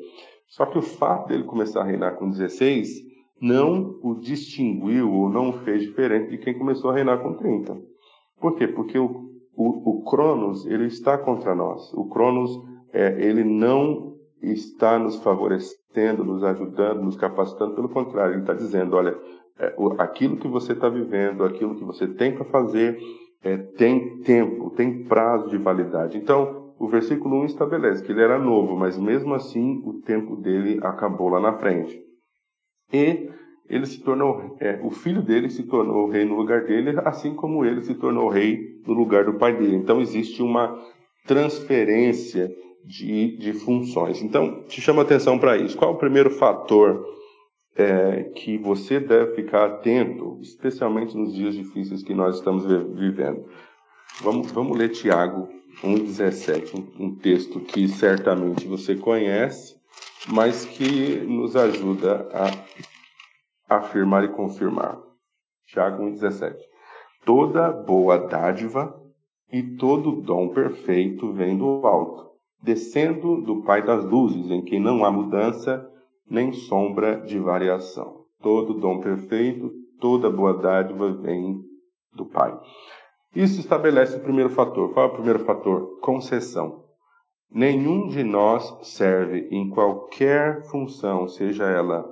Só 0.49 0.66
que 0.66 0.79
o 0.79 0.83
fato 0.83 1.29
dele 1.29 1.45
começar 1.45 1.83
a 1.83 1.85
reinar 1.85 2.16
com 2.16 2.29
16 2.29 2.88
não 3.40 3.99
o 4.03 4.14
distinguiu 4.14 5.12
ou 5.12 5.29
não 5.29 5.51
o 5.51 5.59
fez 5.64 5.83
diferente 5.83 6.31
de 6.31 6.38
quem 6.38 6.57
começou 6.57 6.90
a 6.90 6.95
reinar 6.95 7.23
com 7.23 7.35
30. 7.35 7.77
Por 8.40 8.57
quê? 8.57 8.66
Porque 8.66 8.99
o, 8.99 9.31
o, 9.55 9.90
o 9.90 10.05
Cronos, 10.05 10.66
ele 10.66 10.87
está 10.87 11.19
contra 11.19 11.55
nós. 11.55 11.92
O 11.92 12.09
Cronos, 12.09 12.51
é, 12.96 13.14
ele 13.22 13.44
não 13.44 14.16
está 14.40 14.98
nos 14.98 15.16
favorecendo, 15.16 16.24
nos 16.24 16.42
ajudando, 16.42 17.02
nos 17.02 17.14
capacitando. 17.14 17.74
Pelo 17.74 17.90
contrário, 17.90 18.32
ele 18.32 18.40
está 18.40 18.54
dizendo, 18.54 18.96
olha, 18.96 19.14
é, 19.59 19.74
aquilo 19.98 20.38
que 20.38 20.48
você 20.48 20.72
está 20.72 20.88
vivendo, 20.88 21.44
aquilo 21.44 21.74
que 21.74 21.85
você 21.85 22.06
tem 22.06 22.35
para 22.35 22.46
fazer, 22.46 22.98
é, 23.44 23.59
tem 23.59 24.22
tempo, 24.22 24.70
tem 24.70 25.04
prazo 25.04 25.50
de 25.50 25.59
validade. 25.59 26.16
Então, 26.16 26.72
o 26.78 26.88
versículo 26.88 27.42
1 27.42 27.44
estabelece 27.44 28.02
que 28.02 28.12
ele 28.12 28.22
era 28.22 28.38
novo, 28.38 28.74
mas 28.76 28.98
mesmo 28.98 29.35
assim 29.35 29.82
o 29.85 30.00
tempo 30.00 30.35
dele 30.37 30.80
acabou 30.82 31.28
lá 31.28 31.38
na 31.38 31.52
frente. 31.52 32.00
E 32.90 33.28
ele 33.68 33.85
se 33.85 34.02
tornou, 34.02 34.56
é, 34.59 34.80
o 34.82 34.90
filho 34.90 35.20
dele 35.20 35.50
se 35.50 35.64
tornou 35.64 36.09
rei 36.09 36.24
no 36.24 36.37
lugar 36.37 36.64
dele, 36.64 36.98
assim 37.04 37.35
como 37.35 37.62
ele 37.62 37.82
se 37.82 37.94
tornou 37.94 38.28
rei 38.28 38.80
no 38.87 38.94
lugar 38.94 39.24
do 39.24 39.35
pai 39.35 39.54
dele. 39.54 39.76
Então 39.76 40.00
existe 40.00 40.42
uma 40.42 40.74
transferência 41.26 42.50
de, 42.87 43.37
de 43.37 43.53
funções. 43.53 44.22
Então, 44.22 44.62
te 44.68 44.81
chamo 44.81 45.01
a 45.01 45.03
atenção 45.03 45.38
para 45.38 45.57
isso. 45.57 45.77
Qual 45.77 45.90
é 45.90 45.94
o 45.94 45.99
primeiro 45.99 46.31
fator 46.31 47.05
é, 47.75 48.22
que 48.35 48.57
você 48.57 49.01
deve 49.01 49.35
ficar 49.35 49.66
atento, 49.66 50.38
especialmente 50.40 51.16
nos 51.16 51.35
dias 51.35 51.55
difíceis 51.55 52.03
que 52.03 52.14
nós 52.14 52.37
estamos 52.37 52.64
vivendo? 52.64 53.44
Vamos, 54.22 54.53
vamos 54.53 54.79
ler 54.79 54.90
Tiago 54.90 55.49
1,17, 55.83 56.75
um, 56.75 57.07
um 57.07 57.14
texto 57.16 57.61
que 57.61 57.88
certamente 57.88 58.66
você 58.66 58.94
conhece, 58.94 59.77
mas 60.29 60.64
que 60.64 61.16
nos 61.27 61.57
ajuda 61.57 62.29
a 62.33 63.77
afirmar 63.77 64.25
e 64.25 64.29
confirmar. 64.29 64.99
Tiago 65.66 66.05
1,17. 66.05 66.55
Toda 67.25 67.72
boa 67.72 68.16
dádiva 68.16 68.94
e 69.53 69.62
todo 69.77 70.22
dom 70.22 70.49
perfeito 70.49 71.33
vem 71.33 71.59
do 71.59 71.87
alto, 71.87 72.25
descendo 72.66 73.40
do 73.42 73.62
Pai 73.62 73.87
das 73.87 74.05
luzes, 74.05 74.50
em 74.50 74.61
quem 74.61 74.81
não 74.81 75.05
há 75.05 75.11
mudança 75.11 75.88
nem 76.29 76.52
sombra 76.52 77.20
de 77.20 77.38
variação. 77.38 78.24
Todo 78.42 78.74
dom 78.74 79.00
perfeito, 79.00 79.70
toda 80.00 80.29
boa 80.29 80.52
dádiva 80.52 81.12
vem 81.12 81.61
do 82.12 82.26
Pai. 82.26 82.59
Isso 83.35 83.61
estabelece 83.61 84.16
o 84.16 84.22
primeiro 84.22 84.50
fator. 84.50 84.92
Qual 84.92 85.07
é 85.07 85.09
o 85.09 85.14
primeiro 85.14 85.38
fator? 85.38 86.00
Concessão. 86.00 86.85
Nenhum 87.48 88.09
de 88.09 88.24
nós 88.24 88.76
serve 88.83 89.46
em 89.52 89.70
qualquer 89.70 90.64
função, 90.64 91.29
seja 91.29 91.64
ela 91.66 92.05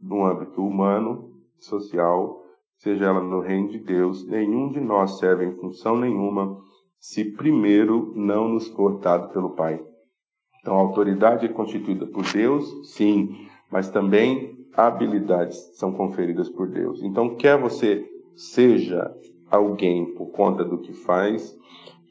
no 0.00 0.24
âmbito 0.24 0.64
humano, 0.64 1.32
social, 1.58 2.40
seja 2.76 3.06
ela 3.06 3.20
no 3.20 3.40
reino 3.40 3.70
de 3.70 3.80
Deus, 3.80 4.24
nenhum 4.24 4.70
de 4.70 4.78
nós 4.78 5.18
serve 5.18 5.44
em 5.44 5.56
função 5.56 5.96
nenhuma 5.96 6.62
se 6.98 7.24
primeiro 7.24 8.12
não 8.16 8.48
nos 8.48 8.68
for 8.68 8.98
dado 9.00 9.32
pelo 9.32 9.50
Pai. 9.50 9.80
Então, 10.60 10.76
a 10.76 10.80
autoridade 10.80 11.46
é 11.46 11.48
constituída 11.48 12.06
por 12.06 12.24
Deus, 12.24 12.92
sim, 12.92 13.48
mas 13.70 13.88
também 13.88 14.56
habilidades 14.74 15.56
são 15.76 15.92
conferidas 15.92 16.48
por 16.48 16.68
Deus. 16.68 17.02
Então, 17.02 17.36
quer 17.36 17.58
você 17.58 18.04
seja 18.36 19.10
alguém 19.50 20.14
por 20.14 20.26
conta 20.26 20.64
do 20.64 20.78
que 20.78 20.92
faz, 20.92 21.56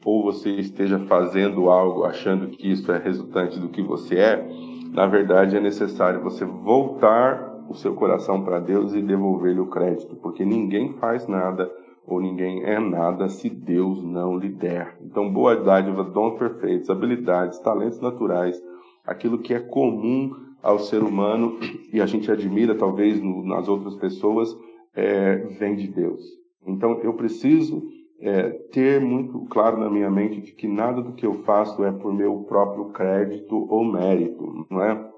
ou 0.04 0.22
você 0.22 0.50
esteja 0.52 0.98
fazendo 1.00 1.68
algo 1.70 2.04
achando 2.04 2.48
que 2.48 2.70
isso 2.70 2.90
é 2.90 2.98
resultante 2.98 3.58
do 3.58 3.68
que 3.68 3.82
você 3.82 4.16
é, 4.16 4.48
na 4.92 5.06
verdade 5.06 5.56
é 5.56 5.60
necessário 5.60 6.22
você 6.22 6.44
voltar 6.44 7.64
o 7.68 7.74
seu 7.74 7.94
coração 7.94 8.42
para 8.42 8.58
Deus 8.58 8.94
e 8.94 9.02
devolver-lhe 9.02 9.60
o 9.60 9.66
crédito, 9.66 10.16
porque 10.16 10.44
ninguém 10.44 10.94
faz 10.94 11.26
nada 11.26 11.70
ou 12.08 12.20
ninguém 12.20 12.64
é 12.64 12.78
nada 12.78 13.28
se 13.28 13.50
Deus 13.50 14.02
não 14.02 14.36
lhe 14.36 14.48
der. 14.48 14.96
Então, 15.02 15.32
boa 15.32 15.54
dádiva, 15.54 16.02
dons 16.02 16.38
perfeitos, 16.38 16.90
habilidades, 16.90 17.58
talentos 17.60 18.00
naturais, 18.00 18.60
aquilo 19.04 19.38
que 19.38 19.54
é 19.54 19.60
comum 19.60 20.30
ao 20.62 20.78
ser 20.78 21.02
humano 21.02 21.58
e 21.92 22.00
a 22.00 22.06
gente 22.06 22.30
admira 22.30 22.74
talvez 22.74 23.20
no, 23.20 23.44
nas 23.44 23.68
outras 23.68 23.94
pessoas, 23.96 24.56
é, 24.94 25.36
vem 25.58 25.76
de 25.76 25.88
Deus. 25.88 26.20
Então 26.66 27.00
eu 27.02 27.14
preciso 27.14 27.82
é, 28.20 28.50
ter 28.72 29.00
muito 29.00 29.46
claro 29.46 29.78
na 29.78 29.88
minha 29.88 30.10
mente 30.10 30.40
de 30.40 30.52
que 30.52 30.66
nada 30.66 31.00
do 31.00 31.12
que 31.12 31.24
eu 31.24 31.34
faço 31.44 31.84
é 31.84 31.92
por 31.92 32.12
meu 32.12 32.40
próprio 32.42 32.86
crédito 32.86 33.54
ou 33.70 33.84
mérito, 33.84 34.66
não 34.70 34.82
é? 34.82 35.08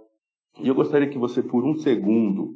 E 0.60 0.68
eu 0.68 0.74
gostaria 0.74 1.08
que 1.08 1.18
você, 1.18 1.42
por 1.42 1.64
um 1.64 1.74
segundo, 1.76 2.54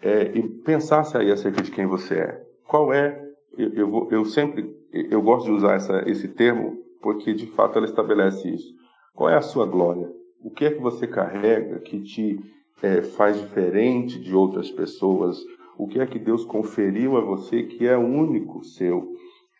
é, 0.00 0.24
pensasse 0.64 1.16
aí 1.16 1.30
acerca 1.30 1.62
de 1.62 1.70
quem 1.70 1.86
você 1.86 2.14
é. 2.14 2.42
Qual 2.66 2.92
é? 2.92 3.25
Eu, 3.56 3.72
eu, 3.72 4.08
eu 4.10 4.24
sempre 4.24 4.74
eu 4.92 5.20
gosto 5.20 5.46
de 5.46 5.52
usar 5.52 5.74
essa, 5.74 6.08
esse 6.08 6.28
termo 6.28 6.78
porque 7.02 7.34
de 7.34 7.46
fato 7.46 7.78
ela 7.78 7.86
estabelece 7.86 8.48
isso. 8.48 8.74
Qual 9.14 9.30
é 9.30 9.36
a 9.36 9.42
sua 9.42 9.66
glória? 9.66 10.10
O 10.42 10.50
que 10.50 10.64
é 10.64 10.70
que 10.70 10.80
você 10.80 11.06
carrega 11.06 11.80
que 11.80 12.00
te 12.00 12.38
é, 12.82 13.02
faz 13.02 13.40
diferente 13.40 14.18
de 14.18 14.34
outras 14.34 14.70
pessoas? 14.70 15.38
o 15.78 15.86
que 15.86 16.00
é 16.00 16.06
que 16.06 16.18
Deus 16.18 16.44
conferiu 16.44 17.16
a 17.16 17.20
você 17.20 17.62
que 17.62 17.86
é 17.86 17.96
único 17.96 18.64
seu. 18.64 19.12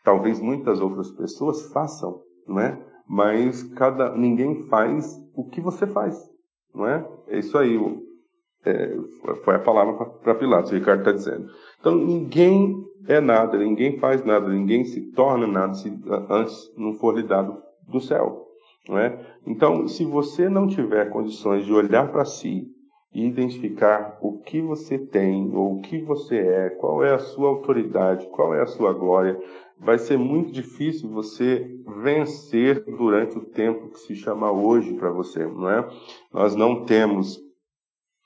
Talvez 0.02 0.40
muitas 0.40 0.80
outras 0.80 1.10
pessoas 1.10 1.70
façam, 1.72 2.20
não 2.46 2.60
é? 2.60 2.80
Mas 3.08 3.62
cada 3.62 4.16
ninguém 4.16 4.66
faz 4.68 5.20
o 5.34 5.48
que 5.48 5.60
você 5.60 5.86
faz, 5.86 6.18
não 6.74 6.86
é? 6.86 7.06
É 7.28 7.38
isso 7.38 7.56
aí. 7.58 7.76
É, 8.66 8.96
foi 9.44 9.54
a 9.54 9.60
palavra 9.60 10.04
para 10.04 10.34
Pilatos, 10.34 10.72
o 10.72 10.74
Ricardo 10.74 11.00
está 11.00 11.12
dizendo. 11.12 11.48
Então 11.78 11.94
ninguém 11.94 12.84
é 13.06 13.20
nada, 13.20 13.56
ninguém 13.56 13.98
faz 13.98 14.24
nada, 14.24 14.48
ninguém 14.48 14.84
se 14.84 15.12
torna 15.12 15.46
nada 15.46 15.74
se 15.74 15.88
antes 16.28 16.72
não 16.76 16.94
for 16.94 17.16
lhe 17.16 17.22
dado 17.22 17.62
do 17.86 18.00
céu. 18.00 18.46
Não 18.88 18.98
é? 18.98 19.18
Então, 19.46 19.88
se 19.88 20.04
você 20.04 20.48
não 20.48 20.66
tiver 20.66 21.10
condições 21.10 21.64
de 21.64 21.72
olhar 21.72 22.10
para 22.10 22.24
si 22.24 22.68
e 23.12 23.26
identificar 23.26 24.18
o 24.20 24.38
que 24.38 24.60
você 24.60 24.98
tem 24.98 25.50
ou 25.54 25.76
o 25.76 25.80
que 25.80 25.98
você 26.02 26.36
é, 26.36 26.70
qual 26.70 27.02
é 27.02 27.14
a 27.14 27.18
sua 27.18 27.48
autoridade, 27.48 28.28
qual 28.28 28.54
é 28.54 28.62
a 28.62 28.66
sua 28.66 28.92
glória, 28.92 29.38
vai 29.78 29.98
ser 29.98 30.18
muito 30.18 30.52
difícil 30.52 31.10
você 31.10 31.68
vencer 32.02 32.84
durante 32.84 33.36
o 33.38 33.44
tempo 33.44 33.88
que 33.88 34.00
se 34.00 34.14
chama 34.14 34.50
hoje 34.50 34.94
para 34.94 35.10
você, 35.10 35.44
não 35.44 35.70
é? 35.70 35.88
Nós 36.32 36.54
não 36.54 36.84
temos 36.84 37.45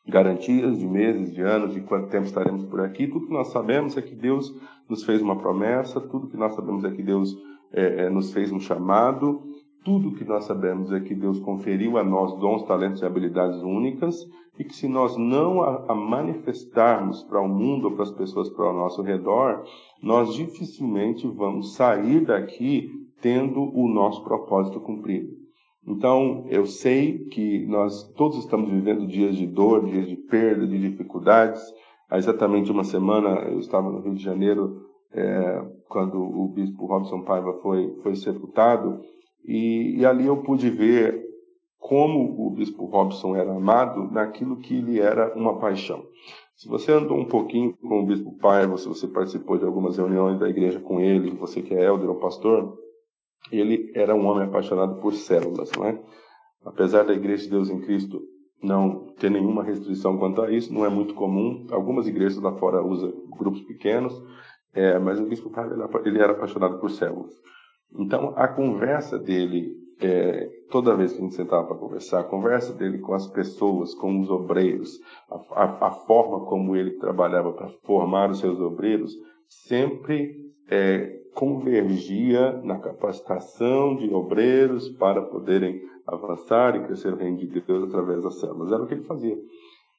garantias 0.07 0.79
de 0.79 0.87
meses, 0.87 1.33
de 1.33 1.43
anos, 1.43 1.75
de 1.75 1.81
quanto 1.81 2.09
tempo 2.09 2.27
estaremos 2.27 2.65
por 2.65 2.81
aqui. 2.81 3.07
Tudo 3.07 3.27
que 3.27 3.33
nós 3.33 3.49
sabemos 3.49 3.97
é 3.97 4.03
que 4.03 4.15
Deus 4.15 4.55
nos 4.89 5.05
fez 5.05 5.21
uma 5.23 5.37
promessa, 5.37 6.01
tudo 6.01 6.29
que 6.29 6.37
nós 6.37 6.55
sabemos 6.55 6.85
é 6.85 6.91
que 6.91 7.03
Deus 7.03 7.37
é, 7.73 8.07
é, 8.07 8.11
nos 8.11 8.33
fez 8.33 8.51
um 8.51 8.59
chamado, 8.59 9.43
tudo 9.85 10.15
que 10.15 10.25
nós 10.25 10.45
sabemos 10.45 10.93
é 10.93 11.01
que 11.01 11.15
Deus 11.15 11.39
conferiu 11.41 11.97
a 11.97 12.05
nós 12.05 12.39
dons, 12.39 12.65
talentos 12.65 13.01
e 13.01 13.07
habilidades 13.07 13.63
únicas 13.63 14.17
e 14.59 14.65
que 14.65 14.75
se 14.75 14.87
nós 14.89 15.17
não 15.17 15.63
a, 15.63 15.93
a 15.93 15.95
manifestarmos 15.95 17.23
para 17.23 17.41
o 17.41 17.49
mundo 17.49 17.89
ou 17.89 17.93
para 17.93 18.03
as 18.03 18.11
pessoas 18.11 18.51
para 18.51 18.71
o 18.71 18.77
nosso 18.77 19.01
redor, 19.03 19.65
nós 20.03 20.35
dificilmente 20.35 21.27
vamos 21.27 21.75
sair 21.75 22.27
daqui 22.27 22.91
tendo 23.23 23.61
o 23.75 23.89
nosso 23.89 24.23
propósito 24.23 24.81
cumprido. 24.81 25.39
Então, 25.87 26.45
eu 26.49 26.66
sei 26.66 27.27
que 27.27 27.66
nós 27.66 28.12
todos 28.14 28.38
estamos 28.38 28.71
vivendo 28.71 29.07
dias 29.07 29.37
de 29.37 29.47
dor, 29.47 29.85
dias 29.87 30.09
de 30.09 30.16
perda, 30.16 30.66
de 30.66 30.79
dificuldades. 30.79 31.62
Há 32.09 32.19
exatamente 32.19 32.71
uma 32.71 32.85
semana 32.85 33.40
eu 33.49 33.59
estava 33.59 33.90
no 33.90 34.01
Rio 34.01 34.14
de 34.14 34.23
Janeiro 34.23 34.90
é, 35.12 35.64
quando 35.88 36.21
o 36.21 36.49
bispo 36.49 36.87
Robson 36.87 37.23
Paiva 37.23 37.59
foi, 37.62 37.97
foi 38.03 38.14
sepultado 38.14 39.01
e, 39.45 39.97
e 39.99 40.07
ali 40.07 40.27
eu 40.27 40.43
pude 40.43 40.71
ver 40.71 41.25
como 41.79 42.47
o 42.47 42.51
bispo 42.51 42.85
Robson 42.85 43.35
era 43.35 43.53
amado 43.53 44.11
naquilo 44.12 44.59
que 44.59 44.81
lhe 44.81 45.01
era 45.01 45.35
uma 45.35 45.59
paixão. 45.59 46.05
Se 46.55 46.69
você 46.69 46.93
andou 46.93 47.16
um 47.16 47.25
pouquinho 47.25 47.75
com 47.77 48.01
o 48.01 48.07
bispo 48.07 48.37
Paiva, 48.38 48.77
se 48.77 48.87
você 48.87 49.09
participou 49.09 49.57
de 49.57 49.64
algumas 49.64 49.97
reuniões 49.97 50.38
da 50.38 50.49
igreja 50.49 50.79
com 50.79 51.01
ele, 51.01 51.31
você 51.31 51.62
que 51.62 51.75
é 51.75 51.85
elder 51.85 52.11
ou 52.11 52.16
pastor, 52.16 52.79
ele 53.50 53.90
era 53.94 54.14
um 54.14 54.26
homem 54.26 54.44
apaixonado 54.44 55.00
por 55.00 55.14
células, 55.14 55.70
não 55.76 55.87
é? 55.87 56.00
Apesar 56.64 57.05
da 57.05 57.14
igreja 57.14 57.44
de 57.44 57.50
Deus 57.50 57.70
em 57.70 57.81
Cristo 57.81 58.20
não 58.62 59.07
ter 59.18 59.31
nenhuma 59.31 59.62
restrição 59.62 60.18
quanto 60.18 60.42
a 60.42 60.53
isso, 60.53 60.72
não 60.72 60.85
é 60.85 60.88
muito 60.88 61.14
comum. 61.14 61.66
Algumas 61.70 62.07
igrejas 62.07 62.38
lá 62.42 62.53
fora 62.59 62.83
usam 62.83 63.12
grupos 63.31 63.62
pequenos, 63.62 64.12
é, 64.74 64.98
mas 64.98 65.18
o 65.18 65.26
bispo 65.26 65.50
Paiva 65.50 65.90
ele 66.05 66.18
era 66.18 66.33
apaixonado 66.33 66.79
por 66.79 66.90
células. 66.90 67.33
Então 67.98 68.35
a 68.37 68.46
conversa 68.46 69.18
dele 69.18 69.81
é, 70.00 70.48
toda 70.70 70.96
vez 70.96 71.12
que 71.12 71.18
a 71.18 71.22
gente 71.22 71.35
sentava 71.35 71.66
para 71.66 71.76
conversar, 71.76 72.20
a 72.20 72.24
conversa 72.24 72.72
dele 72.72 72.98
com 72.98 73.12
as 73.12 73.26
pessoas, 73.26 73.94
com 73.94 74.20
os 74.20 74.31
obreiros, 74.31 74.98
a, 75.31 75.64
a, 75.64 75.88
a 75.88 75.90
forma 75.90 76.46
como 76.46 76.74
ele 76.74 76.92
trabalhava 76.92 77.53
para 77.53 77.68
formar 77.85 78.31
os 78.31 78.38
seus 78.38 78.59
obreiros, 78.61 79.14
sempre 79.46 80.35
é, 80.68 81.20
convergia 81.35 82.53
na 82.62 82.79
capacitação 82.79 83.97
de 83.97 84.12
obreiros 84.12 84.88
para 84.88 85.23
poderem 85.23 85.81
avançar 86.07 86.77
e 86.77 86.85
crescer 86.85 87.12
o 87.12 87.16
reino 87.16 87.38
de 87.38 87.47
Deus 87.47 87.85
através 87.85 88.23
das 88.23 88.40
células. 88.40 88.73
Era 88.73 88.83
o 88.83 88.87
que 88.87 88.95
ele 88.95 89.05
fazia. 89.05 89.38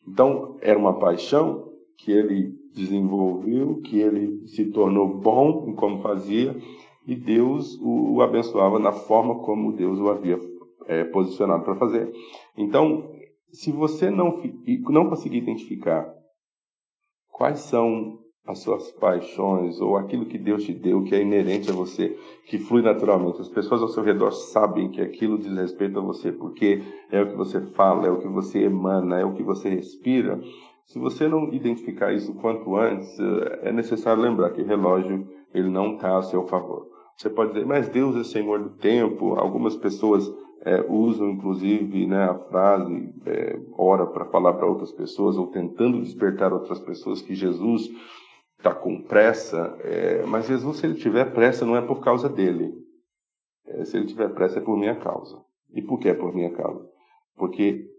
Então, 0.08 0.58
era 0.62 0.78
uma 0.78 1.00
paixão 1.00 1.72
que 1.98 2.12
ele 2.12 2.54
desenvolveu, 2.74 3.82
que 3.82 4.00
ele 4.00 4.48
se 4.48 4.66
tornou 4.72 5.08
bom 5.08 5.66
em 5.68 5.76
como 5.76 6.02
fazia, 6.02 6.56
e 7.06 7.16
Deus 7.16 7.78
o, 7.82 8.22
abençoava 8.22 8.80
na 8.80 8.92
forma 8.92 9.40
como 9.40 9.74
Deus 9.74 10.00
o 10.00 10.10
havia 10.10 10.40
é, 10.88 11.04
posicionado 11.06 11.64
para 11.64 11.76
fazer. 11.76 12.12
Então, 12.58 13.12
se 13.52 13.72
você 13.72 14.10
não, 14.10 14.42
não 14.90 15.10
conseguir 15.10 15.38
identificar 15.38 16.14
quais 17.30 17.60
são 17.60 18.20
as 18.46 18.60
suas 18.60 18.92
paixões 18.94 19.80
ou 19.80 19.98
aquilo 19.98 20.26
que 20.26 20.38
Deus 20.38 20.64
te 20.64 20.74
deu, 20.74 21.04
que 21.04 21.14
é 21.14 21.22
inerente 21.22 21.70
a 21.70 21.74
você, 21.74 22.18
que 22.48 22.58
flui 22.58 22.82
naturalmente. 22.82 23.40
As 23.40 23.50
pessoas 23.50 23.82
ao 23.82 23.88
seu 23.88 24.04
redor 24.04 24.32
sabem 24.32 24.90
que 24.90 25.02
aquilo 25.02 25.38
diz 25.38 25.56
respeito 25.56 26.00
a 26.00 26.02
você, 26.02 26.32
porque 26.32 26.82
é 27.12 27.22
o 27.22 27.30
que 27.30 27.36
você 27.36 27.62
fala, 27.62 28.08
é 28.08 28.12
o 28.12 28.20
que 28.20 28.28
você 28.28 28.64
emana, 28.64 29.20
é 29.20 29.26
o 29.26 29.34
que 29.34 29.44
você 29.44 29.70
respira. 29.70 30.42
Se 30.86 31.00
você 31.00 31.28
não 31.28 31.54
identificar 31.54 32.14
isso 32.14 32.34
quanto 32.36 32.76
antes, 32.76 33.18
eh, 33.20 33.60
é 33.64 33.72
necessário 33.72 34.22
lembrar 34.22 34.50
que 34.50 34.62
o 34.62 34.66
relógio 34.66 35.28
ele 35.54 35.70
não 35.70 35.94
está 35.94 36.18
a 36.18 36.24
seu 36.24 36.44
favor. 36.48 36.88
Você 37.16 37.30
pode 37.30 37.54
dizer, 37.54 37.66
mas 37.66 37.88
Deus 37.88 38.16
é 38.16 38.24
Senhor 38.24 38.60
do 38.60 38.72
tempo. 38.72 39.36
Algumas 39.36 39.76
pessoas 39.76 40.30
é, 40.64 40.84
usam, 40.90 41.30
inclusive, 41.30 42.06
né, 42.08 42.26
a 42.26 42.36
frase 42.36 43.14
é, 43.26 43.60
ora 43.78 44.06
para 44.06 44.26
falar 44.26 44.54
para 44.54 44.68
outras 44.68 44.92
pessoas 44.92 45.38
ou 45.38 45.48
tentando 45.48 46.02
despertar 46.02 46.54
outras 46.54 46.80
pessoas 46.80 47.22
que 47.22 47.34
Jesus 47.34 47.90
está 48.62 48.76
com 48.76 49.02
pressa, 49.02 49.76
é, 49.80 50.24
mas 50.28 50.46
Jesus, 50.46 50.78
se 50.78 50.86
ele 50.86 50.94
tiver 50.94 51.34
pressa, 51.34 51.66
não 51.66 51.76
é 51.76 51.82
por 51.82 52.00
causa 52.00 52.30
dele. 52.30 52.72
É, 53.66 53.84
se 53.84 53.98
ele 53.98 54.06
tiver 54.06 54.30
pressa, 54.30 54.60
é 54.60 54.62
por 54.62 54.78
minha 54.78 54.96
causa. 54.96 55.42
E 55.74 55.82
por 55.82 56.00
que 56.00 56.08
é 56.08 56.14
por 56.14 56.34
minha 56.34 56.52
causa? 56.52 56.88
Porque 57.36 57.90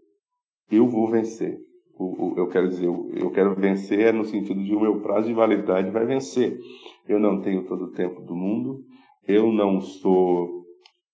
eu 0.71 0.87
vou 0.87 1.09
vencer. 1.09 1.59
O, 1.95 2.05
o, 2.05 2.33
eu 2.37 2.47
quero 2.47 2.69
dizer, 2.69 2.87
eu 2.87 3.29
quero 3.31 3.53
vencer 3.55 3.99
é 3.99 4.11
no 4.11 4.23
sentido 4.23 4.63
de 4.63 4.73
o 4.73 4.79
meu 4.79 5.01
prazo 5.01 5.27
de 5.27 5.33
validade 5.33 5.91
vai 5.91 6.05
vencer. 6.05 6.57
Eu 7.07 7.19
não 7.19 7.41
tenho 7.41 7.65
todo 7.65 7.85
o 7.85 7.91
tempo 7.91 8.21
do 8.21 8.33
mundo, 8.33 8.83
eu 9.27 9.51
não 9.51 9.81
sou 9.81 10.63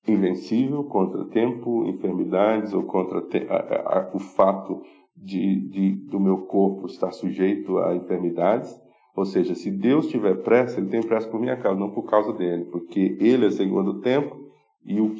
invencível 0.07 0.83
contra 0.83 1.25
tempo, 1.25 1.85
enfermidades 1.87 2.71
ou 2.73 2.83
contra 2.83 3.19
a, 3.49 3.99
a, 3.99 4.11
o 4.15 4.19
fato 4.19 4.81
de, 5.15 5.67
de, 5.69 5.91
do 6.05 6.19
meu 6.19 6.45
corpo 6.45 6.85
estar 6.85 7.11
sujeito 7.11 7.79
a 7.79 7.95
enfermidades. 7.95 8.79
Ou 9.15 9.25
seja, 9.25 9.55
se 9.55 9.69
Deus 9.69 10.07
tiver 10.07 10.35
pressa, 10.43 10.79
Ele 10.79 10.89
tem 10.89 11.01
pressa 11.01 11.27
por 11.27 11.39
minha 11.39 11.57
causa, 11.57 11.79
não 11.79 11.89
por 11.89 12.03
causa 12.03 12.31
dele, 12.33 12.65
porque 12.65 13.17
Ele 13.19 13.45
é 13.45 13.51
Senhor 13.51 13.83
do 13.83 14.01
tempo 14.01 14.37
e 14.85 14.99
o 15.01 15.13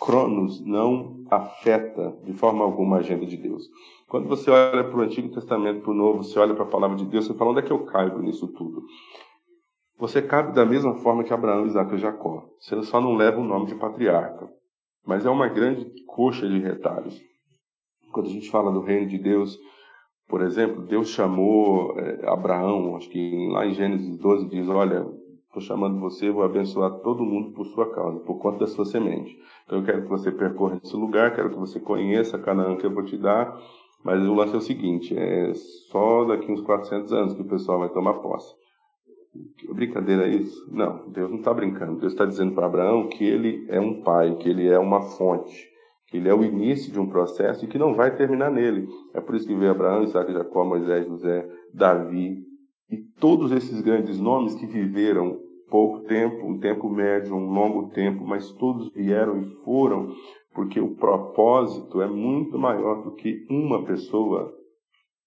Cronos 0.00 0.64
não 0.64 1.24
afeta 1.30 2.16
de 2.24 2.32
forma 2.32 2.64
alguma 2.64 2.96
a 2.96 2.98
agenda 3.00 3.24
de 3.24 3.36
Deus. 3.36 3.68
Quando 4.08 4.28
você 4.28 4.50
olha 4.50 4.84
para 4.84 4.98
o 4.98 5.02
Antigo 5.02 5.28
Testamento, 5.28 5.82
para 5.82 5.90
o 5.90 5.94
Novo, 5.94 6.22
você 6.22 6.38
olha 6.38 6.54
para 6.54 6.64
a 6.64 6.68
palavra 6.68 6.96
de 6.96 7.04
Deus, 7.04 7.26
você 7.26 7.34
fala, 7.34 7.50
onde 7.50 7.60
é 7.60 7.62
que 7.62 7.72
eu 7.72 7.84
caibo 7.84 8.20
nisso 8.20 8.48
tudo? 8.48 8.82
Você 9.98 10.20
cabe 10.20 10.52
da 10.52 10.66
mesma 10.66 10.94
forma 10.96 11.22
que 11.22 11.32
Abraão, 11.32 11.66
Isaac 11.66 11.94
e 11.94 11.98
Jacó. 11.98 12.44
Você 12.58 12.82
só 12.82 13.00
não 13.00 13.14
leva 13.14 13.40
o 13.40 13.44
nome 13.44 13.66
de 13.66 13.74
patriarca. 13.76 14.48
Mas 15.06 15.24
é 15.24 15.30
uma 15.30 15.48
grande 15.48 15.86
coxa 16.06 16.48
de 16.48 16.58
retalhos. 16.58 17.20
Quando 18.12 18.26
a 18.26 18.32
gente 18.32 18.50
fala 18.50 18.72
do 18.72 18.80
reino 18.80 19.06
de 19.06 19.18
Deus, 19.18 19.58
por 20.28 20.42
exemplo, 20.42 20.82
Deus 20.82 21.08
chamou 21.08 21.98
é, 21.98 22.28
Abraão, 22.28 22.96
acho 22.96 23.08
que 23.10 23.48
lá 23.50 23.66
em 23.66 23.74
Gênesis 23.74 24.16
12 24.18 24.48
diz: 24.48 24.68
Olha, 24.68 25.06
estou 25.46 25.60
chamando 25.60 26.00
você, 26.00 26.30
vou 26.30 26.42
abençoar 26.42 26.90
todo 27.00 27.24
mundo 27.24 27.52
por 27.52 27.66
sua 27.66 27.92
causa, 27.94 28.20
por 28.20 28.38
conta 28.38 28.60
da 28.60 28.66
sua 28.66 28.84
semente. 28.84 29.38
Então 29.64 29.78
eu 29.78 29.84
quero 29.84 30.02
que 30.02 30.08
você 30.08 30.32
percorra 30.32 30.80
esse 30.82 30.96
lugar, 30.96 31.34
quero 31.34 31.50
que 31.50 31.58
você 31.58 31.78
conheça 31.78 32.38
Canaã 32.38 32.76
que 32.76 32.86
eu 32.86 32.92
vou 32.92 33.04
te 33.04 33.16
dar. 33.16 33.56
Mas 34.02 34.26
o 34.26 34.34
lance 34.34 34.54
é 34.54 34.58
o 34.58 34.62
seguinte: 34.62 35.16
é 35.16 35.52
só 35.90 36.24
daqui 36.24 36.50
uns 36.50 36.62
400 36.62 37.12
anos 37.12 37.34
que 37.34 37.42
o 37.42 37.48
pessoal 37.48 37.78
vai 37.80 37.90
tomar 37.90 38.14
posse. 38.14 38.54
Que 39.58 39.72
brincadeira 39.72 40.26
é 40.26 40.30
isso? 40.30 40.68
Não, 40.72 41.08
Deus 41.10 41.30
não 41.30 41.38
está 41.38 41.52
brincando. 41.52 42.00
Deus 42.00 42.12
está 42.12 42.24
dizendo 42.24 42.54
para 42.54 42.66
Abraão 42.66 43.08
que 43.08 43.24
ele 43.24 43.66
é 43.68 43.80
um 43.80 44.00
pai, 44.02 44.36
que 44.36 44.48
ele 44.48 44.68
é 44.68 44.78
uma 44.78 45.02
fonte 45.02 45.73
ele 46.12 46.28
é 46.28 46.34
o 46.34 46.44
início 46.44 46.92
de 46.92 47.00
um 47.00 47.08
processo 47.08 47.64
e 47.64 47.68
que 47.68 47.78
não 47.78 47.94
vai 47.94 48.14
terminar 48.14 48.50
nele. 48.50 48.86
É 49.14 49.20
por 49.20 49.34
isso 49.34 49.46
que 49.46 49.54
veio 49.54 49.70
Abraão, 49.70 50.04
Isaac, 50.04 50.32
Jacó, 50.32 50.64
Moisés, 50.64 51.06
José, 51.06 51.48
Davi 51.72 52.38
e 52.90 52.98
todos 53.18 53.50
esses 53.50 53.80
grandes 53.80 54.20
nomes 54.20 54.54
que 54.54 54.66
viveram 54.66 55.38
pouco 55.68 56.00
tempo, 56.06 56.46
um 56.46 56.58
tempo 56.58 56.88
médio, 56.88 57.34
um 57.34 57.50
longo 57.52 57.88
tempo, 57.90 58.24
mas 58.24 58.52
todos 58.52 58.92
vieram 58.92 59.40
e 59.40 59.44
foram 59.64 60.12
porque 60.54 60.80
o 60.80 60.94
propósito 60.94 62.00
é 62.00 62.06
muito 62.06 62.56
maior 62.56 63.02
do 63.02 63.12
que 63.16 63.44
uma 63.50 63.84
pessoa 63.84 64.54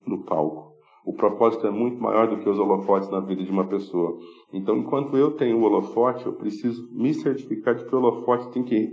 no 0.05 0.23
palco. 0.23 0.71
O 1.05 1.13
propósito 1.13 1.67
é 1.67 1.71
muito 1.71 2.01
maior 2.01 2.27
do 2.27 2.37
que 2.37 2.49
os 2.49 2.59
holofotes 2.59 3.09
na 3.09 3.19
vida 3.19 3.43
de 3.43 3.51
uma 3.51 3.67
pessoa. 3.67 4.17
Então, 4.53 4.77
enquanto 4.77 5.15
eu 5.17 5.31
tenho 5.31 5.57
o 5.57 5.63
holofote, 5.63 6.25
eu 6.25 6.33
preciso 6.33 6.89
me 6.93 7.13
certificar 7.13 7.75
de 7.75 7.85
que 7.85 7.93
o 7.95 7.97
holofote 7.97 8.51
tem 8.51 8.63
que 8.63 8.89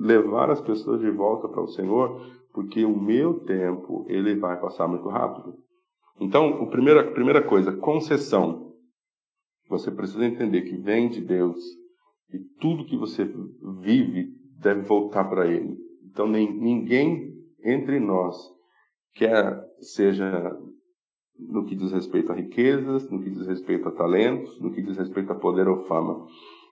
levar 0.00 0.50
as 0.50 0.60
pessoas 0.60 1.00
de 1.00 1.10
volta 1.10 1.48
para 1.48 1.62
o 1.62 1.68
Senhor, 1.68 2.20
porque 2.52 2.84
o 2.84 2.96
meu 2.96 3.40
tempo 3.40 4.06
ele 4.08 4.36
vai 4.36 4.60
passar 4.60 4.86
muito 4.88 5.08
rápido. 5.08 5.54
Então, 6.20 6.62
a 6.62 6.66
primeira, 6.66 7.00
a 7.00 7.12
primeira 7.12 7.42
coisa, 7.42 7.72
concessão. 7.72 8.72
Você 9.68 9.90
precisa 9.90 10.24
entender 10.24 10.62
que 10.62 10.76
vem 10.76 11.08
de 11.08 11.20
Deus 11.20 11.58
e 12.32 12.38
tudo 12.60 12.86
que 12.86 12.96
você 12.96 13.24
vive 13.80 14.28
deve 14.60 14.82
voltar 14.82 15.24
para 15.24 15.46
Ele. 15.46 15.76
Então, 16.04 16.26
nem, 16.26 16.50
ninguém 16.52 17.34
entre 17.62 17.98
nós, 17.98 18.36
quer 19.14 19.60
seja 19.80 20.56
no 21.38 21.64
que 21.66 21.74
diz 21.74 21.92
respeito 21.92 22.32
a 22.32 22.34
riquezas, 22.34 23.10
no 23.10 23.22
que 23.22 23.30
diz 23.30 23.46
respeito 23.46 23.88
a 23.88 23.92
talentos, 23.92 24.58
no 24.60 24.72
que 24.72 24.80
diz 24.80 24.96
respeito 24.96 25.32
a 25.32 25.34
poder 25.34 25.68
ou 25.68 25.84
fama, 25.84 26.26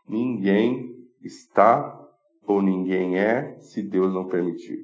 ninguém 0.09 0.95
está 1.23 2.04
ou 2.47 2.63
ninguém 2.63 3.19
é 3.19 3.57
se 3.61 3.83
Deus 3.83 4.13
não 4.13 4.27
permitir. 4.27 4.79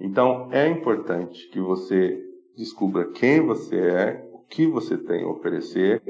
Então 0.00 0.48
é 0.52 0.68
importante 0.68 1.48
que 1.50 1.60
você 1.60 2.20
descubra 2.56 3.10
quem 3.12 3.40
você 3.40 3.76
é, 3.76 4.30
o 4.32 4.38
que 4.40 4.66
você 4.66 4.96
tem 4.96 5.22
a 5.22 5.28
oferecer 5.28 6.02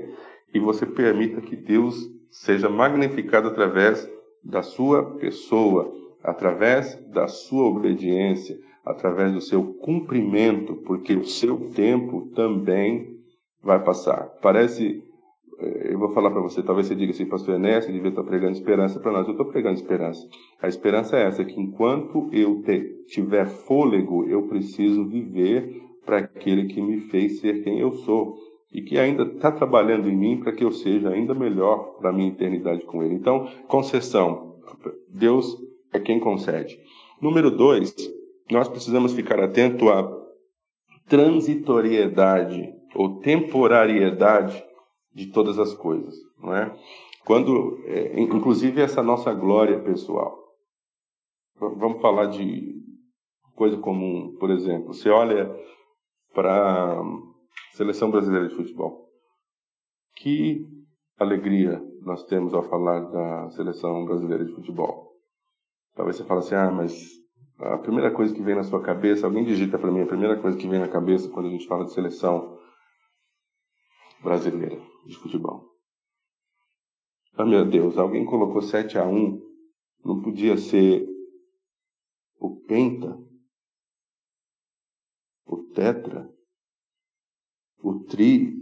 e 0.53 0.59
você 0.59 0.87
permita 0.87 1.41
que 1.41 1.57
Deus 1.57 2.09
seja 2.31 2.69
magnificado 2.69 3.49
através 3.49 4.09
da 4.43 4.63
sua 4.63 5.17
pessoa, 5.17 5.93
através 6.23 6.95
da 7.09 7.29
sua 7.29 7.65
obediência, 7.65 8.59
através 8.85 9.33
do 9.33 9.41
seu 9.41 9.75
cumprimento, 9.75 10.77
porque 10.77 11.15
o 11.15 11.25
seu 11.25 11.71
tempo 11.71 12.31
também 12.35 13.19
vai 13.63 13.83
passar. 13.83 14.25
Parece 14.41 15.03
eu 15.63 15.99
vou 15.99 16.11
falar 16.11 16.31
para 16.31 16.41
você, 16.41 16.63
talvez 16.63 16.87
você 16.87 16.95
diga 16.95 17.13
assim, 17.13 17.27
pastor 17.27 17.57
Enéas, 17.57 17.85
você 17.85 17.93
devia 17.93 18.11
estar 18.11 18.25
pregando 18.25 18.53
esperança 18.53 18.99
para 18.99 19.13
nós. 19.13 19.27
Eu 19.27 19.33
estou 19.33 19.47
pregando 19.47 19.75
esperança. 19.75 20.27
A 20.61 20.69
esperança 20.69 21.17
é 21.17 21.27
essa, 21.27 21.45
que 21.45 21.61
enquanto 21.61 22.29
eu 22.33 22.63
te, 22.63 23.05
tiver 23.07 23.47
fôlego, 23.47 24.25
eu 24.25 24.49
preciso 24.49 25.07
viver 25.07 25.83
para 26.05 26.19
aquele 26.19 26.67
que 26.67 26.81
me 26.81 27.01
fez 27.03 27.41
ser 27.41 27.63
quem 27.63 27.79
eu 27.79 27.93
sou 27.93 28.37
e 28.73 28.83
que 28.83 28.99
ainda 28.99 29.25
está 29.25 29.51
trabalhando 29.51 30.09
em 30.09 30.17
mim 30.17 30.41
para 30.41 30.53
que 30.53 30.65
eu 30.65 30.71
seja 30.71 31.11
ainda 31.11 31.35
melhor 31.35 31.97
para 31.99 32.11
a 32.11 32.13
minha 32.13 32.31
eternidade 32.31 32.85
com 32.85 33.03
Ele. 33.03 33.15
Então, 33.15 33.49
concessão. 33.67 34.57
Deus 35.09 35.57
é 35.93 35.99
quem 35.99 36.21
concede. 36.21 36.79
Número 37.21 37.51
dois, 37.51 37.95
nós 38.51 38.69
precisamos 38.69 39.13
ficar 39.13 39.41
atento 39.41 39.91
à 39.91 40.09
transitoriedade 41.09 42.73
ou 42.95 43.19
temporariedade 43.21 44.70
de 45.13 45.27
todas 45.33 45.59
as 45.59 45.75
coisas, 45.75 46.15
não 46.39 46.55
é? 46.55 46.77
Quando, 47.25 47.83
é, 47.85 48.21
inclusive 48.21 48.81
essa 48.81 49.03
nossa 49.03 49.33
glória 49.33 49.81
pessoal. 49.81 50.39
Vamos 51.59 52.01
falar 52.01 52.27
de 52.27 52.75
coisa 53.55 53.77
comum, 53.77 54.35
por 54.39 54.51
exemplo. 54.51 54.95
Você 54.95 55.11
olha 55.11 55.55
para 56.33 56.99
a 56.99 57.03
seleção 57.73 58.11
brasileira 58.11 58.49
de 58.49 58.55
futebol. 58.55 59.09
Que 60.17 60.67
alegria 61.19 61.83
nós 62.03 62.25
temos 62.25 62.55
ao 62.55 62.63
falar 62.63 63.01
da 63.01 63.51
seleção 63.51 64.05
brasileira 64.07 64.45
de 64.45 64.53
futebol. 64.55 65.11
Talvez 65.95 66.17
você 66.17 66.25
fale 66.25 66.41
assim, 66.41 66.55
ah, 66.55 66.71
mas 66.71 66.95
a 67.59 67.77
primeira 67.79 68.11
coisa 68.11 68.35
que 68.35 68.43
vem 68.43 68.55
na 68.55 68.63
sua 68.63 68.81
cabeça, 68.81 69.27
alguém 69.27 69.45
digita 69.45 69.79
para 69.79 69.91
mim, 69.91 70.01
a 70.01 70.07
primeira 70.07 70.41
coisa 70.41 70.57
que 70.57 70.67
vem 70.67 70.81
na 70.81 70.89
cabeça 70.89 71.29
quando 71.29 71.47
a 71.47 71.51
gente 71.51 71.67
fala 71.67 71.85
de 71.85 71.93
seleção 71.93 72.59
brasileira 74.23 74.81
de 75.07 75.17
futebol. 75.17 75.71
Ah, 77.35 77.45
meu 77.45 77.65
Deus, 77.65 77.97
alguém 77.97 78.25
colocou 78.25 78.61
7 78.61 78.99
a 78.99 79.07
1 79.07 79.51
não 80.05 80.21
podia 80.21 80.57
ser 80.57 81.07
o 82.39 82.57
penta, 82.57 83.19
o 85.47 85.59
tetra, 85.75 86.29
o 87.83 88.05
tri. 88.05 88.59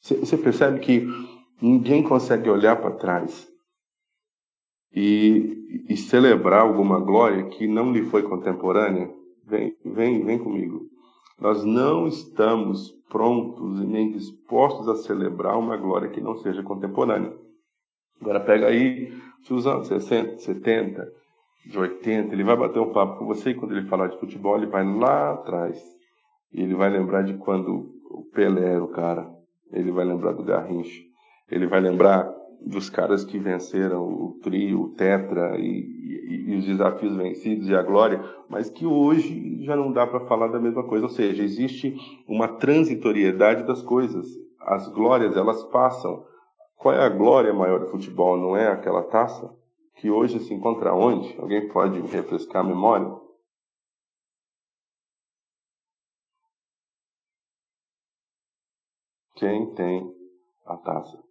Você 0.00 0.36
percebe 0.36 0.80
que 0.80 1.06
ninguém 1.60 2.02
consegue 2.02 2.48
olhar 2.48 2.76
para 2.76 2.96
trás 2.96 3.50
e, 4.92 5.86
e 5.88 5.96
celebrar 5.96 6.62
alguma 6.62 7.00
glória 7.00 7.48
que 7.48 7.66
não 7.66 7.92
lhe 7.92 8.04
foi 8.04 8.22
contemporânea, 8.22 9.12
vem, 9.44 9.76
vem, 9.84 10.24
vem 10.24 10.38
comigo. 10.38 10.88
Nós 11.38 11.64
não 11.64 12.06
estamos 12.06 12.97
prontos 13.08 13.80
e 13.80 13.86
nem 13.86 14.12
dispostos 14.12 14.88
a 14.88 14.96
celebrar 14.96 15.58
uma 15.58 15.76
glória 15.76 16.08
que 16.08 16.20
não 16.20 16.36
seja 16.36 16.62
contemporânea. 16.62 17.32
Agora 18.20 18.40
pega 18.40 18.66
aí 18.66 19.12
os 19.50 19.66
anos 19.66 19.88
60, 19.88 20.38
70, 20.38 21.12
de 21.66 21.78
80, 21.78 22.34
ele 22.34 22.44
vai 22.44 22.56
bater 22.56 22.80
um 22.80 22.92
papo 22.92 23.18
com 23.18 23.26
você 23.26 23.50
e 23.50 23.54
quando 23.54 23.76
ele 23.76 23.88
falar 23.88 24.08
de 24.08 24.18
futebol, 24.18 24.56
ele 24.56 24.66
vai 24.66 24.84
lá 24.84 25.32
atrás. 25.32 25.82
E 26.52 26.62
ele 26.62 26.74
vai 26.74 26.88
lembrar 26.88 27.22
de 27.22 27.34
quando 27.34 27.90
o 28.10 28.24
Pelé 28.32 28.72
era 28.72 28.82
o 28.82 28.88
cara. 28.88 29.28
Ele 29.70 29.90
vai 29.90 30.04
lembrar 30.04 30.32
do 30.32 30.42
Garrincha. 30.42 31.02
Ele 31.50 31.66
vai 31.66 31.80
lembrar 31.80 32.30
dos 32.60 32.90
caras 32.90 33.24
que 33.24 33.38
venceram 33.38 34.06
o 34.06 34.38
trio, 34.42 34.82
o 34.82 34.88
tetra 34.90 35.58
e, 35.58 35.62
e, 35.62 36.44
e, 36.48 36.56
os 36.56 36.64
desafios 36.66 37.16
vencidos 37.16 37.68
e 37.68 37.74
a 37.74 37.82
glória, 37.82 38.22
mas 38.48 38.68
que 38.68 38.84
hoje 38.84 39.62
já 39.64 39.76
não 39.76 39.92
dá 39.92 40.06
para 40.06 40.26
falar 40.26 40.48
da 40.48 40.58
mesma 40.58 40.84
coisa. 40.84 41.04
Ou 41.04 41.10
seja, 41.10 41.42
existe 41.42 41.96
uma 42.26 42.48
transitoriedade 42.48 43.66
das 43.66 43.82
coisas. 43.82 44.26
As 44.60 44.88
glórias, 44.88 45.36
elas 45.36 45.62
passam. 45.64 46.24
Qual 46.76 46.94
é 46.94 47.04
a 47.04 47.08
glória 47.08 47.52
maior 47.52 47.80
do 47.80 47.88
futebol? 47.88 48.36
Não 48.36 48.56
é 48.56 48.68
aquela 48.68 49.02
taça? 49.02 49.50
Que 49.96 50.10
hoje 50.10 50.38
se 50.40 50.54
encontra 50.54 50.94
onde? 50.94 51.34
Alguém 51.38 51.68
pode 51.68 52.00
refrescar 52.00 52.62
a 52.64 52.68
memória? 52.68 53.10
Quem 59.36 59.72
tem 59.74 60.12
a 60.66 60.76
taça? 60.76 61.27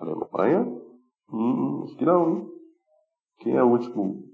Alemanha? 0.00 0.66
Hum, 1.32 1.84
acho 1.84 1.96
que 1.96 2.04
não, 2.04 2.30
hein? 2.30 2.48
Quem 3.40 3.56
é 3.56 3.62
o 3.62 3.68
último, 3.68 4.24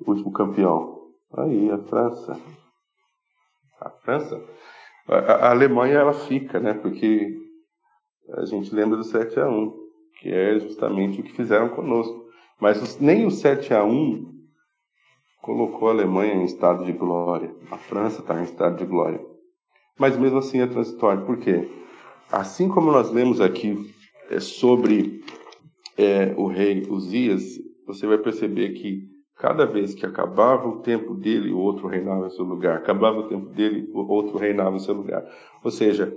o 0.00 0.10
último 0.10 0.32
campeão? 0.32 1.10
Aí, 1.36 1.70
a 1.70 1.78
França. 1.78 2.40
A 3.80 3.90
França? 3.90 4.40
A, 5.08 5.14
a, 5.16 5.50
Alemanha, 5.50 5.98
ela 5.98 6.12
fica, 6.12 6.60
né? 6.60 6.74
Porque 6.74 7.36
a 8.34 8.44
gente 8.44 8.74
lembra 8.74 8.96
do 8.96 9.04
7 9.04 9.40
a 9.40 9.48
1 9.48 9.84
que 10.20 10.32
é 10.32 10.58
justamente 10.58 11.20
o 11.20 11.24
que 11.24 11.32
fizeram 11.32 11.68
conosco. 11.70 12.24
Mas 12.60 12.98
nem 13.00 13.26
o 13.26 13.30
7 13.30 13.74
a 13.74 13.84
1 13.84 14.32
colocou 15.42 15.88
a 15.88 15.92
Alemanha 15.92 16.34
em 16.34 16.44
estado 16.44 16.84
de 16.84 16.92
glória. 16.92 17.54
A 17.70 17.76
França 17.76 18.20
está 18.20 18.40
em 18.40 18.44
estado 18.44 18.76
de 18.76 18.86
glória. 18.86 19.20
Mas 19.98 20.16
mesmo 20.16 20.38
assim 20.38 20.60
é 20.60 20.66
transitório. 20.66 21.26
Por 21.26 21.38
quê? 21.38 21.68
Assim 22.30 22.68
como 22.68 22.90
nós 22.90 23.10
lemos 23.10 23.40
aqui 23.40 23.93
sobre 24.40 25.22
é, 25.96 26.34
o 26.36 26.46
rei 26.46 26.86
Uzias, 26.88 27.58
você 27.86 28.06
vai 28.06 28.18
perceber 28.18 28.70
que 28.70 29.08
cada 29.36 29.66
vez 29.66 29.94
que 29.94 30.06
acabava 30.06 30.68
o 30.68 30.80
tempo 30.80 31.14
dele, 31.14 31.52
o 31.52 31.58
outro 31.58 31.86
reinava 31.86 32.26
em 32.26 32.30
seu 32.30 32.44
lugar. 32.44 32.76
Acabava 32.76 33.18
o 33.18 33.28
tempo 33.28 33.50
dele, 33.50 33.88
o 33.92 34.00
outro 34.10 34.38
reinava 34.38 34.76
em 34.76 34.80
seu 34.80 34.94
lugar. 34.94 35.24
Ou 35.62 35.70
seja, 35.70 36.16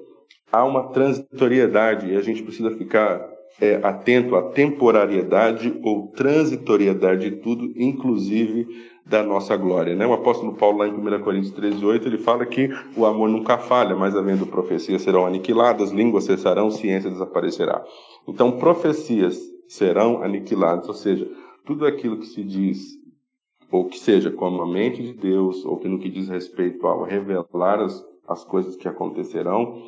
há 0.51 0.63
uma 0.63 0.89
transitoriedade 0.89 2.11
e 2.11 2.15
a 2.15 2.21
gente 2.21 2.43
precisa 2.43 2.71
ficar 2.71 3.27
é, 3.59 3.75
atento 3.83 4.35
à 4.35 4.51
temporariedade 4.51 5.79
ou 5.83 6.07
transitoriedade 6.11 7.29
de 7.29 7.37
tudo, 7.37 7.71
inclusive 7.75 8.67
da 9.07 9.23
nossa 9.23 9.55
glória. 9.55 9.95
Né? 9.95 10.05
O 10.05 10.13
apóstolo 10.13 10.53
Paulo, 10.53 10.79
lá 10.79 10.87
em 10.87 10.91
1 10.91 11.21
Coríntios 11.21 11.53
13, 11.53 11.83
8, 11.85 12.07
ele 12.07 12.17
fala 12.17 12.45
que 12.45 12.69
o 12.95 13.05
amor 13.05 13.29
nunca 13.29 13.57
falha, 13.57 13.95
mas 13.95 14.15
havendo 14.15 14.45
profecias 14.45 15.01
serão 15.01 15.25
aniquiladas, 15.25 15.91
línguas 15.91 16.25
cessarão, 16.25 16.69
ciência 16.69 17.09
desaparecerá. 17.09 17.83
Então, 18.27 18.57
profecias 18.57 19.39
serão 19.67 20.21
aniquiladas, 20.21 20.87
ou 20.87 20.93
seja, 20.93 21.29
tudo 21.65 21.85
aquilo 21.85 22.19
que 22.19 22.25
se 22.25 22.43
diz, 22.43 22.97
ou 23.71 23.85
que 23.85 23.97
seja 23.97 24.29
como 24.29 24.61
a 24.61 24.67
mente 24.67 25.01
de 25.01 25.13
Deus, 25.13 25.65
ou 25.65 25.77
que 25.77 25.87
no 25.87 25.99
que 25.99 26.09
diz 26.09 26.27
respeito 26.27 26.85
ao 26.85 27.03
revelar 27.03 27.79
as, 27.79 28.05
as 28.27 28.43
coisas 28.43 28.75
que 28.75 28.87
acontecerão, 28.87 29.83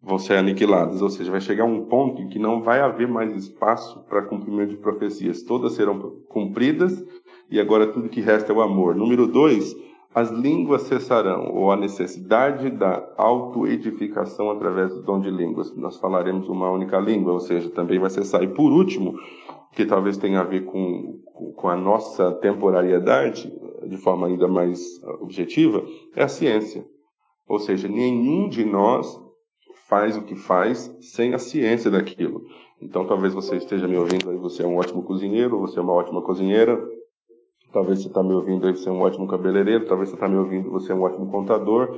vão 0.00 0.18
ser 0.18 0.34
aniquiladas, 0.34 1.02
ou 1.02 1.10
seja, 1.10 1.30
vai 1.30 1.40
chegar 1.40 1.64
um 1.64 1.84
ponto 1.86 2.22
em 2.22 2.28
que 2.28 2.38
não 2.38 2.62
vai 2.62 2.80
haver 2.80 3.08
mais 3.08 3.34
espaço 3.36 4.00
para 4.08 4.22
cumprimento 4.22 4.70
de 4.70 4.76
profecias. 4.76 5.42
Todas 5.42 5.72
serão 5.72 5.98
cumpridas 6.28 7.04
e 7.50 7.60
agora 7.60 7.86
tudo 7.86 8.08
que 8.08 8.20
resta 8.20 8.52
é 8.52 8.56
o 8.56 8.60
amor. 8.60 8.94
Número 8.94 9.26
dois, 9.26 9.74
as 10.14 10.30
línguas 10.30 10.82
cessarão, 10.82 11.54
ou 11.54 11.70
a 11.70 11.76
necessidade 11.76 12.70
da 12.70 13.08
autoedificação 13.16 14.50
através 14.50 14.92
do 14.94 15.02
dom 15.02 15.20
de 15.20 15.30
línguas. 15.30 15.74
Nós 15.76 15.98
falaremos 15.98 16.48
uma 16.48 16.70
única 16.70 16.98
língua, 16.98 17.32
ou 17.32 17.40
seja, 17.40 17.70
também 17.70 17.98
vai 17.98 18.10
cessar. 18.10 18.42
E 18.42 18.48
por 18.48 18.72
último, 18.72 19.14
que 19.72 19.84
talvez 19.84 20.16
tenha 20.16 20.40
a 20.40 20.44
ver 20.44 20.64
com, 20.64 21.20
com 21.56 21.68
a 21.68 21.76
nossa 21.76 22.32
temporariedade, 22.32 23.52
de 23.86 23.96
forma 23.96 24.26
ainda 24.26 24.48
mais 24.48 24.80
objetiva, 25.20 25.84
é 26.16 26.22
a 26.22 26.28
ciência. 26.28 26.84
Ou 27.46 27.58
seja, 27.58 27.86
nenhum 27.86 28.48
de 28.48 28.64
nós 28.64 29.18
faz 29.88 30.16
o 30.16 30.22
que 30.22 30.36
faz 30.36 30.94
sem 31.00 31.32
a 31.32 31.38
ciência 31.38 31.90
daquilo. 31.90 32.42
Então, 32.80 33.06
talvez 33.06 33.32
você 33.32 33.56
esteja 33.56 33.88
me 33.88 33.96
ouvindo 33.96 34.30
aí, 34.30 34.36
você 34.36 34.62
é 34.62 34.66
um 34.66 34.76
ótimo 34.76 35.02
cozinheiro, 35.02 35.58
você 35.58 35.78
é 35.78 35.82
uma 35.82 35.92
ótima 35.92 36.22
cozinheira, 36.22 36.78
talvez 37.78 38.02
você 38.02 38.08
está 38.08 38.22
me 38.22 38.34
ouvindo 38.34 38.66
aí, 38.66 38.76
você 38.76 38.88
é 38.88 38.92
um 38.92 39.00
ótimo 39.00 39.28
cabeleireiro, 39.28 39.86
talvez 39.86 40.08
você 40.08 40.16
está 40.16 40.28
me 40.28 40.36
ouvindo, 40.36 40.70
você 40.70 40.90
é 40.90 40.94
um 40.94 41.02
ótimo 41.02 41.30
contador. 41.30 41.96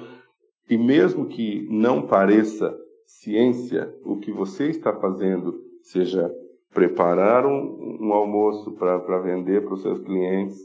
E 0.69 0.77
mesmo 0.77 1.27
que 1.27 1.67
não 1.71 2.03
pareça 2.03 2.77
ciência, 3.07 3.93
o 4.05 4.19
que 4.19 4.31
você 4.31 4.69
está 4.69 4.93
fazendo, 4.93 5.59
seja 5.83 6.31
preparar 6.73 7.47
um, 7.47 7.99
um 8.01 8.13
almoço 8.13 8.73
para 8.73 9.19
vender 9.21 9.65
para 9.65 9.75
os 9.75 9.83
seus 9.83 9.99
clientes, 10.01 10.59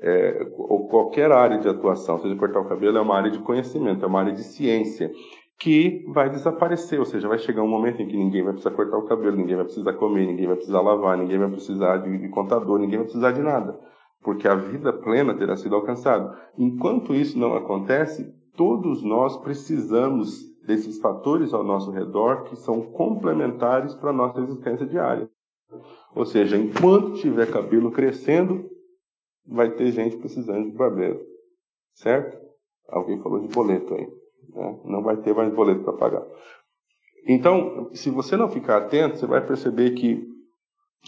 é, 0.00 0.46
ou 0.56 0.86
qualquer 0.88 1.32
área 1.32 1.58
de 1.58 1.68
atuação, 1.68 2.20
seja 2.20 2.36
cortar 2.36 2.60
o 2.60 2.68
cabelo, 2.68 2.98
é 2.98 3.00
uma 3.00 3.16
área 3.16 3.30
de 3.30 3.38
conhecimento, 3.40 4.04
é 4.04 4.06
uma 4.08 4.20
área 4.20 4.32
de 4.32 4.44
ciência 4.44 5.10
que 5.58 6.04
vai 6.08 6.30
desaparecer, 6.30 7.00
ou 7.00 7.06
seja, 7.06 7.26
vai 7.26 7.38
chegar 7.38 7.62
um 7.62 7.68
momento 7.68 8.00
em 8.00 8.06
que 8.06 8.16
ninguém 8.16 8.44
vai 8.44 8.52
precisar 8.52 8.76
cortar 8.76 8.98
o 8.98 9.08
cabelo, 9.08 9.36
ninguém 9.36 9.56
vai 9.56 9.64
precisar 9.64 9.94
comer, 9.94 10.26
ninguém 10.26 10.46
vai 10.46 10.54
precisar 10.54 10.82
lavar, 10.82 11.18
ninguém 11.18 11.38
vai 11.38 11.50
precisar 11.50 11.96
de, 11.96 12.16
de 12.18 12.28
contador, 12.28 12.78
ninguém 12.78 12.98
vai 12.98 13.06
precisar 13.06 13.32
de 13.32 13.40
nada, 13.40 13.76
porque 14.28 14.46
a 14.46 14.54
vida 14.54 14.92
plena 14.92 15.34
terá 15.34 15.56
sido 15.56 15.74
alcançada. 15.74 16.38
Enquanto 16.58 17.14
isso 17.14 17.38
não 17.38 17.56
acontece, 17.56 18.30
todos 18.54 19.02
nós 19.02 19.38
precisamos 19.38 20.46
desses 20.66 21.00
fatores 21.00 21.54
ao 21.54 21.64
nosso 21.64 21.90
redor 21.90 22.42
que 22.42 22.54
são 22.56 22.82
complementares 22.92 23.94
para 23.94 24.10
a 24.10 24.12
nossa 24.12 24.38
existência 24.42 24.84
diária. 24.84 25.30
Ou 26.14 26.26
seja, 26.26 26.58
enquanto 26.58 27.14
tiver 27.14 27.50
cabelo 27.50 27.90
crescendo, 27.90 28.68
vai 29.46 29.70
ter 29.70 29.92
gente 29.92 30.18
precisando 30.18 30.70
de 30.70 30.76
barbeiro. 30.76 31.22
Certo? 31.94 32.38
Alguém 32.86 33.18
falou 33.22 33.40
de 33.40 33.48
boleto 33.48 33.94
aí. 33.94 34.06
Né? 34.50 34.80
Não 34.84 35.02
vai 35.02 35.16
ter 35.16 35.34
mais 35.34 35.50
boleto 35.54 35.84
para 35.84 35.94
pagar. 35.94 36.26
Então, 37.26 37.88
se 37.94 38.10
você 38.10 38.36
não 38.36 38.50
ficar 38.50 38.76
atento, 38.76 39.16
você 39.16 39.26
vai 39.26 39.40
perceber 39.46 39.92
que 39.92 40.22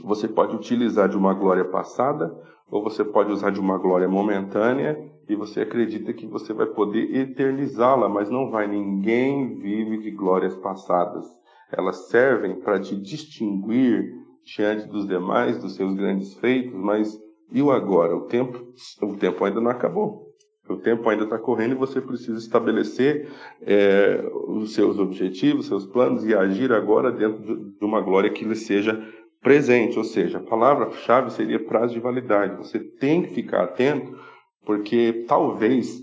você 0.03 0.27
pode 0.27 0.57
utilizar 0.57 1.07
de 1.07 1.19
uma 1.19 1.35
glória 1.35 1.67
passada 1.67 2.35
ou 2.71 2.83
você 2.83 3.05
pode 3.05 3.33
usar 3.33 3.51
de 3.51 3.61
uma 3.61 3.77
glória 3.77 4.09
momentânea 4.09 4.99
e 5.29 5.35
você 5.35 5.61
acredita 5.61 6.13
que 6.13 6.27
você 6.27 6.53
vai 6.53 6.67
poder 6.67 7.15
eternizá-la, 7.15 8.09
mas 8.09 8.31
não 8.31 8.51
vai. 8.51 8.67
Ninguém 8.67 9.57
vive 9.59 9.99
de 9.99 10.11
glórias 10.11 10.57
passadas. 10.57 11.25
Elas 11.73 12.09
servem 12.09 12.57
para 12.61 12.81
te 12.81 12.97
distinguir 12.97 14.13
diante 14.45 14.89
dos 14.89 15.07
demais, 15.07 15.59
dos 15.59 15.75
seus 15.75 15.95
grandes 15.95 16.35
feitos, 16.35 16.75
mas 16.75 17.19
e 17.53 17.63
o 17.63 17.71
agora? 17.71 18.17
O 18.17 18.23
tempo, 18.23 18.73
o 19.03 19.17
tempo 19.17 19.45
ainda 19.45 19.61
não 19.61 19.71
acabou. 19.71 20.31
O 20.69 20.77
tempo 20.77 21.09
ainda 21.09 21.25
está 21.25 21.37
correndo 21.37 21.73
e 21.73 21.79
você 21.79 22.01
precisa 22.01 22.39
estabelecer 22.39 23.29
é, 23.63 24.25
os 24.47 24.73
seus 24.73 25.01
objetivos, 25.01 25.67
seus 25.67 25.85
planos 25.85 26.25
e 26.25 26.33
agir 26.33 26.73
agora 26.73 27.11
dentro 27.11 27.73
de 27.73 27.85
uma 27.85 28.01
glória 28.01 28.31
que 28.31 28.45
lhe 28.45 28.55
seja 28.55 29.05
presente. 29.41 29.99
Ou 29.99 30.05
seja, 30.05 30.39
a 30.39 30.43
palavra-chave 30.43 31.31
seria 31.33 31.65
prazo 31.65 31.95
de 31.95 32.01
validade. 32.01 32.57
Você 32.57 32.79
tem 32.79 33.23
que 33.23 33.35
ficar 33.35 33.65
atento, 33.65 34.19
porque 34.65 35.25
talvez 35.27 36.01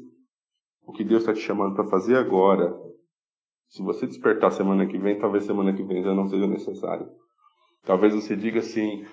o 0.86 0.92
que 0.92 1.04
Deus 1.04 1.22
está 1.22 1.34
te 1.34 1.42
chamando 1.42 1.76
para 1.76 1.86
fazer 1.86 2.16
agora, 2.16 2.74
se 3.68 3.82
você 3.82 4.08
despertar 4.08 4.52
semana 4.52 4.86
que 4.86 4.98
vem, 4.98 5.20
talvez 5.20 5.44
semana 5.44 5.74
que 5.74 5.84
vem 5.84 6.02
já 6.02 6.14
não 6.14 6.28
seja 6.28 6.48
necessário. 6.48 7.08
Talvez 7.86 8.14
você 8.14 8.36
diga 8.36 8.60
assim, 8.60 9.06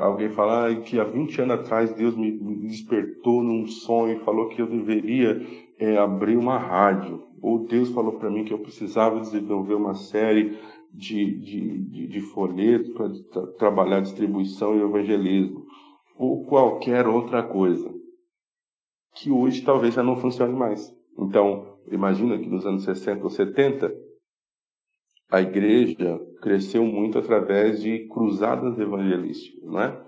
alguém 0.00 0.30
falar 0.30 0.74
que 0.80 0.98
há 0.98 1.04
20 1.04 1.42
anos 1.42 1.60
atrás 1.60 1.92
Deus 1.92 2.16
me 2.16 2.32
despertou 2.66 3.42
num 3.42 3.66
sonho 3.66 4.16
e 4.16 4.24
falou 4.24 4.48
que 4.48 4.60
eu 4.60 4.66
deveria 4.66 5.38
é, 5.78 5.98
abrir 5.98 6.36
uma 6.36 6.58
rádio. 6.58 7.22
Ou 7.42 7.66
Deus 7.66 7.90
falou 7.90 8.18
para 8.18 8.30
mim 8.30 8.44
que 8.44 8.52
eu 8.54 8.58
precisava 8.58 9.20
desenvolver 9.20 9.74
uma 9.74 9.94
série 9.94 10.58
de, 10.96 11.38
de, 11.38 11.78
de, 11.78 12.06
de 12.06 12.20
folhetos 12.20 12.88
para 12.90 13.10
tra 13.30 13.46
trabalhar 13.58 14.00
distribuição 14.00 14.76
e 14.76 14.82
evangelismo. 14.82 15.66
Ou 16.16 16.44
qualquer 16.46 17.06
outra 17.06 17.42
coisa. 17.42 17.94
Que 19.14 19.30
hoje 19.30 19.62
talvez 19.62 19.94
já 19.94 20.02
não 20.02 20.16
funcione 20.16 20.54
mais. 20.54 20.94
Então, 21.18 21.78
imagina 21.90 22.38
que 22.38 22.48
nos 22.48 22.66
anos 22.66 22.84
60 22.84 23.22
ou 23.24 23.30
70, 23.30 23.94
a 25.30 25.40
igreja 25.40 26.20
cresceu 26.40 26.84
muito 26.84 27.18
através 27.18 27.82
de 27.82 28.06
cruzadas 28.08 28.78
evangelísticas, 28.78 29.62
não 29.64 29.80
é? 29.80 30.06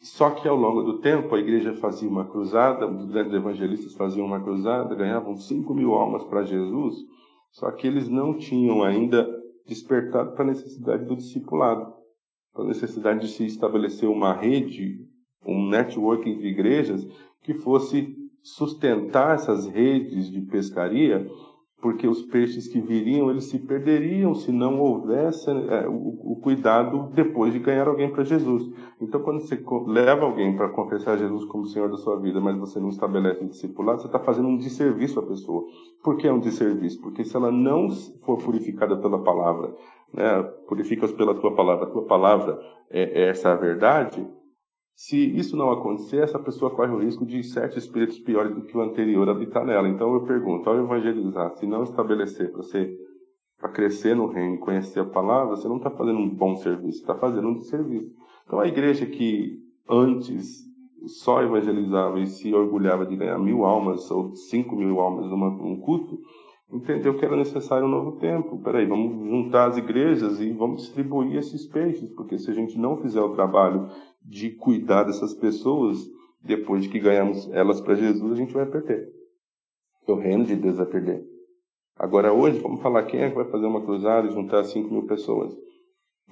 Só 0.00 0.30
que 0.30 0.48
ao 0.48 0.56
longo 0.56 0.82
do 0.82 1.00
tempo 1.00 1.34
a 1.34 1.38
igreja 1.38 1.74
fazia 1.74 2.08
uma 2.08 2.26
cruzada, 2.26 2.86
os 2.86 3.04
grandes 3.06 3.34
evangelistas 3.34 3.94
faziam 3.94 4.26
uma 4.26 4.40
cruzada, 4.42 4.94
ganhavam 4.94 5.36
5 5.36 5.74
mil 5.74 5.92
almas 5.92 6.24
para 6.24 6.44
Jesus, 6.44 6.94
só 7.50 7.70
que 7.70 7.86
eles 7.86 8.08
não 8.08 8.38
tinham 8.38 8.82
ainda 8.82 9.39
despertado 9.66 10.32
para 10.32 10.44
a 10.44 10.48
necessidade 10.48 11.04
do 11.04 11.16
discipulado, 11.16 11.92
para 12.52 12.64
a 12.64 12.68
necessidade 12.68 13.20
de 13.20 13.28
se 13.28 13.44
estabelecer 13.44 14.08
uma 14.08 14.32
rede, 14.32 15.06
um 15.44 15.68
networking 15.68 16.38
de 16.38 16.46
igrejas 16.46 17.06
que 17.42 17.54
fosse 17.54 18.16
sustentar 18.42 19.34
essas 19.34 19.66
redes 19.66 20.30
de 20.30 20.40
pescaria 20.42 21.26
porque 21.80 22.06
os 22.06 22.22
peixes 22.22 22.68
que 22.68 22.80
viriam 22.80 23.30
eles 23.30 23.44
se 23.44 23.58
perderiam 23.58 24.34
se 24.34 24.52
não 24.52 24.78
houvesse 24.78 25.50
é, 25.50 25.88
o, 25.88 26.32
o, 26.32 26.40
cuidado 26.42 27.10
depois 27.14 27.52
de 27.52 27.58
ganhar 27.58 27.88
alguém 27.88 28.10
para 28.10 28.22
Jesus. 28.22 28.70
Então, 29.00 29.22
quando 29.22 29.40
você 29.40 29.58
leva 29.86 30.26
alguém 30.26 30.54
para 30.54 30.68
confessar 30.68 31.16
Jesus 31.16 31.44
como 31.46 31.66
Senhor 31.66 31.90
da 31.90 31.96
sua 31.96 32.18
vida, 32.20 32.40
mas 32.40 32.58
você 32.58 32.78
não 32.78 32.90
estabelece 32.90 33.42
o 33.42 33.48
discipulado, 33.48 34.02
você 34.02 34.08
está 34.08 34.18
fazendo 34.18 34.48
um 34.48 34.58
desserviço 34.58 35.18
à 35.18 35.22
pessoa. 35.22 35.64
Por 36.02 36.16
que 36.16 36.28
é 36.28 36.32
um 36.32 36.40
desserviço? 36.40 37.00
Porque 37.00 37.24
se 37.24 37.34
ela 37.34 37.50
não 37.50 37.88
for 38.24 38.36
purificada 38.36 38.96
pela 38.96 39.22
palavra, 39.22 39.74
né, 40.12 40.42
purifica-os 40.68 41.12
pela 41.12 41.34
tua 41.34 41.54
palavra, 41.54 41.86
a 41.86 41.90
tua 41.90 42.02
palavra 42.02 42.60
é, 42.90 43.22
é 43.22 43.28
essa 43.30 43.52
a 43.52 43.56
verdade, 43.56 44.26
se 45.00 45.16
isso 45.16 45.56
não 45.56 45.72
acontecer, 45.72 46.18
essa 46.18 46.38
pessoa 46.38 46.70
corre 46.72 46.92
o 46.92 46.98
risco 46.98 47.24
de 47.24 47.42
sete 47.42 47.78
espíritos 47.78 48.18
piores 48.18 48.54
do 48.54 48.60
que 48.60 48.76
o 48.76 48.82
anterior 48.82 49.26
habitar 49.30 49.64
nela. 49.64 49.88
Então 49.88 50.12
eu 50.12 50.24
pergunto, 50.24 50.68
ao 50.68 50.76
evangelizar, 50.76 51.56
se 51.56 51.66
não 51.66 51.84
estabelecer 51.84 52.50
para 52.50 52.58
você 52.58 52.98
para 53.58 53.70
crescer 53.70 54.14
no 54.14 54.26
reino 54.26 54.58
conhecer 54.58 55.00
a 55.00 55.06
palavra, 55.06 55.56
você 55.56 55.66
não 55.66 55.78
está 55.78 55.90
fazendo 55.90 56.18
um 56.18 56.28
bom 56.28 56.54
serviço, 56.56 57.00
está 57.00 57.14
fazendo 57.14 57.48
um 57.48 57.54
desserviço. 57.54 58.12
Então 58.44 58.60
a 58.60 58.68
igreja 58.68 59.06
que 59.06 59.58
antes 59.88 60.66
só 61.06 61.42
evangelizava 61.42 62.20
e 62.20 62.26
se 62.26 62.52
orgulhava 62.52 63.06
de 63.06 63.16
ganhar 63.16 63.38
mil 63.38 63.64
almas 63.64 64.10
ou 64.10 64.34
cinco 64.34 64.76
mil 64.76 65.00
almas 65.00 65.30
num 65.30 65.80
culto, 65.80 66.18
entendeu 66.70 67.16
que 67.16 67.24
era 67.24 67.36
necessário 67.36 67.86
um 67.86 67.90
novo 67.90 68.18
tempo. 68.18 68.58
Peraí, 68.62 68.84
vamos 68.84 69.26
juntar 69.30 69.68
as 69.68 69.78
igrejas 69.78 70.42
e 70.42 70.52
vamos 70.52 70.82
distribuir 70.82 71.36
esses 71.36 71.64
peixes, 71.64 72.10
porque 72.10 72.36
se 72.38 72.50
a 72.50 72.54
gente 72.54 72.78
não 72.78 72.98
fizer 72.98 73.22
o 73.22 73.32
trabalho 73.32 73.88
de 74.22 74.50
cuidar 74.50 75.04
dessas 75.04 75.34
pessoas, 75.34 75.98
depois 76.42 76.82
de 76.82 76.88
que 76.88 76.98
ganhamos 76.98 77.50
elas 77.52 77.80
para 77.80 77.94
Jesus, 77.94 78.32
a 78.32 78.36
gente 78.36 78.54
vai 78.54 78.66
perder. 78.66 79.08
O 80.06 80.14
reino 80.14 80.44
de 80.44 80.56
Deus 80.56 80.76
vai 80.76 80.86
perder. 80.86 81.24
Agora, 81.96 82.32
hoje, 82.32 82.58
vamos 82.58 82.80
falar 82.80 83.04
quem 83.04 83.20
é 83.20 83.28
que 83.28 83.36
vai 83.36 83.44
fazer 83.44 83.66
uma 83.66 83.82
cruzada 83.82 84.26
e 84.26 84.32
juntar 84.32 84.64
5 84.64 84.92
mil 84.92 85.06
pessoas. 85.06 85.54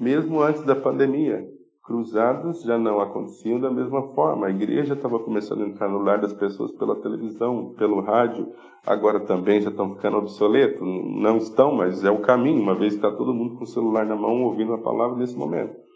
Mesmo 0.01 0.41
antes 0.41 0.63
da 0.63 0.75
pandemia, 0.75 1.47
cruzadas 1.85 2.63
já 2.63 2.79
não 2.79 3.01
aconteciam 3.01 3.61
da 3.61 3.71
mesma 3.71 4.03
forma. 4.15 4.47
A 4.47 4.51
igreja 4.51 4.95
estava 4.95 5.19
começando 5.19 5.63
a 5.63 5.67
entrar 5.67 5.89
no 5.89 5.99
lar 5.99 6.21
das 6.21 6.33
pessoas 6.33 6.73
pela 6.73 6.97
televisão, 6.97 7.75
pelo 7.79 8.01
rádio. 8.01 8.53
Agora 8.87 9.21
também 9.21 9.61
já 9.61 9.71
estão 9.71 9.95
ficando 9.95 10.19
obsoletos. 10.19 10.81
Não 10.81 11.37
estão, 11.37 11.75
mas 11.75 12.05
é 12.05 12.11
o 12.11 12.21
caminho, 12.21 12.63
uma 12.63 12.75
vez 12.75 12.95
que 12.95 12.99
está 12.99 13.11
todo 13.11 13.35
mundo 13.35 13.57
com 13.57 13.65
o 13.65 13.67
celular 13.67 14.07
na 14.07 14.17
mão 14.17 14.45
ouvindo 14.45 14.73
a 14.73 14.79
palavra 14.79 15.17
nesse 15.17 15.37
momento. 15.37 15.88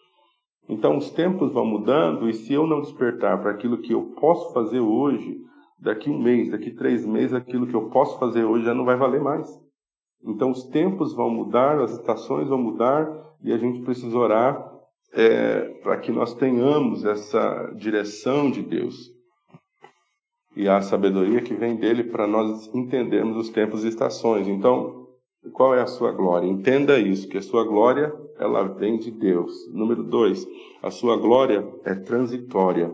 Então 0.73 0.97
os 0.97 1.11
tempos 1.11 1.53
vão 1.53 1.67
mudando 1.67 2.31
e 2.31 2.33
se 2.33 2.55
eu 2.55 2.67
não 2.67 2.81
despertar 2.81 3.41
para 3.43 3.51
aquilo 3.51 3.83
que 3.83 3.93
eu 3.93 4.15
posso 4.19 4.55
fazer 4.55 4.81
hoje, 4.81 5.39
daqui 5.79 6.09
um 6.09 6.19
mês, 6.19 6.51
daqui 6.51 6.71
três 6.71 7.05
meses, 7.05 7.35
aquilo 7.35 7.67
que 7.67 7.75
eu 7.75 7.91
posso 7.91 8.19
fazer 8.19 8.45
hoje 8.45 8.65
já 8.65 8.73
não 8.73 8.87
vai 8.87 8.97
valer 8.97 9.21
mais. 9.21 9.47
Então 10.25 10.51
os 10.51 10.65
tempos 10.65 11.15
vão 11.15 11.29
mudar, 11.29 11.79
as 11.79 11.93
estações 11.93 12.49
vão 12.49 12.57
mudar 12.57 13.07
e 13.43 13.53
a 13.53 13.59
gente 13.59 13.83
precisa 13.83 14.17
orar 14.17 14.67
é, 15.13 15.61
para 15.83 15.99
que 15.99 16.11
nós 16.11 16.35
tenhamos 16.35 17.05
essa 17.05 17.71
direção 17.77 18.51
de 18.51 18.63
Deus 18.63 19.13
e 20.57 20.67
a 20.69 20.81
sabedoria 20.81 21.43
que 21.43 21.55
vem 21.55 21.77
dele 21.77 22.05
para 22.05 22.27
nós 22.27 22.75
entendermos 22.75 23.37
os 23.37 23.51
tempos 23.51 23.85
e 23.85 23.89
estações. 23.89 24.49
Então, 24.49 25.02
qual 25.51 25.75
é 25.75 25.83
a 25.83 25.87
sua 25.87 26.13
glória? 26.13 26.47
Entenda 26.47 26.99
isso, 26.99 27.29
que 27.29 27.39
a 27.39 27.43
sua 27.43 27.65
glória 27.65 28.15
ela 28.39 28.63
vem 28.65 28.99
de 28.99 29.11
Deus. 29.11 29.53
Número 29.73 30.03
dois, 30.03 30.47
a 30.83 30.91
sua 30.91 31.17
glória 31.17 31.67
é 31.85 31.95
transitória. 31.95 32.93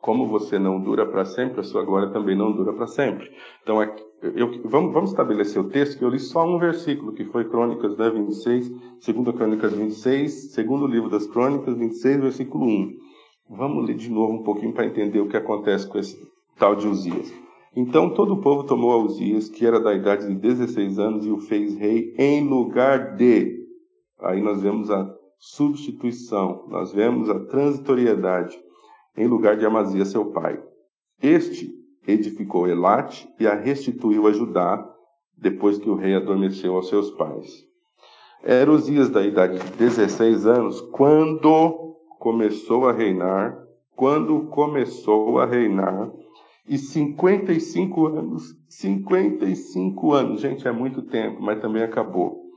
Como 0.00 0.26
você 0.26 0.58
não 0.58 0.80
dura 0.80 1.04
para 1.04 1.26
sempre, 1.26 1.60
a 1.60 1.64
sua 1.64 1.84
glória 1.84 2.08
também 2.08 2.34
não 2.34 2.52
dura 2.52 2.72
para 2.72 2.86
sempre. 2.86 3.30
Então, 3.62 3.82
eu, 4.22 4.62
vamos, 4.64 4.94
vamos, 4.94 5.10
estabelecer 5.10 5.60
o 5.60 5.68
texto, 5.68 5.98
que 5.98 6.04
eu 6.04 6.08
li 6.08 6.18
só 6.18 6.46
um 6.46 6.58
versículo, 6.58 7.12
que 7.12 7.26
foi 7.26 7.44
Crônicas 7.44 7.98
né, 7.98 8.08
26, 8.08 8.72
segunda 9.00 9.30
Crônicas 9.30 9.74
26, 9.74 10.52
segundo 10.52 10.86
livro 10.86 11.10
das 11.10 11.26
Crônicas 11.26 11.76
26, 11.76 12.20
versículo 12.20 12.64
1. 12.64 12.96
Vamos 13.50 13.86
ler 13.86 13.94
de 13.94 14.10
novo 14.10 14.32
um 14.32 14.42
pouquinho 14.42 14.72
para 14.72 14.86
entender 14.86 15.20
o 15.20 15.28
que 15.28 15.36
acontece 15.36 15.86
com 15.86 15.98
esse 15.98 16.16
tal 16.56 16.74
de 16.74 16.88
Uzias. 16.88 17.30
Então 17.74 18.12
todo 18.14 18.34
o 18.34 18.40
povo 18.40 18.64
tomou 18.64 18.92
a 18.92 18.98
Uzias, 18.98 19.48
que 19.48 19.64
era 19.64 19.78
da 19.80 19.94
idade 19.94 20.26
de 20.26 20.34
16 20.34 20.98
anos, 20.98 21.24
e 21.24 21.30
o 21.30 21.38
fez 21.38 21.76
rei 21.76 22.14
em 22.18 22.48
lugar 22.48 23.14
de 23.16 23.60
Aí 24.20 24.42
nós 24.42 24.60
vemos 24.60 24.90
a 24.90 25.10
substituição, 25.38 26.66
nós 26.68 26.92
vemos 26.92 27.30
a 27.30 27.40
transitoriedade 27.46 28.58
em 29.16 29.26
lugar 29.26 29.56
de 29.56 29.64
Amazia, 29.64 30.04
seu 30.04 30.26
pai. 30.26 30.62
Este 31.22 31.70
edificou 32.06 32.68
Elate 32.68 33.28
e 33.38 33.46
a 33.46 33.54
restituiu 33.54 34.26
a 34.26 34.32
Judá, 34.32 34.86
depois 35.36 35.78
que 35.78 35.88
o 35.88 35.94
rei 35.94 36.14
adormeceu 36.14 36.74
aos 36.74 36.88
seus 36.88 37.10
pais. 37.12 37.64
Eram 38.42 38.74
os 38.74 38.86
dias 38.86 39.08
da 39.08 39.24
idade 39.24 39.58
de 39.58 39.72
16 39.72 40.46
anos 40.46 40.80
quando 40.80 41.96
começou 42.18 42.88
a 42.88 42.92
reinar, 42.92 43.58
quando 43.96 44.46
começou 44.48 45.38
a 45.38 45.46
reinar, 45.46 46.10
e 46.70 46.78
55 46.78 48.06
anos, 48.06 48.56
55 48.68 50.12
anos, 50.12 50.40
gente, 50.40 50.66
é 50.66 50.72
muito 50.72 51.02
tempo, 51.02 51.42
mas 51.42 51.60
também 51.60 51.82
acabou 51.82 52.50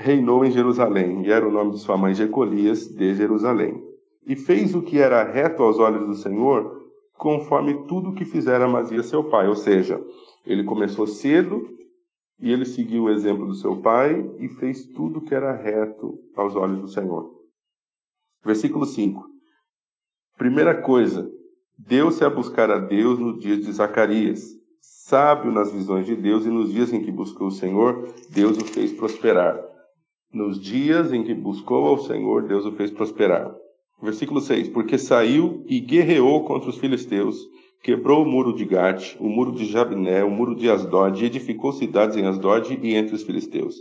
reinou 0.00 0.42
em 0.46 0.50
Jerusalém, 0.50 1.26
e 1.26 1.30
era 1.30 1.46
o 1.46 1.52
nome 1.52 1.72
de 1.72 1.78
sua 1.78 1.96
mãe 1.96 2.14
Jecolias, 2.14 2.88
de 2.88 3.14
Jerusalém. 3.14 3.82
E 4.26 4.34
fez 4.34 4.74
o 4.74 4.80
que 4.80 4.98
era 4.98 5.22
reto 5.22 5.62
aos 5.62 5.78
olhos 5.78 6.06
do 6.06 6.14
Senhor, 6.14 6.88
conforme 7.18 7.86
tudo 7.86 8.10
o 8.10 8.14
que 8.14 8.24
fizera 8.24 8.64
Amazias 8.64 9.06
seu 9.06 9.24
pai. 9.24 9.46
Ou 9.46 9.54
seja, 9.54 10.02
ele 10.46 10.64
começou 10.64 11.06
cedo 11.06 11.68
e 12.38 12.50
ele 12.50 12.64
seguiu 12.64 13.04
o 13.04 13.10
exemplo 13.10 13.46
do 13.46 13.54
seu 13.54 13.82
pai 13.82 14.26
e 14.38 14.48
fez 14.48 14.86
tudo 14.86 15.20
que 15.20 15.34
era 15.34 15.52
reto 15.52 16.18
aos 16.34 16.56
olhos 16.56 16.80
do 16.80 16.88
Senhor. 16.88 17.30
Versículo 18.42 18.86
5. 18.86 19.22
Primeira 20.38 20.80
coisa, 20.80 21.30
deu-se 21.86 22.24
a 22.24 22.30
buscar 22.30 22.70
a 22.70 22.78
Deus 22.78 23.18
no 23.18 23.38
dia 23.38 23.56
de 23.56 23.70
Zacarias. 23.72 24.58
Sábio 24.80 25.50
nas 25.50 25.72
visões 25.72 26.06
de 26.06 26.14
Deus, 26.14 26.46
e 26.46 26.48
nos 26.48 26.72
dias 26.72 26.92
em 26.92 27.02
que 27.02 27.10
buscou 27.10 27.48
o 27.48 27.52
Senhor, 27.52 28.08
Deus 28.30 28.56
o 28.58 28.64
fez 28.64 28.92
prosperar. 28.92 29.58
Nos 30.32 30.60
dias 30.60 31.12
em 31.12 31.24
que 31.24 31.34
buscou 31.34 31.86
ao 31.86 31.98
Senhor, 31.98 32.42
Deus 32.46 32.64
o 32.64 32.72
fez 32.72 32.90
prosperar. 32.90 33.52
Versículo 34.00 34.40
6: 34.40 34.68
Porque 34.68 34.96
saiu 34.96 35.64
e 35.66 35.80
guerreou 35.80 36.44
contra 36.44 36.70
os 36.70 36.78
filisteus, 36.78 37.36
quebrou 37.82 38.22
o 38.22 38.28
muro 38.28 38.54
de 38.54 38.64
Gate, 38.64 39.16
o 39.18 39.28
muro 39.28 39.52
de 39.52 39.64
Jabné, 39.66 40.22
o 40.22 40.30
muro 40.30 40.54
de 40.54 40.70
Asdod, 40.70 41.22
e 41.22 41.26
edificou 41.26 41.72
cidades 41.72 42.16
em 42.16 42.26
Asdod 42.26 42.78
e 42.80 42.94
entre 42.94 43.14
os 43.14 43.22
filisteus. 43.22 43.76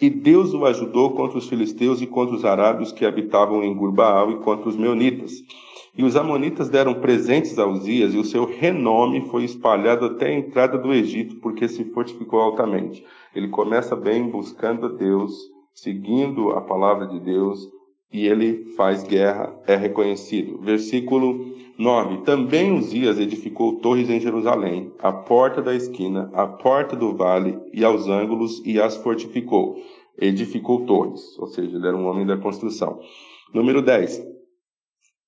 E 0.00 0.08
Deus 0.08 0.54
o 0.54 0.64
ajudou 0.64 1.10
contra 1.10 1.36
os 1.36 1.48
filisteus 1.48 2.00
e 2.00 2.06
contra 2.06 2.34
os 2.34 2.44
arábios 2.44 2.90
que 2.90 3.04
habitavam 3.04 3.62
em 3.62 3.74
Gurbaal 3.74 4.30
e 4.30 4.38
contra 4.38 4.68
os 4.68 4.76
meunitas. 4.76 5.32
E 5.96 6.04
os 6.04 6.14
amonitas 6.14 6.68
deram 6.68 6.94
presentes 6.94 7.58
a 7.58 7.66
Uzias, 7.66 8.14
e 8.14 8.18
o 8.18 8.24
seu 8.24 8.44
renome 8.44 9.22
foi 9.22 9.44
espalhado 9.44 10.06
até 10.06 10.28
a 10.28 10.38
entrada 10.38 10.78
do 10.78 10.92
Egito, 10.92 11.36
porque 11.36 11.66
se 11.66 11.84
fortificou 11.86 12.40
altamente. 12.40 13.04
Ele 13.34 13.48
começa 13.48 13.96
bem 13.96 14.28
buscando 14.30 14.86
a 14.86 14.88
Deus, 14.88 15.32
seguindo 15.74 16.50
a 16.50 16.60
palavra 16.60 17.06
de 17.06 17.18
Deus, 17.18 17.68
e 18.12 18.26
ele 18.26 18.72
faz 18.76 19.02
guerra, 19.02 19.54
é 19.66 19.76
reconhecido. 19.76 20.58
Versículo 20.58 21.54
9: 21.76 22.18
Também 22.18 22.72
Uzias 22.72 23.18
edificou 23.18 23.76
torres 23.76 24.08
em 24.08 24.20
Jerusalém, 24.20 24.92
a 25.00 25.12
porta 25.12 25.62
da 25.62 25.74
esquina, 25.74 26.30
a 26.32 26.46
porta 26.46 26.94
do 26.94 27.16
vale 27.16 27.58
e 27.72 27.84
aos 27.84 28.06
ângulos, 28.06 28.62
e 28.64 28.80
as 28.80 28.96
fortificou. 28.96 29.76
Edificou 30.18 30.84
torres, 30.84 31.38
ou 31.38 31.46
seja, 31.46 31.76
ele 31.76 31.86
era 31.86 31.96
um 31.96 32.06
homem 32.06 32.26
da 32.26 32.36
construção. 32.36 33.00
Número 33.54 33.80
10. 33.80 34.29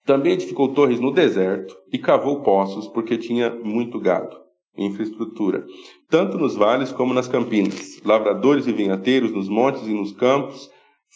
Também 0.05 0.33
edificou 0.33 0.75
torres 0.75 0.99
no 0.99 1.13
deserto 1.13 1.77
e 1.93 1.99
cavou 1.99 2.43
poços, 2.43 2.89
porque 2.89 3.17
tinha 3.17 3.51
muito 3.51 4.01
gado 4.01 4.43
infraestrutura, 4.77 5.65
tanto 6.09 6.39
nos 6.39 6.57
vales 6.57 6.93
como 6.93 7.13
nas 7.13 7.29
campinas, 7.29 8.01
lavradores 8.05 8.67
e 8.67 8.73
vinhateiros 8.73 9.31
nos 9.31 9.49
montes 9.49 9.87
e 9.87 9.93
nos 9.93 10.13
campos, 10.13 10.71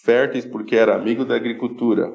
férteis 0.05 0.45
porque 0.45 0.77
era 0.77 0.95
amigo 0.95 1.25
da 1.25 1.37
agricultura. 1.37 2.13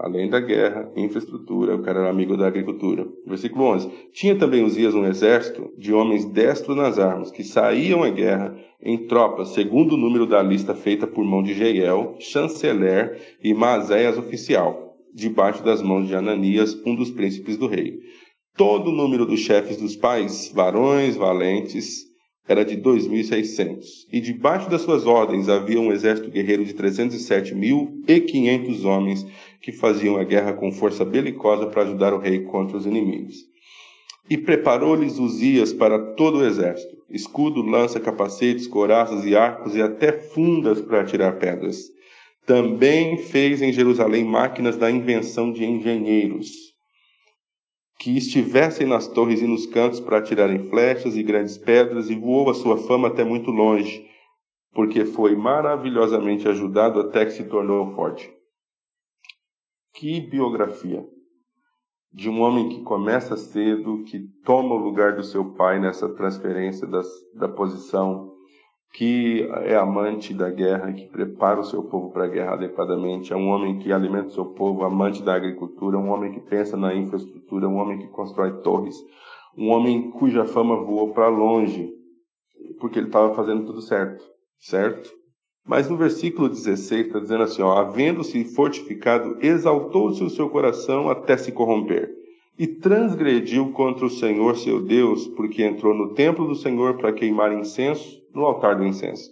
além 0.00 0.28
da 0.28 0.40
guerra, 0.40 0.90
infraestrutura, 0.96 1.76
o 1.76 1.82
cara 1.82 2.00
era 2.00 2.10
amigo 2.10 2.36
da 2.36 2.46
agricultura. 2.48 3.06
Versículo 3.24 3.66
11. 3.66 3.88
Tinha 4.12 4.34
também 4.34 4.64
Uzias 4.64 4.94
um 4.94 5.04
exército 5.04 5.70
de 5.78 5.92
homens 5.92 6.24
destros 6.24 6.76
nas 6.76 6.98
armas, 6.98 7.30
que 7.30 7.44
saíam 7.44 8.02
à 8.02 8.08
guerra 8.08 8.56
em 8.82 9.06
tropas, 9.06 9.50
segundo 9.50 9.92
o 9.92 9.96
número 9.96 10.26
da 10.26 10.42
lista 10.42 10.74
feita 10.74 11.06
por 11.06 11.24
mão 11.24 11.40
de 11.40 11.54
Jeiel, 11.54 12.16
chanceler, 12.18 13.36
e 13.44 13.54
Maséias, 13.54 14.18
oficial, 14.18 14.89
debaixo 15.14 15.64
das 15.64 15.82
mãos 15.82 16.08
de 16.08 16.14
Ananias, 16.14 16.74
um 16.86 16.94
dos 16.94 17.10
príncipes 17.10 17.56
do 17.56 17.66
rei. 17.66 17.98
Todo 18.56 18.90
o 18.90 18.94
número 18.94 19.24
dos 19.24 19.40
chefes 19.40 19.76
dos 19.76 19.96
pais, 19.96 20.50
varões 20.54 21.16
valentes, 21.16 22.10
era 22.46 22.64
de 22.64 22.76
2.600. 22.76 23.84
E 24.12 24.20
debaixo 24.20 24.68
das 24.68 24.82
suas 24.82 25.06
ordens 25.06 25.48
havia 25.48 25.80
um 25.80 25.92
exército 25.92 26.30
guerreiro 26.30 26.64
de 26.64 26.74
307.500 26.74 28.84
homens 28.84 29.24
que 29.60 29.70
faziam 29.70 30.16
a 30.16 30.24
guerra 30.24 30.54
com 30.54 30.72
força 30.72 31.04
belicosa 31.04 31.66
para 31.66 31.82
ajudar 31.82 32.12
o 32.12 32.18
rei 32.18 32.40
contra 32.40 32.76
os 32.76 32.86
inimigos. 32.86 33.36
E 34.28 34.36
preparou-lhes 34.36 35.18
Uzias 35.18 35.72
para 35.72 36.14
todo 36.14 36.38
o 36.38 36.44
exército: 36.44 36.96
escudo, 37.10 37.62
lança, 37.62 38.00
capacetes, 38.00 38.66
coraças 38.66 39.24
e 39.24 39.36
arcos 39.36 39.76
e 39.76 39.82
até 39.82 40.10
fundas 40.12 40.80
para 40.80 41.02
atirar 41.02 41.38
pedras. 41.38 41.88
Também 42.50 43.16
fez 43.16 43.62
em 43.62 43.72
Jerusalém 43.72 44.24
máquinas 44.24 44.76
da 44.76 44.90
invenção 44.90 45.52
de 45.52 45.64
engenheiros 45.64 46.50
que 47.96 48.16
estivessem 48.18 48.88
nas 48.88 49.06
torres 49.06 49.40
e 49.40 49.46
nos 49.46 49.66
cantos 49.66 50.00
para 50.00 50.18
atirarem 50.18 50.68
flechas 50.68 51.16
e 51.16 51.22
grandes 51.22 51.56
pedras, 51.56 52.10
e 52.10 52.16
voou 52.16 52.50
a 52.50 52.54
sua 52.54 52.76
fama 52.76 53.06
até 53.06 53.22
muito 53.22 53.52
longe, 53.52 54.04
porque 54.72 55.04
foi 55.04 55.36
maravilhosamente 55.36 56.48
ajudado 56.48 56.98
até 56.98 57.24
que 57.24 57.30
se 57.30 57.44
tornou 57.44 57.94
forte. 57.94 58.28
Que 59.94 60.20
biografia! 60.20 61.06
De 62.12 62.28
um 62.28 62.40
homem 62.40 62.68
que 62.68 62.82
começa 62.82 63.36
cedo, 63.36 64.02
que 64.02 64.26
toma 64.44 64.74
o 64.74 64.78
lugar 64.78 65.14
do 65.14 65.22
seu 65.22 65.54
pai 65.54 65.78
nessa 65.78 66.08
transferência 66.08 66.84
das, 66.84 67.06
da 67.32 67.48
posição 67.48 68.29
que 68.92 69.48
é 69.62 69.76
amante 69.76 70.34
da 70.34 70.50
guerra, 70.50 70.92
que 70.92 71.06
prepara 71.06 71.60
o 71.60 71.64
seu 71.64 71.82
povo 71.84 72.10
para 72.10 72.24
a 72.24 72.28
guerra 72.28 72.54
adequadamente, 72.54 73.32
é 73.32 73.36
um 73.36 73.48
homem 73.48 73.78
que 73.78 73.92
alimenta 73.92 74.28
o 74.28 74.32
seu 74.32 74.46
povo, 74.46 74.84
amante 74.84 75.22
da 75.22 75.34
agricultura, 75.34 75.96
um 75.96 76.10
homem 76.10 76.32
que 76.32 76.40
pensa 76.40 76.76
na 76.76 76.94
infraestrutura, 76.94 77.68
um 77.68 77.76
homem 77.76 77.98
que 77.98 78.08
constrói 78.08 78.52
torres, 78.62 78.96
um 79.56 79.70
homem 79.70 80.10
cuja 80.10 80.44
fama 80.44 80.76
voou 80.76 81.12
para 81.12 81.28
longe, 81.28 81.88
porque 82.80 82.98
ele 82.98 83.06
estava 83.06 83.32
fazendo 83.34 83.64
tudo 83.66 83.80
certo, 83.80 84.24
certo? 84.58 85.10
Mas 85.64 85.88
no 85.88 85.96
versículo 85.96 86.48
16 86.48 87.06
está 87.06 87.20
dizendo 87.20 87.44
assim: 87.44 87.62
ó, 87.62 87.78
havendo-se 87.78 88.44
fortificado, 88.44 89.36
exaltou-se 89.40 90.22
o 90.24 90.30
seu 90.30 90.48
coração 90.48 91.08
até 91.08 91.36
se 91.36 91.52
corromper 91.52 92.10
e 92.58 92.66
transgrediu 92.66 93.70
contra 93.72 94.04
o 94.04 94.10
Senhor 94.10 94.56
seu 94.56 94.82
Deus, 94.82 95.28
porque 95.28 95.62
entrou 95.62 95.94
no 95.94 96.12
templo 96.12 96.46
do 96.46 96.54
Senhor 96.54 96.96
para 96.96 97.12
queimar 97.12 97.52
incenso 97.52 98.19
no 98.34 98.44
altar 98.44 98.76
do 98.76 98.86
incenso. 98.86 99.30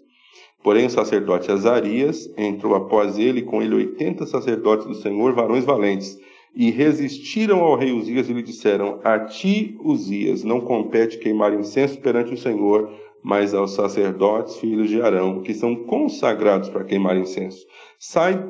Porém, 0.62 0.86
o 0.86 0.90
sacerdote 0.90 1.50
Azarias 1.50 2.28
entrou 2.36 2.74
após 2.74 3.18
ele, 3.18 3.42
com 3.42 3.62
ele 3.62 3.74
oitenta 3.74 4.26
sacerdotes 4.26 4.86
do 4.86 4.94
Senhor, 4.94 5.32
varões 5.32 5.64
valentes, 5.64 6.18
e 6.54 6.70
resistiram 6.70 7.60
ao 7.60 7.76
rei 7.76 7.92
Uzias 7.92 8.28
e 8.28 8.32
lhe 8.32 8.42
disseram: 8.42 9.00
A 9.04 9.20
ti, 9.20 9.76
Uzias, 9.80 10.42
não 10.42 10.60
compete 10.60 11.18
queimar 11.18 11.52
incenso 11.54 12.00
perante 12.00 12.34
o 12.34 12.38
Senhor, 12.38 12.92
mas 13.22 13.54
aos 13.54 13.74
sacerdotes, 13.74 14.56
filhos 14.56 14.88
de 14.88 15.00
Arão, 15.00 15.42
que 15.42 15.54
são 15.54 15.84
consagrados 15.84 16.68
para 16.68 16.84
queimar 16.84 17.16
incenso. 17.16 17.64
Sai, 17.98 18.44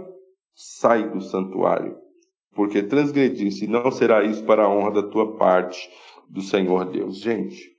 sai 0.54 1.10
do 1.10 1.20
santuário, 1.20 1.96
porque 2.54 2.82
transgrediste, 2.82 3.66
não 3.66 3.90
será 3.90 4.24
isso 4.24 4.44
para 4.44 4.64
a 4.64 4.68
honra 4.68 4.90
da 4.90 5.02
tua 5.02 5.36
parte 5.36 5.90
do 6.28 6.40
Senhor 6.40 6.86
Deus. 6.86 7.18
Gente, 7.18 7.77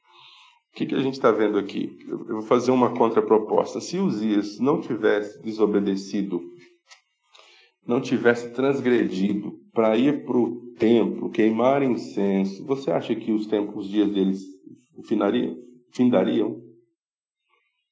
o 0.72 0.78
que, 0.78 0.86
que 0.86 0.96
a 0.96 1.00
gente 1.00 1.16
está 1.16 1.32
vendo 1.32 1.58
aqui? 1.58 1.98
Eu 2.08 2.26
vou 2.26 2.42
fazer 2.42 2.72
uma 2.72 2.94
contraproposta. 2.94 3.82
Se 3.82 3.98
Uzias 3.98 4.60
não 4.60 4.80
tivesse 4.80 5.42
desobedecido, 5.42 6.42
não 7.86 8.00
tivesse 8.00 8.52
transgredido 8.52 9.60
para 9.74 9.98
ir 9.98 10.26
para 10.26 10.38
o 10.38 10.74
templo, 10.78 11.32
queimar 11.32 11.82
incenso, 11.82 12.66
você 12.66 12.92
acha 12.92 13.16
que 13.16 13.32
os, 13.32 13.48
tempos, 13.48 13.86
os 13.86 13.90
dias 13.90 14.10
deles 14.12 14.44
finariam, 15.06 15.58
findariam? 15.92 16.62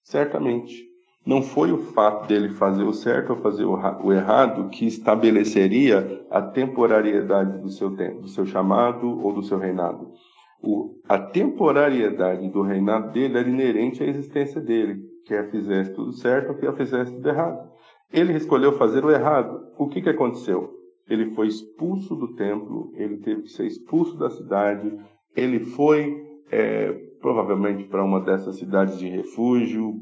Certamente. 0.03 0.85
Não 1.25 1.41
foi 1.41 1.73
o 1.73 1.77
fato 1.77 2.25
dele 2.25 2.49
fazer 2.49 2.83
o 2.83 2.93
certo 2.93 3.31
ou 3.31 3.41
fazer 3.41 3.65
o 3.65 4.13
errado 4.13 4.69
que 4.69 4.85
estabeleceria 4.85 6.25
a 6.31 6.41
temporariedade 6.41 7.59
do 7.61 7.69
seu 7.69 7.97
tempo, 7.97 8.21
do 8.21 8.29
seu 8.29 8.45
chamado 8.45 9.19
ou 9.21 9.33
do 9.33 9.43
seu 9.43 9.57
reinado 9.57 10.13
o, 10.61 10.99
a 11.07 11.17
temporariedade 11.19 12.49
do 12.49 12.61
reinado 12.61 13.11
dele 13.11 13.37
era 13.37 13.47
inerente 13.47 14.03
à 14.03 14.07
existência 14.07 14.59
dele, 14.59 15.01
quer 15.25 15.49
fizesse 15.51 15.93
tudo 15.93 16.11
certo 16.13 16.49
ou 16.49 16.55
quer 16.55 16.75
fizesse 16.75 17.13
tudo 17.13 17.29
errado. 17.29 17.69
Ele 18.11 18.33
escolheu 18.33 18.73
fazer 18.73 19.03
o 19.03 19.11
errado. 19.11 19.59
O 19.77 19.87
que, 19.87 20.01
que 20.01 20.09
aconteceu? 20.09 20.73
Ele 21.09 21.31
foi 21.31 21.47
expulso 21.47 22.15
do 22.15 22.35
templo, 22.35 22.91
ele 22.95 23.17
teve 23.17 23.43
que 23.43 23.49
ser 23.49 23.65
expulso 23.65 24.17
da 24.17 24.29
cidade, 24.29 24.91
ele 25.35 25.59
foi 25.59 26.25
é, 26.51 26.91
provavelmente 27.21 27.85
para 27.85 28.03
uma 28.03 28.19
dessas 28.19 28.57
cidades 28.57 28.97
de 28.97 29.07
refúgio, 29.07 29.95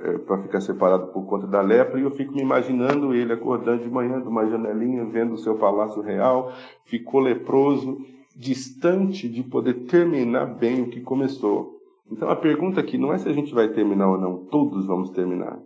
é, 0.00 0.18
para 0.18 0.42
ficar 0.42 0.60
separado 0.60 1.08
por 1.12 1.26
conta 1.26 1.46
da 1.46 1.60
lepra, 1.60 1.98
e 1.98 2.02
eu 2.02 2.10
fico 2.10 2.34
me 2.34 2.42
imaginando 2.42 3.14
ele 3.14 3.32
acordando 3.32 3.82
de 3.82 3.90
manhã 3.90 4.20
de 4.20 4.28
uma 4.28 4.46
janelinha, 4.46 5.04
vendo 5.06 5.34
o 5.34 5.38
seu 5.38 5.56
palácio 5.56 6.02
real, 6.02 6.52
ficou 6.84 7.20
leproso, 7.20 7.98
distante 8.40 9.28
de 9.28 9.42
poder 9.42 9.84
terminar 9.84 10.46
bem 10.46 10.80
o 10.80 10.88
que 10.88 11.02
começou. 11.02 11.78
Então 12.10 12.30
a 12.30 12.34
pergunta 12.34 12.80
aqui 12.80 12.96
não 12.96 13.12
é 13.12 13.18
se 13.18 13.28
a 13.28 13.32
gente 13.34 13.52
vai 13.52 13.68
terminar 13.68 14.10
ou 14.10 14.18
não, 14.18 14.46
todos 14.46 14.86
vamos 14.86 15.10
terminar. 15.10 15.60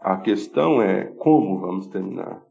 A 0.00 0.16
questão 0.16 0.82
é 0.82 1.04
como 1.04 1.60
vamos 1.60 1.86
terminar. 1.86 2.42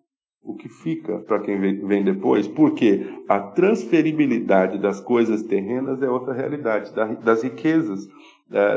O 0.41 0.55
que 0.55 0.69
fica 0.69 1.19
para 1.19 1.39
quem 1.39 1.59
vem 1.59 2.03
depois, 2.03 2.47
porque 2.47 3.05
a 3.29 3.39
transferibilidade 3.39 4.77
das 4.77 4.99
coisas 4.99 5.43
terrenas 5.43 6.01
é 6.01 6.09
outra 6.09 6.33
realidade, 6.33 6.93
das 7.23 7.43
riquezas, 7.43 8.07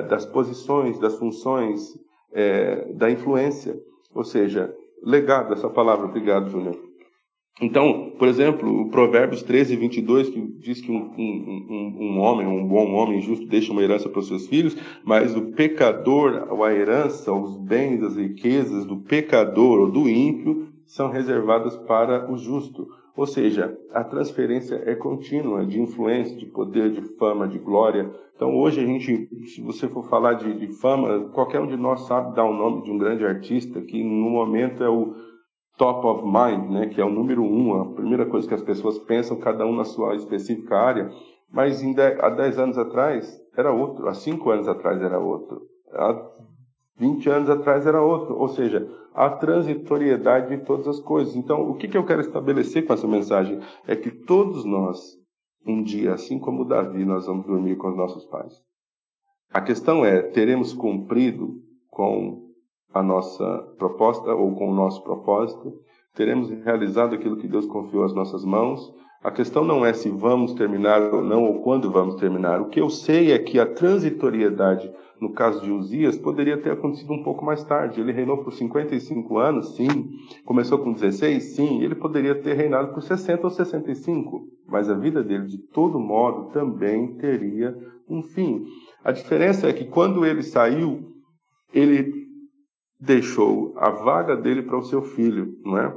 das 0.08 0.26
posições, 0.26 0.98
das 1.00 1.18
funções, 1.18 1.98
é, 2.32 2.92
da 2.92 3.10
influência. 3.10 3.76
Ou 4.14 4.22
seja, 4.22 4.72
legado, 5.02 5.54
essa 5.54 5.68
palavra, 5.68 6.06
obrigado, 6.06 6.50
Júnior. 6.50 6.85
Então, 7.60 8.12
por 8.18 8.28
exemplo, 8.28 8.82
o 8.82 8.90
Provérbios 8.90 9.42
13, 9.42 9.76
22, 9.76 10.28
que 10.28 10.40
diz 10.58 10.82
que 10.82 10.92
um, 10.92 11.10
um, 11.16 11.96
um, 11.98 12.20
homem, 12.20 12.46
um 12.46 12.66
bom 12.68 12.92
homem 12.92 13.22
justo, 13.22 13.46
deixa 13.46 13.72
uma 13.72 13.82
herança 13.82 14.10
para 14.10 14.20
os 14.20 14.28
seus 14.28 14.46
filhos, 14.46 14.76
mas 15.02 15.34
o 15.34 15.52
pecador, 15.52 16.48
a 16.62 16.74
herança, 16.74 17.32
os 17.32 17.56
bens, 17.56 18.02
as 18.02 18.16
riquezas 18.16 18.84
do 18.84 18.98
pecador 18.98 19.80
ou 19.80 19.90
do 19.90 20.06
ímpio 20.06 20.68
são 20.84 21.10
reservadas 21.10 21.76
para 21.78 22.30
o 22.30 22.36
justo. 22.36 22.88
Ou 23.16 23.26
seja, 23.26 23.74
a 23.94 24.04
transferência 24.04 24.82
é 24.84 24.94
contínua 24.94 25.64
de 25.64 25.80
influência, 25.80 26.36
de 26.36 26.44
poder, 26.44 26.90
de 26.90 27.00
fama, 27.16 27.48
de 27.48 27.58
glória. 27.58 28.10
Então, 28.36 28.54
hoje 28.54 28.82
a 28.82 28.86
gente, 28.86 29.30
se 29.46 29.62
você 29.62 29.88
for 29.88 30.06
falar 30.06 30.34
de, 30.34 30.58
de 30.58 30.66
fama, 30.74 31.30
qualquer 31.32 31.60
um 31.60 31.66
de 31.66 31.76
nós 31.78 32.06
sabe 32.06 32.36
dar 32.36 32.44
o 32.44 32.52
nome 32.52 32.82
de 32.82 32.90
um 32.90 32.98
grande 32.98 33.24
artista 33.24 33.80
que 33.80 34.04
no 34.04 34.28
momento 34.28 34.84
é 34.84 34.90
o 34.90 35.14
top 35.76 36.06
of 36.06 36.24
mind, 36.24 36.70
né, 36.70 36.86
que 36.86 37.00
é 37.00 37.04
o 37.04 37.10
número 37.10 37.42
um, 37.42 37.80
a 37.80 37.86
primeira 37.86 38.26
coisa 38.26 38.48
que 38.48 38.54
as 38.54 38.62
pessoas 38.62 38.98
pensam, 38.98 39.38
cada 39.38 39.66
um 39.66 39.74
na 39.74 39.84
sua 39.84 40.14
específica 40.14 40.76
área, 40.76 41.10
mas 41.52 41.80
dez, 41.80 42.18
há 42.20 42.30
10 42.30 42.58
anos 42.58 42.78
atrás 42.78 43.40
era 43.56 43.72
outro, 43.72 44.08
há 44.08 44.14
5 44.14 44.50
anos 44.50 44.68
atrás 44.68 45.00
era 45.00 45.18
outro, 45.18 45.62
há 45.92 46.30
20 46.98 47.28
anos 47.28 47.50
atrás 47.50 47.86
era 47.86 48.00
outro, 48.00 48.36
ou 48.36 48.48
seja, 48.48 48.88
a 49.14 49.30
transitoriedade 49.30 50.56
de 50.56 50.64
todas 50.64 50.86
as 50.88 51.00
coisas. 51.00 51.36
Então, 51.36 51.70
o 51.70 51.74
que, 51.74 51.88
que 51.88 51.96
eu 51.96 52.04
quero 52.04 52.20
estabelecer 52.20 52.86
com 52.86 52.92
essa 52.92 53.06
mensagem? 53.06 53.60
É 53.86 53.94
que 53.96 54.10
todos 54.10 54.64
nós, 54.64 54.98
um 55.66 55.82
dia, 55.82 56.14
assim 56.14 56.38
como 56.38 56.64
Davi, 56.64 57.04
nós 57.04 57.26
vamos 57.26 57.46
dormir 57.46 57.76
com 57.76 57.88
os 57.88 57.96
nossos 57.96 58.24
pais. 58.26 58.54
A 59.52 59.60
questão 59.60 60.04
é, 60.04 60.20
teremos 60.22 60.72
cumprido 60.72 61.54
com 61.88 62.45
a 62.98 63.02
nossa 63.02 63.58
proposta 63.78 64.34
ou 64.34 64.54
com 64.54 64.70
o 64.70 64.74
nosso 64.74 65.02
propósito, 65.02 65.72
teremos 66.14 66.48
realizado 66.64 67.14
aquilo 67.14 67.36
que 67.36 67.46
Deus 67.46 67.66
confiou 67.66 68.04
às 68.04 68.14
nossas 68.14 68.44
mãos. 68.44 68.94
A 69.22 69.30
questão 69.30 69.64
não 69.64 69.84
é 69.84 69.92
se 69.92 70.08
vamos 70.08 70.54
terminar 70.54 71.02
ou 71.12 71.22
não, 71.22 71.44
ou 71.44 71.62
quando 71.62 71.90
vamos 71.90 72.14
terminar. 72.14 72.60
O 72.60 72.68
que 72.68 72.80
eu 72.80 72.88
sei 72.88 73.32
é 73.32 73.38
que 73.38 73.58
a 73.58 73.66
transitoriedade, 73.66 74.90
no 75.20 75.32
caso 75.32 75.62
de 75.62 75.70
Uzias, 75.70 76.16
poderia 76.16 76.56
ter 76.56 76.70
acontecido 76.70 77.12
um 77.12 77.22
pouco 77.22 77.44
mais 77.44 77.64
tarde. 77.64 78.00
Ele 78.00 78.12
reinou 78.12 78.38
por 78.38 78.52
55 78.52 79.36
anos, 79.38 79.74
sim. 79.74 80.10
Começou 80.44 80.78
com 80.78 80.92
16, 80.92 81.42
sim. 81.42 81.82
Ele 81.82 81.94
poderia 81.94 82.34
ter 82.34 82.54
reinado 82.54 82.94
por 82.94 83.02
60 83.02 83.42
ou 83.44 83.50
65. 83.50 84.46
Mas 84.68 84.88
a 84.88 84.94
vida 84.94 85.22
dele, 85.22 85.46
de 85.46 85.58
todo 85.58 85.98
modo, 85.98 86.50
também 86.50 87.16
teria 87.16 87.76
um 88.08 88.22
fim. 88.22 88.64
A 89.04 89.12
diferença 89.12 89.68
é 89.68 89.72
que 89.72 89.84
quando 89.84 90.24
ele 90.24 90.42
saiu, 90.42 91.16
ele 91.74 92.25
deixou 92.98 93.74
a 93.76 93.90
vaga 93.90 94.36
dele 94.36 94.62
para 94.62 94.78
o 94.78 94.82
seu 94.82 95.02
filho, 95.02 95.58
não 95.64 95.78
é? 95.78 95.96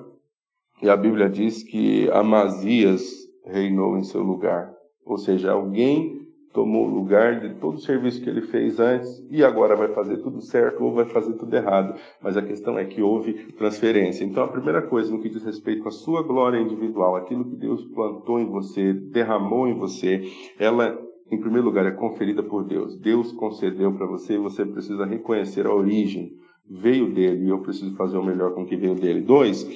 E 0.82 0.90
a 0.90 0.96
Bíblia 0.96 1.30
diz 1.30 1.64
que 1.64 2.10
Amazias 2.12 3.28
reinou 3.46 3.98
em 3.98 4.04
seu 4.04 4.24
lugar. 4.24 4.74
Ou 5.06 5.18
seja, 5.18 5.52
alguém 5.52 6.20
tomou 6.54 6.88
o 6.88 6.94
lugar 6.94 7.40
de 7.40 7.56
todo 7.56 7.76
o 7.76 7.82
serviço 7.82 8.22
que 8.22 8.30
ele 8.30 8.42
fez 8.42 8.80
antes 8.80 9.24
e 9.30 9.44
agora 9.44 9.76
vai 9.76 9.90
fazer 9.90 10.18
tudo 10.18 10.42
certo 10.42 10.84
ou 10.84 10.94
vai 10.94 11.06
fazer 11.06 11.34
tudo 11.34 11.56
errado. 11.56 12.00
Mas 12.22 12.38
a 12.38 12.42
questão 12.42 12.78
é 12.78 12.86
que 12.86 13.02
houve 13.02 13.34
transferência. 13.54 14.24
Então, 14.24 14.44
a 14.44 14.48
primeira 14.48 14.82
coisa 14.82 15.12
no 15.12 15.22
que 15.22 15.30
diz 15.30 15.44
respeito 15.44 15.88
à 15.88 15.92
sua 15.92 16.24
glória 16.24 16.60
individual, 16.60 17.16
aquilo 17.16 17.46
que 17.46 17.56
Deus 17.56 17.84
plantou 17.86 18.40
em 18.40 18.46
você, 18.46 18.94
derramou 18.94 19.68
em 19.68 19.78
você, 19.78 20.24
ela, 20.58 21.00
em 21.32 21.40
primeiro 21.40 21.68
lugar, 21.68 21.86
é 21.86 21.92
conferida 21.92 22.42
por 22.42 22.64
Deus. 22.64 22.98
Deus 22.98 23.32
concedeu 23.32 23.94
para 23.94 24.08
você 24.08 24.34
e 24.34 24.40
você 24.40 24.66
precisa 24.66 25.06
reconhecer 25.06 25.68
a 25.68 25.74
origem. 25.74 26.34
Veio 26.70 27.12
dele 27.14 27.46
e 27.46 27.50
eu 27.50 27.62
preciso 27.62 27.96
fazer 27.96 28.18
o 28.18 28.24
melhor 28.24 28.54
com 28.54 28.62
o 28.62 28.66
que 28.66 28.76
veio 28.76 28.96
dele. 28.96 29.22
Dois, 29.22 29.68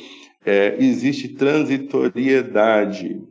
é, 0.45 0.77
existe 0.83 1.29
transitoriedade. 1.29 3.21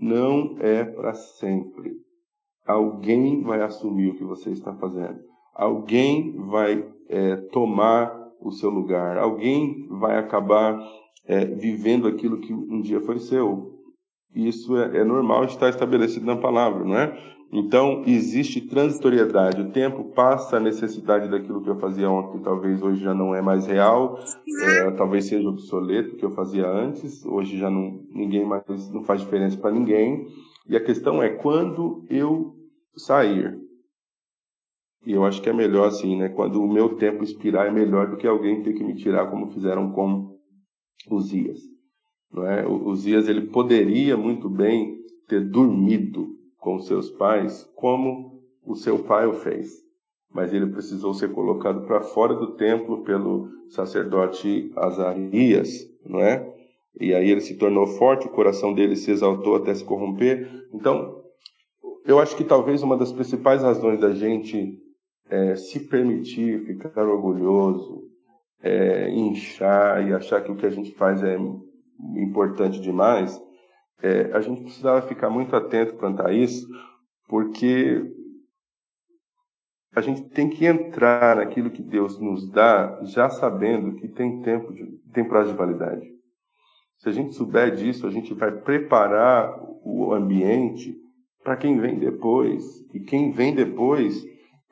Não 0.00 0.56
é 0.58 0.84
para 0.84 1.14
sempre. 1.14 1.92
Alguém 2.66 3.42
vai 3.42 3.62
assumir 3.62 4.10
o 4.10 4.16
que 4.16 4.24
você 4.24 4.50
está 4.50 4.74
fazendo. 4.74 5.20
Alguém 5.54 6.34
vai 6.36 6.84
é, 7.08 7.36
tomar 7.36 8.12
o 8.40 8.50
seu 8.50 8.70
lugar. 8.70 9.16
Alguém 9.16 9.86
vai 9.88 10.18
acabar 10.18 10.78
é, 11.26 11.44
vivendo 11.44 12.08
aquilo 12.08 12.40
que 12.40 12.52
um 12.52 12.80
dia 12.80 13.00
foi 13.00 13.18
seu. 13.18 13.72
Isso 14.34 14.76
é, 14.76 14.98
é 14.98 15.04
normal, 15.04 15.44
está 15.44 15.68
estabelecido 15.68 16.24
na 16.24 16.36
palavra, 16.36 16.84
não 16.84 16.96
é? 16.96 17.16
Então, 17.52 18.02
existe 18.06 18.62
transitoriedade. 18.62 19.60
O 19.60 19.70
tempo 19.70 20.04
passa, 20.04 20.56
a 20.56 20.60
necessidade 20.60 21.28
daquilo 21.28 21.62
que 21.62 21.68
eu 21.68 21.78
fazia 21.78 22.10
ontem, 22.10 22.40
talvez 22.40 22.82
hoje 22.82 23.02
já 23.02 23.12
não 23.12 23.34
é 23.34 23.42
mais 23.42 23.66
real, 23.66 24.18
é, 24.62 24.90
talvez 24.92 25.26
seja 25.26 25.46
obsoleto 25.46 26.14
o 26.14 26.16
que 26.16 26.24
eu 26.24 26.30
fazia 26.30 26.66
antes, 26.66 27.26
hoje 27.26 27.58
já 27.58 27.68
não, 27.68 28.00
ninguém 28.10 28.46
mais, 28.46 28.90
não 28.90 29.04
faz 29.04 29.20
diferença 29.20 29.58
para 29.58 29.70
ninguém. 29.70 30.26
E 30.66 30.74
a 30.74 30.82
questão 30.82 31.22
é 31.22 31.28
quando 31.28 32.06
eu 32.08 32.56
sair. 32.96 33.60
E 35.04 35.12
eu 35.12 35.22
acho 35.22 35.42
que 35.42 35.50
é 35.50 35.52
melhor 35.52 35.88
assim, 35.88 36.16
né? 36.16 36.30
Quando 36.30 36.62
o 36.62 36.72
meu 36.72 36.96
tempo 36.96 37.22
expirar, 37.22 37.66
é 37.66 37.70
melhor 37.70 38.08
do 38.08 38.16
que 38.16 38.26
alguém 38.26 38.62
ter 38.62 38.72
que 38.72 38.84
me 38.84 38.94
tirar, 38.94 39.26
como 39.26 39.50
fizeram 39.50 39.92
com 39.92 40.38
Uzias. 41.10 41.60
Não 42.32 42.46
é? 42.46 42.66
O 42.66 42.88
Uzias 42.88 43.28
ele 43.28 43.48
poderia 43.48 44.16
muito 44.16 44.48
bem 44.48 44.96
ter 45.28 45.40
dormido 45.40 46.41
com 46.62 46.78
seus 46.78 47.10
pais, 47.10 47.68
como 47.74 48.40
o 48.64 48.76
seu 48.76 49.00
pai 49.00 49.26
o 49.26 49.32
fez. 49.32 49.82
Mas 50.32 50.54
ele 50.54 50.66
precisou 50.66 51.12
ser 51.12 51.32
colocado 51.32 51.84
para 51.84 52.00
fora 52.00 52.34
do 52.34 52.54
templo 52.54 53.02
pelo 53.02 53.48
sacerdote 53.68 54.72
Azarias, 54.76 55.68
não 56.06 56.20
é? 56.20 56.48
E 57.00 57.12
aí 57.12 57.28
ele 57.28 57.40
se 57.40 57.58
tornou 57.58 57.86
forte, 57.88 58.28
o 58.28 58.30
coração 58.30 58.72
dele 58.72 58.94
se 58.94 59.10
exaltou 59.10 59.56
até 59.56 59.74
se 59.74 59.84
corromper. 59.84 60.48
Então, 60.72 61.22
eu 62.06 62.20
acho 62.20 62.36
que 62.36 62.44
talvez 62.44 62.80
uma 62.80 62.96
das 62.96 63.12
principais 63.12 63.62
razões 63.62 64.00
da 64.00 64.12
gente 64.12 64.78
é, 65.28 65.56
se 65.56 65.80
permitir 65.80 66.64
ficar 66.64 67.04
orgulhoso, 67.04 68.04
é, 68.62 69.10
inchar 69.10 70.06
e 70.06 70.14
achar 70.14 70.40
que 70.40 70.52
o 70.52 70.56
que 70.56 70.66
a 70.66 70.70
gente 70.70 70.92
faz 70.92 71.24
é 71.24 71.36
importante 72.16 72.80
demais, 72.80 73.42
é, 74.02 74.32
a 74.32 74.40
gente 74.40 74.62
precisava 74.62 75.06
ficar 75.06 75.30
muito 75.30 75.54
atento 75.54 75.94
quanto 75.94 76.20
a 76.22 76.32
isso, 76.32 76.66
porque 77.28 78.02
a 79.94 80.00
gente 80.00 80.22
tem 80.30 80.48
que 80.48 80.66
entrar 80.66 81.36
naquilo 81.36 81.70
que 81.70 81.82
Deus 81.82 82.18
nos 82.18 82.50
dá 82.50 82.98
já 83.04 83.28
sabendo 83.28 83.94
que 83.94 84.08
tem 84.08 84.42
tempo, 84.42 84.72
de, 84.72 84.84
tem 85.12 85.24
prazo 85.24 85.52
de 85.52 85.56
validade. 85.56 86.04
Se 86.98 87.08
a 87.08 87.12
gente 87.12 87.34
souber 87.34 87.74
disso, 87.74 88.06
a 88.06 88.10
gente 88.10 88.34
vai 88.34 88.50
preparar 88.50 89.56
o 89.84 90.12
ambiente 90.12 90.96
para 91.42 91.56
quem 91.56 91.78
vem 91.78 91.98
depois. 91.98 92.64
E 92.94 93.00
quem 93.00 93.32
vem 93.32 93.54
depois 93.54 94.24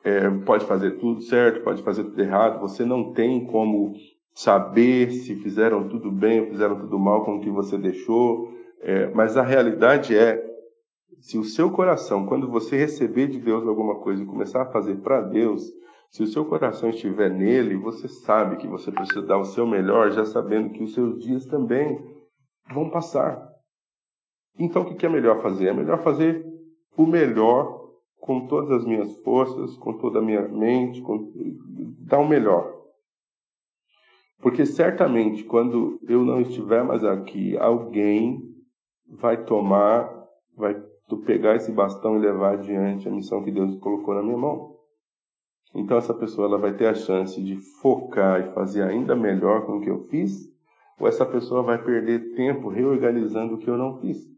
é, 0.03 0.29
pode 0.45 0.65
fazer 0.65 0.91
tudo 0.91 1.21
certo, 1.21 1.63
pode 1.63 1.83
fazer 1.83 2.03
tudo 2.05 2.21
errado. 2.21 2.59
Você 2.61 2.85
não 2.85 3.13
tem 3.13 3.45
como 3.45 3.93
saber 4.33 5.11
se 5.11 5.35
fizeram 5.35 5.87
tudo 5.87 6.09
bem 6.11 6.41
ou 6.41 6.47
fizeram 6.47 6.79
tudo 6.79 6.97
mal 6.97 7.25
com 7.25 7.35
o 7.35 7.41
que 7.41 7.49
você 7.49 7.77
deixou. 7.77 8.60
É, 8.81 9.07
mas 9.13 9.37
a 9.37 9.43
realidade 9.43 10.17
é, 10.17 10.43
se 11.19 11.37
o 11.37 11.43
seu 11.43 11.69
coração, 11.71 12.25
quando 12.25 12.49
você 12.49 12.75
receber 12.75 13.27
de 13.27 13.39
Deus 13.39 13.67
alguma 13.67 13.99
coisa 13.99 14.23
e 14.23 14.25
começar 14.25 14.63
a 14.63 14.71
fazer 14.71 14.95
para 14.97 15.21
Deus, 15.21 15.71
se 16.09 16.23
o 16.23 16.27
seu 16.27 16.43
coração 16.45 16.89
estiver 16.89 17.29
nele, 17.29 17.77
você 17.77 18.07
sabe 18.07 18.57
que 18.57 18.67
você 18.67 18.91
precisa 18.91 19.21
dar 19.21 19.37
o 19.37 19.45
seu 19.45 19.67
melhor, 19.67 20.11
já 20.11 20.25
sabendo 20.25 20.71
que 20.71 20.83
os 20.83 20.93
seus 20.93 21.23
dias 21.23 21.45
também 21.45 22.03
vão 22.73 22.89
passar. 22.89 23.49
Então, 24.57 24.81
o 24.81 24.95
que 24.95 25.05
é 25.05 25.09
melhor 25.09 25.41
fazer? 25.41 25.67
É 25.67 25.73
melhor 25.73 26.01
fazer 26.03 26.45
o 26.97 27.05
melhor 27.05 27.79
com 28.19 28.47
todas 28.47 28.71
as 28.71 28.85
minhas 28.85 29.15
forças, 29.19 29.77
com 29.77 29.93
toda 29.93 30.19
a 30.19 30.21
minha 30.21 30.47
mente, 30.47 31.01
com... 31.01 31.31
dar 31.99 32.19
o 32.19 32.27
melhor. 32.27 32.81
Porque 34.39 34.65
certamente, 34.65 35.43
quando 35.43 35.99
eu 36.07 36.25
não 36.25 36.41
estiver 36.41 36.83
mais 36.83 37.05
aqui, 37.05 37.57
alguém 37.57 38.50
vai 39.11 39.43
tomar, 39.43 40.09
vai 40.55 40.81
pegar 41.25 41.55
esse 41.55 41.71
bastão 41.71 42.15
e 42.15 42.19
levar 42.19 42.53
adiante 42.53 43.07
a 43.07 43.11
missão 43.11 43.43
que 43.43 43.51
Deus 43.51 43.75
colocou 43.79 44.15
na 44.15 44.23
minha 44.23 44.37
mão. 44.37 44.75
Então 45.75 45.97
essa 45.97 46.13
pessoa 46.13 46.47
ela 46.47 46.57
vai 46.57 46.73
ter 46.73 46.87
a 46.87 46.93
chance 46.93 47.41
de 47.41 47.57
focar 47.81 48.41
e 48.41 48.53
fazer 48.53 48.83
ainda 48.83 49.15
melhor 49.15 49.65
com 49.65 49.77
o 49.77 49.81
que 49.81 49.89
eu 49.89 50.07
fiz, 50.07 50.49
ou 50.99 51.07
essa 51.07 51.25
pessoa 51.25 51.63
vai 51.63 51.83
perder 51.83 52.35
tempo 52.35 52.69
reorganizando 52.69 53.55
o 53.55 53.57
que 53.57 53.69
eu 53.69 53.77
não 53.77 53.99
fiz. 53.99 54.31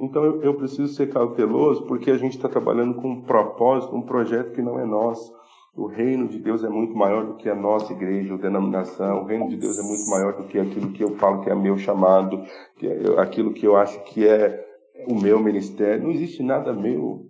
Então 0.00 0.24
eu, 0.24 0.42
eu 0.42 0.54
preciso 0.54 0.92
ser 0.92 1.12
cauteloso 1.12 1.86
porque 1.86 2.10
a 2.10 2.16
gente 2.16 2.36
está 2.36 2.48
trabalhando 2.48 2.94
com 3.00 3.08
um 3.08 3.22
propósito, 3.22 3.94
um 3.94 4.02
projeto 4.02 4.52
que 4.52 4.62
não 4.62 4.78
é 4.78 4.84
nosso. 4.84 5.32
O 5.74 5.86
reino 5.86 6.28
de 6.28 6.38
Deus 6.38 6.62
é 6.62 6.68
muito 6.68 6.94
maior 6.94 7.24
do 7.24 7.34
que 7.34 7.48
a 7.48 7.54
nossa 7.54 7.94
igreja 7.94 8.34
ou 8.34 8.38
denominação. 8.38 9.22
O 9.22 9.24
reino 9.24 9.48
de 9.48 9.56
Deus 9.56 9.78
é 9.78 9.82
muito 9.82 10.10
maior 10.10 10.36
do 10.36 10.44
que 10.44 10.58
aquilo 10.58 10.92
que 10.92 11.02
eu 11.02 11.16
falo 11.16 11.42
que 11.42 11.48
é 11.48 11.54
meu 11.54 11.78
chamado, 11.78 12.44
que 12.76 12.86
é 12.86 13.18
aquilo 13.18 13.54
que 13.54 13.66
eu 13.66 13.74
acho 13.74 14.02
que 14.04 14.26
é 14.26 14.62
o 15.08 15.14
meu 15.14 15.40
ministério. 15.40 16.04
Não 16.04 16.10
existe 16.10 16.42
nada 16.42 16.74
meu. 16.74 17.26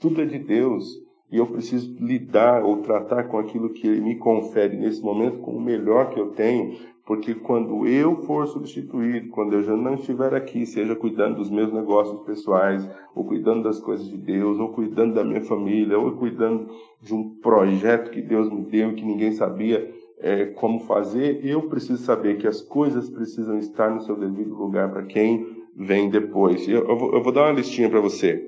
Tudo 0.00 0.20
é 0.20 0.24
de 0.24 0.38
Deus. 0.38 0.84
E 1.30 1.38
eu 1.38 1.46
preciso 1.46 1.96
lidar 2.00 2.64
ou 2.64 2.78
tratar 2.82 3.24
com 3.24 3.38
aquilo 3.38 3.70
que 3.70 3.86
Ele 3.86 4.00
me 4.00 4.16
confere 4.16 4.76
nesse 4.76 5.02
momento 5.02 5.38
com 5.38 5.52
o 5.52 5.60
melhor 5.60 6.10
que 6.10 6.20
eu 6.20 6.30
tenho, 6.30 6.76
porque 7.06 7.36
quando 7.36 7.86
eu 7.86 8.16
for 8.22 8.48
substituído, 8.48 9.28
quando 9.28 9.52
eu 9.52 9.62
já 9.62 9.76
não 9.76 9.94
estiver 9.94 10.34
aqui, 10.34 10.66
seja 10.66 10.96
cuidando 10.96 11.36
dos 11.36 11.48
meus 11.48 11.72
negócios 11.72 12.20
pessoais, 12.22 12.86
ou 13.14 13.24
cuidando 13.24 13.62
das 13.62 13.78
coisas 13.78 14.08
de 14.08 14.16
Deus, 14.16 14.58
ou 14.58 14.70
cuidando 14.70 15.14
da 15.14 15.22
minha 15.22 15.40
família, 15.40 15.96
ou 15.96 16.10
cuidando 16.16 16.68
de 17.00 17.14
um 17.14 17.38
projeto 17.40 18.10
que 18.10 18.20
Deus 18.20 18.50
me 18.50 18.62
deu 18.62 18.90
e 18.90 18.94
que 18.96 19.04
ninguém 19.04 19.30
sabia 19.30 19.88
é, 20.18 20.46
como 20.46 20.80
fazer, 20.80 21.46
eu 21.46 21.68
preciso 21.68 22.02
saber 22.02 22.38
que 22.38 22.48
as 22.48 22.60
coisas 22.60 23.08
precisam 23.08 23.56
estar 23.56 23.88
no 23.88 24.00
seu 24.00 24.16
devido 24.16 24.56
lugar 24.56 24.90
para 24.90 25.04
quem 25.04 25.46
vem 25.76 26.10
depois. 26.10 26.66
Eu, 26.66 26.88
eu, 26.88 26.98
vou, 26.98 27.14
eu 27.14 27.22
vou 27.22 27.32
dar 27.32 27.42
uma 27.42 27.52
listinha 27.52 27.88
para 27.88 28.00
você. 28.00 28.44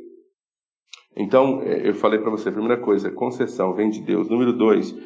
Então, 1.16 1.62
é, 1.62 1.88
eu 1.88 1.94
falei 1.94 2.18
para 2.18 2.30
você, 2.30 2.50
primeira 2.50 2.78
coisa, 2.78 3.08
concessão 3.08 3.72
vem 3.72 3.88
de 3.88 4.00
Deus. 4.00 4.28
Número 4.28 4.52
dois, 4.52 4.96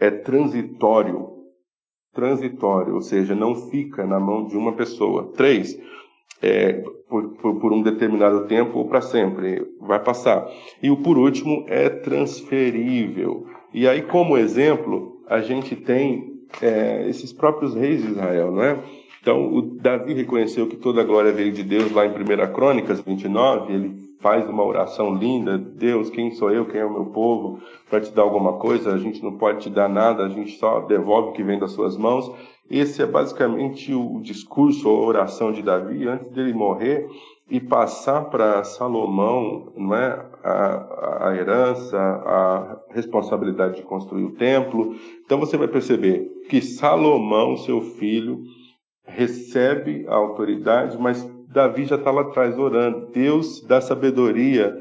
é 0.00 0.10
transitório 0.10 1.35
transitório, 2.16 2.94
ou 2.94 3.02
seja, 3.02 3.34
não 3.34 3.54
fica 3.54 4.04
na 4.04 4.18
mão 4.18 4.46
de 4.46 4.56
uma 4.56 4.72
pessoa. 4.72 5.30
Três, 5.36 5.78
é, 6.42 6.82
por, 7.08 7.28
por, 7.36 7.60
por, 7.60 7.72
um 7.72 7.82
determinado 7.82 8.46
tempo 8.46 8.78
ou 8.78 8.88
para 8.88 9.02
sempre, 9.02 9.64
vai 9.80 10.02
passar. 10.02 10.48
E 10.82 10.90
o 10.90 10.96
por 10.96 11.18
último 11.18 11.64
é 11.68 11.88
transferível. 11.88 13.46
E 13.72 13.86
aí, 13.86 14.02
como 14.02 14.38
exemplo, 14.38 15.20
a 15.28 15.40
gente 15.40 15.76
tem 15.76 16.40
é, 16.62 17.06
esses 17.08 17.32
próprios 17.32 17.74
reis 17.74 18.02
de 18.02 18.12
Israel, 18.12 18.50
não 18.50 18.62
é? 18.62 18.78
Então, 19.20 19.52
o 19.52 19.60
Davi 19.60 20.14
reconheceu 20.14 20.66
que 20.68 20.76
toda 20.76 21.00
a 21.00 21.04
glória 21.04 21.32
veio 21.32 21.52
de 21.52 21.62
Deus 21.62 21.92
lá 21.92 22.06
em 22.06 22.10
1 22.10 22.52
Crônicas 22.54 23.00
29, 23.00 23.72
ele 23.72 24.05
faz 24.20 24.48
uma 24.48 24.64
oração 24.64 25.14
linda, 25.14 25.58
Deus, 25.58 26.10
quem 26.10 26.30
sou 26.30 26.50
eu, 26.50 26.66
quem 26.66 26.80
é 26.80 26.84
o 26.84 26.92
meu 26.92 27.06
povo, 27.06 27.60
para 27.88 28.00
te 28.00 28.12
dar 28.12 28.22
alguma 28.22 28.54
coisa, 28.54 28.92
a 28.92 28.98
gente 28.98 29.22
não 29.22 29.36
pode 29.36 29.60
te 29.60 29.70
dar 29.70 29.88
nada, 29.88 30.24
a 30.24 30.28
gente 30.28 30.56
só 30.58 30.80
devolve 30.80 31.30
o 31.30 31.32
que 31.32 31.42
vem 31.42 31.58
das 31.58 31.72
suas 31.72 31.96
mãos. 31.96 32.30
Esse 32.68 33.02
é 33.02 33.06
basicamente 33.06 33.94
o 33.94 34.20
discurso 34.20 34.88
ou 34.88 35.06
oração 35.06 35.52
de 35.52 35.62
Davi 35.62 36.06
antes 36.08 36.28
dele 36.30 36.52
morrer 36.52 37.06
e 37.48 37.60
passar 37.60 38.22
para 38.22 38.64
Salomão, 38.64 39.72
não 39.76 39.94
é, 39.94 40.26
a, 40.42 41.28
a 41.28 41.36
herança, 41.36 41.96
a 41.96 42.78
responsabilidade 42.90 43.76
de 43.76 43.82
construir 43.82 44.24
o 44.24 44.32
templo. 44.32 44.96
Então 45.24 45.38
você 45.38 45.56
vai 45.56 45.68
perceber 45.68 46.28
que 46.48 46.60
Salomão, 46.60 47.56
seu 47.56 47.80
filho, 47.80 48.42
recebe 49.04 50.04
a 50.08 50.16
autoridade, 50.16 50.98
mas 50.98 51.24
Davi 51.56 51.86
já 51.86 51.96
está 51.96 52.10
lá 52.10 52.20
atrás 52.20 52.58
orando. 52.58 53.06
Deus 53.06 53.62
dá 53.62 53.80
sabedoria, 53.80 54.76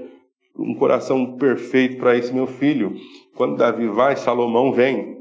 um 0.59 0.75
coração 0.75 1.37
perfeito 1.37 1.95
para 1.95 2.17
esse 2.17 2.33
meu 2.33 2.45
filho. 2.45 2.97
Quando 3.33 3.55
Davi 3.55 3.87
vai, 3.87 4.17
Salomão 4.17 4.73
vem. 4.73 5.15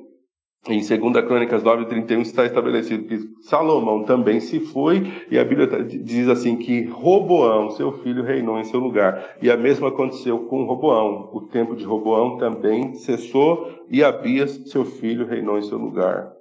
Em 0.68 0.80
2 0.80 0.88
Crônicas 1.24 1.62
9:31 1.62 2.22
está 2.22 2.44
estabelecido 2.44 3.04
que 3.04 3.20
Salomão 3.42 4.02
também 4.02 4.40
se 4.40 4.58
foi, 4.58 5.06
e 5.30 5.38
a 5.38 5.44
Bíblia 5.44 5.84
diz 5.84 6.26
assim 6.26 6.56
que 6.56 6.86
Roboão, 6.86 7.70
seu 7.70 7.92
filho, 8.02 8.24
reinou 8.24 8.58
em 8.58 8.64
seu 8.64 8.80
lugar. 8.80 9.36
E 9.40 9.48
a 9.48 9.56
mesma 9.56 9.88
aconteceu 9.88 10.40
com 10.46 10.64
Roboão. 10.64 11.30
O 11.32 11.42
tempo 11.42 11.76
de 11.76 11.84
Roboão 11.84 12.36
também 12.36 12.94
cessou, 12.94 13.70
e 13.88 14.02
Abias, 14.02 14.60
seu 14.66 14.84
filho, 14.84 15.24
reinou 15.24 15.56
em 15.56 15.62
seu 15.62 15.78
lugar. 15.78 16.32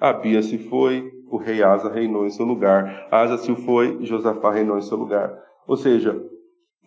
Abias 0.00 0.46
se 0.46 0.58
foi, 0.58 1.12
o 1.36 1.38
rei 1.38 1.62
Asa 1.62 1.92
reinou 1.92 2.26
em 2.26 2.30
seu 2.30 2.46
lugar. 2.46 3.06
Asa 3.10 3.36
se 3.36 3.54
foi, 3.54 4.02
Josafá 4.04 4.50
reinou 4.50 4.78
em 4.78 4.82
seu 4.82 4.96
lugar. 4.96 5.38
Ou 5.66 5.76
seja, 5.76 6.18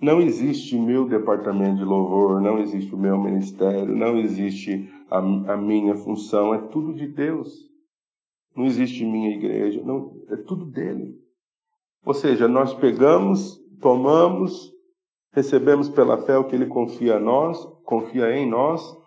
não 0.01 0.19
existe 0.19 0.77
meu 0.77 1.07
departamento 1.07 1.77
de 1.77 1.83
louvor, 1.83 2.41
não 2.41 2.59
existe 2.59 2.93
o 2.93 2.97
meu 2.97 3.17
ministério, 3.17 3.95
não 3.95 4.17
existe 4.17 4.89
a, 5.09 5.19
a 5.19 5.57
minha 5.57 5.95
função, 5.95 6.53
é 6.53 6.57
tudo 6.57 6.93
de 6.93 7.07
Deus. 7.07 7.69
Não 8.55 8.65
existe 8.65 9.05
minha 9.05 9.29
igreja, 9.29 9.81
não, 9.83 10.13
é 10.29 10.35
tudo 10.35 10.65
dele. 10.65 11.15
Ou 12.03 12.13
seja, 12.13 12.47
nós 12.47 12.73
pegamos, 12.73 13.59
tomamos, 13.79 14.73
recebemos 15.31 15.89
pela 15.89 16.17
fé 16.17 16.37
o 16.37 16.45
que 16.45 16.55
ele 16.55 16.65
confia 16.65 17.17
a 17.17 17.19
nós, 17.19 17.63
confia 17.85 18.35
em 18.35 18.49
nós, 18.49 18.97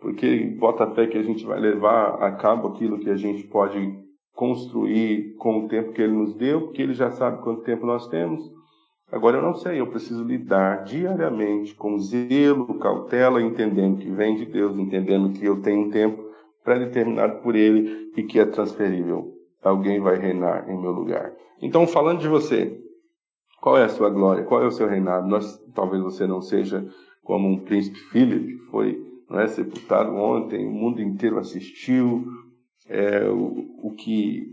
porque 0.00 0.24
ele 0.24 0.54
bota 0.56 0.84
a 0.84 0.94
fé 0.94 1.08
que 1.08 1.18
a 1.18 1.22
gente 1.22 1.44
vai 1.44 1.58
levar 1.58 2.22
a 2.22 2.30
cabo 2.32 2.68
aquilo 2.68 3.00
que 3.00 3.10
a 3.10 3.16
gente 3.16 3.42
pode 3.48 4.05
construir 4.36 5.34
com 5.38 5.64
o 5.64 5.68
tempo 5.68 5.92
que 5.92 6.02
ele 6.02 6.12
nos 6.12 6.34
deu, 6.34 6.60
porque 6.60 6.82
ele 6.82 6.92
já 6.92 7.10
sabe 7.10 7.42
quanto 7.42 7.62
tempo 7.62 7.86
nós 7.86 8.06
temos. 8.06 8.44
Agora 9.10 9.38
eu 9.38 9.42
não 9.42 9.54
sei, 9.54 9.80
eu 9.80 9.86
preciso 9.86 10.22
lidar 10.22 10.84
diariamente 10.84 11.74
com 11.74 11.98
zelo, 11.98 12.78
cautela, 12.78 13.40
entendendo 13.40 13.98
que 13.98 14.10
vem 14.10 14.36
de 14.36 14.44
Deus, 14.44 14.76
entendendo 14.76 15.32
que 15.32 15.44
eu 15.44 15.62
tenho 15.62 15.86
um 15.86 15.90
tempo 15.90 16.22
pré-determinado 16.62 17.40
por 17.40 17.56
Ele 17.56 18.12
e 18.16 18.22
que 18.24 18.38
é 18.38 18.44
transferível. 18.44 19.32
Alguém 19.62 20.00
vai 20.00 20.18
reinar 20.18 20.68
em 20.68 20.80
meu 20.80 20.92
lugar. 20.92 21.32
Então, 21.62 21.86
falando 21.86 22.20
de 22.20 22.28
você, 22.28 22.78
qual 23.60 23.78
é 23.78 23.84
a 23.84 23.88
sua 23.88 24.10
glória? 24.10 24.44
Qual 24.44 24.62
é 24.62 24.66
o 24.66 24.72
seu 24.72 24.86
reinado? 24.86 25.26
Nós, 25.26 25.58
talvez 25.74 26.02
você 26.02 26.26
não 26.26 26.40
seja 26.40 26.86
como 27.24 27.48
um 27.48 27.58
príncipe 27.58 27.98
Philip, 28.10 28.58
que 28.58 28.70
foi 28.70 29.02
é, 29.30 29.46
sepultado 29.46 30.14
ontem, 30.14 30.66
o 30.66 30.70
mundo 30.70 31.00
inteiro 31.00 31.38
assistiu, 31.38 32.24
é, 32.88 33.28
o, 33.28 33.88
o 33.88 33.94
que 33.94 34.46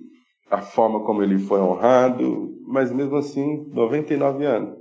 a 0.50 0.62
forma 0.62 1.04
como 1.04 1.24
ele 1.24 1.40
foi 1.40 1.60
honrado, 1.60 2.56
mas 2.68 2.92
mesmo 2.92 3.16
assim, 3.16 3.66
99 3.70 4.46
anos, 4.46 4.78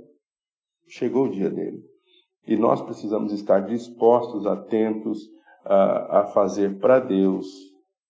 chegou 0.87 1.25
o 1.25 1.31
dia 1.31 1.49
dele. 1.49 1.81
E 2.47 2.55
nós 2.55 2.81
precisamos 2.81 3.31
estar 3.31 3.61
dispostos, 3.61 4.45
atentos 4.45 5.19
a, 5.65 6.19
a 6.19 6.25
fazer 6.25 6.77
para 6.79 6.99
Deus 6.99 7.47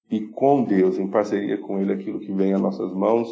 e 0.10 0.22
com 0.28 0.64
Deus, 0.64 0.98
em 0.98 1.08
parceria 1.08 1.58
com 1.58 1.80
Ele, 1.80 1.94
aquilo 1.94 2.20
que 2.20 2.32
vem 2.32 2.54
às 2.54 2.62
nossas 2.62 2.92
mãos, 2.94 3.30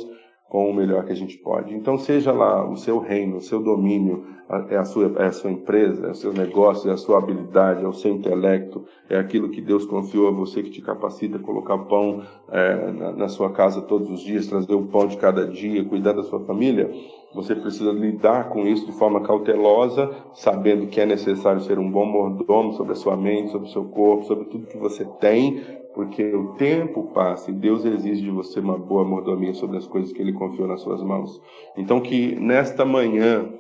com 0.52 0.70
o 0.70 0.74
melhor 0.74 1.06
que 1.06 1.14
a 1.14 1.16
gente 1.16 1.38
pode. 1.38 1.74
Então, 1.74 1.98
seja 1.98 2.34
lá 2.34 2.70
o 2.70 2.76
seu 2.76 3.00
reino, 3.00 3.38
o 3.38 3.42
seu 3.42 3.64
domínio, 3.64 4.26
é 4.70 4.76
a 4.76 4.84
sua, 4.84 5.10
é 5.18 5.28
a 5.28 5.32
sua 5.32 5.50
empresa, 5.50 6.08
é 6.08 6.12
o 6.12 6.14
seu 6.14 6.34
negócio, 6.34 6.90
é 6.90 6.94
a 6.94 6.98
sua 6.98 7.20
habilidade, 7.20 7.86
é 7.86 7.88
o 7.88 7.94
seu 7.94 8.12
intelecto, 8.12 8.84
é 9.10 9.18
aquilo 9.18 9.48
que 9.48 9.62
Deus 9.62 9.86
confiou 9.86 10.28
a 10.28 10.32
você 10.32 10.62
que 10.62 10.70
te 10.70 10.82
capacita 10.82 11.38
a 11.38 11.40
colocar 11.40 11.78
pão 11.78 12.24
é, 12.50 12.92
na, 12.92 13.12
na 13.14 13.28
sua 13.30 13.50
casa 13.52 13.82
todos 13.82 14.12
os 14.12 14.20
dias, 14.20 14.48
trazer 14.48 14.74
o 14.74 14.88
pão 14.88 15.08
de 15.08 15.16
cada 15.16 15.48
dia, 15.48 15.86
cuidar 15.86 16.12
da 16.12 16.24
sua 16.24 16.42
família. 16.42 16.92
Você 17.34 17.56
precisa 17.56 17.94
lidar 17.94 18.50
com 18.50 18.68
isso 18.68 18.86
de 18.86 18.92
forma 18.92 19.22
cautelosa, 19.22 20.14
sabendo 20.34 20.88
que 20.88 21.00
é 21.00 21.06
necessário 21.06 21.62
ser 21.62 21.80
um 21.80 21.90
bom 21.90 22.06
mordomo 22.06 22.74
sobre 22.74 22.92
a 22.92 22.98
sua 22.98 23.16
mente, 23.16 23.54
sobre 23.54 23.70
o 23.70 23.72
seu 23.72 23.86
corpo, 23.86 24.26
sobre 24.26 24.44
tudo 24.50 24.68
que 24.68 24.78
você 24.78 25.06
tem, 25.06 25.64
porque 25.94 26.34
o 26.34 26.54
tempo 26.54 27.12
passa 27.14 27.52
e 27.52 27.54
Deus 27.54 27.86
exige 27.86 28.22
de 28.22 28.32
você 28.32 28.60
uma 28.60 28.78
boa 28.78 29.04
mordomia 29.04 29.54
sobre 29.54 29.78
as 29.78 29.88
coisas 29.88 30.12
que 30.14 30.22
Ele 30.22 30.34
confiou 30.34 30.68
nas 30.68 30.82
suas 30.82 31.02
mãos. 31.04 31.42
Então, 31.78 32.00
que 32.00 32.36
nesta 32.36 32.86
manhã 32.86 33.52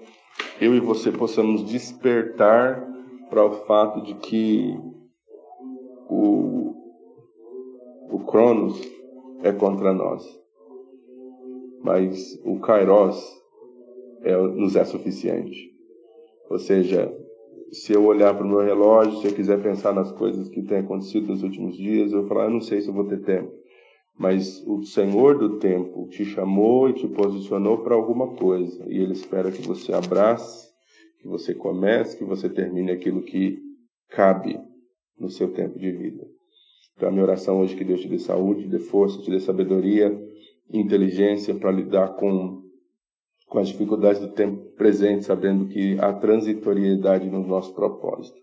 eu 0.59 0.75
e 0.75 0.79
você 0.79 1.11
possamos 1.11 1.63
despertar 1.63 2.87
para 3.29 3.45
o 3.45 3.51
fato 3.65 4.01
de 4.01 4.15
que 4.15 4.77
o, 6.09 6.75
o 8.09 8.19
Cronos 8.25 8.81
é 9.43 9.51
contra 9.51 9.93
nós, 9.93 10.23
mas 11.83 12.39
o 12.45 12.59
Kairos 12.59 13.41
é, 14.23 14.35
nos 14.35 14.75
é 14.75 14.83
suficiente. 14.83 15.71
Ou 16.49 16.59
seja, 16.59 17.11
se 17.71 17.93
eu 17.93 18.05
olhar 18.05 18.33
para 18.35 18.45
o 18.45 18.49
meu 18.49 18.59
relógio, 18.59 19.19
se 19.21 19.27
eu 19.27 19.33
quiser 19.33 19.61
pensar 19.61 19.93
nas 19.93 20.11
coisas 20.11 20.49
que 20.49 20.61
têm 20.61 20.79
acontecido 20.79 21.27
nos 21.27 21.41
últimos 21.41 21.77
dias, 21.77 22.11
eu 22.11 22.27
falar, 22.27 22.45
eu 22.45 22.51
não 22.51 22.61
sei 22.61 22.81
se 22.81 22.89
eu 22.89 22.93
vou 22.93 23.05
ter 23.05 23.21
tempo. 23.21 23.51
Mas 24.19 24.61
o 24.67 24.83
Senhor 24.83 25.37
do 25.37 25.57
tempo 25.57 26.07
te 26.09 26.25
chamou 26.25 26.89
e 26.89 26.93
te 26.93 27.07
posicionou 27.07 27.77
para 27.79 27.95
alguma 27.95 28.35
coisa. 28.35 28.85
E 28.87 28.97
Ele 28.97 29.13
espera 29.13 29.51
que 29.51 29.61
você 29.61 29.93
abrace, 29.93 30.69
que 31.21 31.27
você 31.27 31.55
comece, 31.55 32.17
que 32.17 32.25
você 32.25 32.49
termine 32.49 32.91
aquilo 32.91 33.23
que 33.23 33.57
cabe 34.09 34.59
no 35.17 35.29
seu 35.29 35.51
tempo 35.53 35.79
de 35.79 35.91
vida. 35.91 36.27
Então, 36.95 37.07
a 37.07 37.11
minha 37.11 37.23
oração 37.23 37.61
hoje 37.61 37.73
é 37.73 37.77
que 37.77 37.85
Deus 37.85 38.01
te 38.01 38.07
dê 38.07 38.19
saúde, 38.19 38.63
te 38.63 38.69
dê 38.69 38.79
força, 38.79 39.21
te 39.21 39.31
dê 39.31 39.39
sabedoria, 39.39 40.15
inteligência 40.71 41.55
para 41.55 41.71
lidar 41.71 42.15
com 42.15 42.60
com 43.51 43.59
as 43.59 43.67
dificuldades 43.67 44.21
do 44.21 44.29
tempo 44.29 44.71
presente, 44.77 45.25
sabendo 45.25 45.67
que 45.67 45.99
há 45.99 46.13
transitoriedade 46.13 47.29
no 47.29 47.45
nosso 47.45 47.75
propósito. 47.75 48.39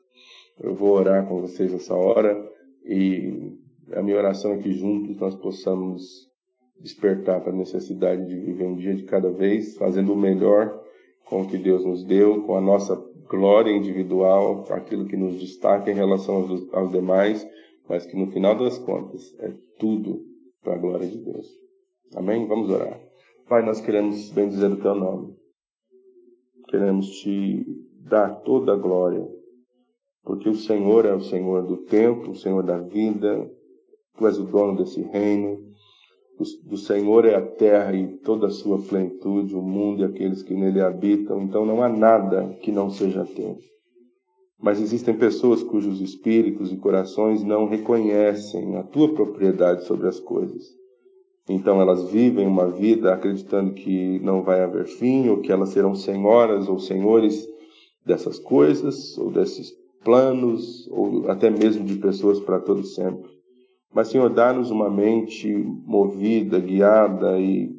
Eu 0.60 0.74
vou 0.74 0.90
orar 0.90 1.26
com 1.26 1.40
vocês 1.40 1.72
nessa 1.72 1.94
hora 1.94 2.38
e 2.84 3.56
a 3.92 4.02
minha 4.02 4.18
oração 4.18 4.52
é 4.52 4.58
que 4.58 4.70
juntos 4.70 5.16
nós 5.16 5.34
possamos 5.34 6.28
despertar 6.78 7.40
para 7.40 7.54
a 7.54 7.56
necessidade 7.56 8.28
de 8.28 8.38
viver 8.38 8.66
um 8.66 8.76
dia 8.76 8.94
de 8.94 9.04
cada 9.04 9.30
vez, 9.30 9.78
fazendo 9.78 10.12
o 10.12 10.16
melhor 10.16 10.78
com 11.24 11.40
o 11.40 11.48
que 11.48 11.56
Deus 11.56 11.86
nos 11.86 12.04
deu, 12.04 12.42
com 12.42 12.54
a 12.54 12.60
nossa 12.60 12.94
glória 13.30 13.72
individual, 13.72 14.66
aquilo 14.68 15.06
que 15.06 15.16
nos 15.16 15.40
destaca 15.40 15.90
em 15.90 15.94
relação 15.94 16.34
aos, 16.34 16.74
aos 16.74 16.92
demais, 16.92 17.48
mas 17.88 18.04
que 18.04 18.14
no 18.14 18.30
final 18.30 18.58
das 18.58 18.78
contas 18.78 19.34
é 19.40 19.54
tudo 19.78 20.20
para 20.62 20.74
a 20.74 20.78
glória 20.78 21.06
de 21.06 21.16
Deus. 21.16 21.46
Amém? 22.14 22.46
Vamos 22.46 22.68
orar. 22.68 23.07
Pai, 23.48 23.64
nós 23.64 23.80
queremos 23.80 24.30
bendizer 24.30 24.70
o 24.70 24.76
teu 24.76 24.94
nome. 24.94 25.34
Queremos 26.68 27.08
te 27.20 27.64
dar 28.02 28.42
toda 28.42 28.74
a 28.74 28.76
glória, 28.76 29.26
porque 30.22 30.50
o 30.50 30.54
Senhor 30.54 31.06
é 31.06 31.14
o 31.14 31.22
Senhor 31.22 31.66
do 31.66 31.78
tempo, 31.78 32.32
o 32.32 32.36
Senhor 32.36 32.62
da 32.62 32.76
vida, 32.76 33.50
tu 34.18 34.26
és 34.26 34.38
o 34.38 34.44
dono 34.44 34.76
desse 34.76 35.00
reino. 35.00 35.66
Do 36.64 36.76
Senhor 36.76 37.24
é 37.24 37.36
a 37.36 37.40
terra 37.40 37.96
e 37.96 38.18
toda 38.18 38.48
a 38.48 38.50
sua 38.50 38.82
plenitude, 38.82 39.56
o 39.56 39.62
mundo 39.62 40.02
e 40.02 40.04
aqueles 40.04 40.42
que 40.42 40.52
nele 40.52 40.82
habitam. 40.82 41.40
Então 41.40 41.64
não 41.64 41.82
há 41.82 41.88
nada 41.88 42.54
que 42.62 42.70
não 42.70 42.90
seja 42.90 43.24
teu. 43.24 43.56
Mas 44.60 44.78
existem 44.78 45.16
pessoas 45.16 45.62
cujos 45.62 46.02
espíritos 46.02 46.70
e 46.70 46.76
corações 46.76 47.42
não 47.42 47.66
reconhecem 47.66 48.76
a 48.76 48.82
tua 48.82 49.14
propriedade 49.14 49.84
sobre 49.84 50.06
as 50.06 50.20
coisas. 50.20 50.77
Então 51.48 51.80
elas 51.80 52.10
vivem 52.10 52.46
uma 52.46 52.68
vida 52.70 53.12
acreditando 53.12 53.72
que 53.72 54.18
não 54.20 54.42
vai 54.42 54.60
haver 54.60 54.84
fim, 54.84 55.28
ou 55.28 55.40
que 55.40 55.50
elas 55.50 55.70
serão 55.70 55.94
senhoras 55.94 56.68
ou 56.68 56.78
senhores 56.78 57.48
dessas 58.04 58.38
coisas, 58.38 59.16
ou 59.16 59.30
desses 59.30 59.72
planos, 60.04 60.86
ou 60.90 61.30
até 61.30 61.48
mesmo 61.48 61.84
de 61.84 61.96
pessoas 61.96 62.38
para 62.38 62.60
todo 62.60 62.84
sempre. 62.84 63.30
Mas, 63.92 64.08
Senhor, 64.08 64.28
dá-nos 64.28 64.70
uma 64.70 64.90
mente 64.90 65.48
movida, 65.86 66.60
guiada 66.60 67.40
e 67.40 67.70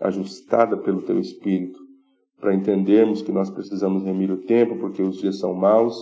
ajustada 0.00 0.76
pelo 0.76 1.02
Teu 1.02 1.18
Espírito, 1.18 1.80
para 2.40 2.54
entendermos 2.54 3.22
que 3.22 3.32
nós 3.32 3.50
precisamos 3.50 4.04
remir 4.04 4.30
o 4.30 4.42
tempo, 4.42 4.76
porque 4.76 5.02
os 5.02 5.18
dias 5.18 5.38
são 5.38 5.52
maus, 5.52 5.96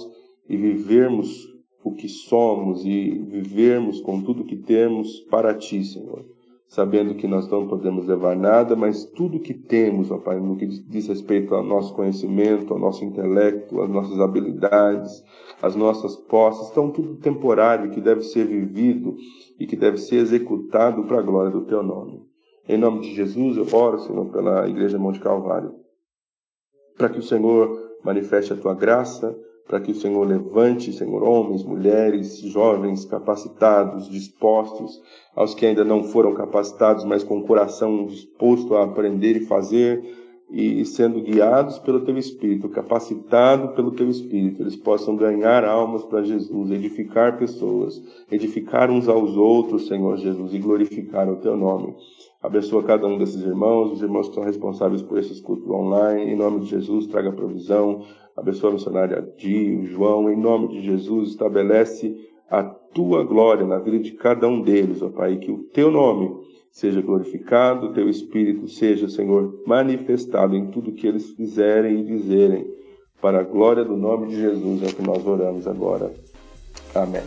e 0.47 0.57
vivermos 0.57 1.49
o 1.83 1.93
que 1.93 2.09
somos 2.09 2.85
e 2.85 3.11
vivermos 3.11 4.01
com 4.01 4.20
tudo 4.20 4.45
que 4.45 4.57
temos 4.57 5.20
para 5.31 5.55
Ti, 5.55 5.83
Senhor 5.85 6.25
sabendo 6.75 7.14
que 7.14 7.29
nós 7.29 7.49
não 7.49 7.68
podemos 7.68 8.05
levar 8.05 8.35
nada, 8.35 8.75
mas 8.75 9.05
tudo 9.05 9.39
que 9.39 9.55
temos, 9.55 10.11
ó 10.11 10.18
Pai, 10.18 10.41
no 10.41 10.57
que 10.57 10.66
diz 10.66 11.07
respeito 11.07 11.55
ao 11.55 11.62
nosso 11.62 11.95
conhecimento, 11.95 12.75
ao 12.75 12.81
nosso 12.81 13.05
intelecto, 13.05 13.81
às 13.81 13.89
nossas 13.89 14.18
habilidades, 14.18 15.22
às 15.62 15.77
nossas 15.77 16.16
posses, 16.16 16.66
estão 16.66 16.91
tudo 16.91 17.14
temporário 17.14 17.93
que 17.93 18.01
deve 18.01 18.22
ser 18.22 18.49
vivido 18.49 19.14
e 19.57 19.68
que 19.68 19.77
deve 19.77 19.99
ser 19.99 20.16
executado 20.16 21.05
para 21.05 21.20
a 21.20 21.22
glória 21.22 21.53
do 21.53 21.64
Teu 21.64 21.81
nome. 21.81 22.20
Em 22.68 22.77
nome 22.77 23.03
de 23.03 23.14
Jesus, 23.14 23.57
eu 23.57 23.66
oro, 23.72 24.01
Senhor, 24.01 24.27
pela 24.33 24.68
Igreja 24.68 24.99
Monte 24.99 25.20
Calvário, 25.20 25.77
para 26.99 27.09
que 27.09 27.20
o 27.20 27.22
Senhor 27.22 27.79
manifeste 28.03 28.53
a 28.53 28.57
Tua 28.57 28.75
graça, 28.75 29.33
para 29.67 29.81
que 29.81 29.93
o 29.93 29.95
Senhor 29.95 30.27
levante, 30.27 30.93
Senhor, 30.93 31.23
homens, 31.23 31.65
mulheres, 31.65 32.41
jovens, 32.41 33.05
capacitados, 33.05 34.09
dispostos, 34.09 35.01
aos 35.35 35.55
que 35.55 35.65
ainda 35.65 35.85
não 35.85 36.05
foram 36.05 36.35
capacitados, 36.35 37.05
mas 37.05 37.25
com 37.25 37.39
o 37.39 37.47
coração 37.47 38.07
disposto 38.07 38.77
a 38.77 38.85
aprender 38.85 39.37
e 39.37 39.47
fazer 39.47 40.03
e 40.51 40.85
sendo 40.85 41.21
guiados 41.21 41.79
pelo 41.79 42.05
teu 42.05 42.17
Espírito, 42.17 42.69
capacitados 42.69 43.75
pelo 43.75 43.91
teu 43.91 44.09
Espírito, 44.09 44.62
eles 44.62 44.77
possam 44.77 45.17
ganhar 45.17 45.65
almas 45.65 46.05
para 46.05 46.23
Jesus, 46.23 46.71
edificar 46.71 47.39
pessoas, 47.39 48.01
edificar 48.31 48.91
uns 48.91 49.09
aos 49.09 49.37
outros, 49.37 49.89
Senhor 49.89 50.17
Jesus, 50.17 50.55
e 50.55 50.59
glorificar 50.59 51.29
o 51.29 51.37
teu 51.37 51.57
nome. 51.57 51.95
Abençoa 52.45 52.83
cada 52.83 53.07
um 53.07 53.17
desses 53.17 53.41
irmãos, 53.41 53.91
os 53.91 54.03
irmãos 54.03 54.27
que 54.27 54.33
estão 54.33 54.45
responsáveis 54.45 55.01
por 55.01 55.17
esses 55.17 55.41
cultos 55.41 55.67
online, 55.71 56.31
em 56.31 56.37
nome 56.37 56.61
de 56.61 56.67
Jesus, 56.67 57.07
traga 57.07 57.33
provisão. 57.33 58.05
Abençoa 58.37 58.69
a 58.69 58.73
missionária 58.75 59.27
Di, 59.39 59.75
o 59.75 59.87
João, 59.87 60.31
em 60.31 60.37
nome 60.37 60.69
de 60.69 60.83
Jesus, 60.83 61.31
estabelece 61.31 62.15
a 62.51 62.63
tua 62.63 63.25
glória 63.25 63.67
na 63.67 63.79
vida 63.79 63.99
de 63.99 64.13
cada 64.13 64.47
um 64.47 64.61
deles, 64.61 65.01
ó 65.01 65.09
Pai, 65.09 65.39
que 65.39 65.51
o 65.51 65.63
teu 65.73 65.91
nome 65.91 66.37
seja 66.71 67.01
glorificado, 67.01 67.87
o 67.87 67.93
teu 67.95 68.11
Espírito 68.11 68.69
seja, 68.69 69.09
Senhor, 69.09 69.63
manifestado 69.67 70.55
em 70.55 70.67
tudo 70.67 70.93
que 70.93 71.07
eles 71.07 71.31
fizerem 71.31 72.01
e 72.01 72.05
dizerem, 72.05 72.67
para 73.23 73.41
a 73.41 73.43
glória 73.43 73.87
do 73.87 73.97
nome 73.97 74.27
de 74.27 74.37
Jesus, 74.37 74.83
é 74.83 74.87
o 74.89 74.95
que 74.95 75.03
nós 75.03 75.27
oramos 75.27 75.67
agora. 75.67 76.13
Amém. 76.95 77.23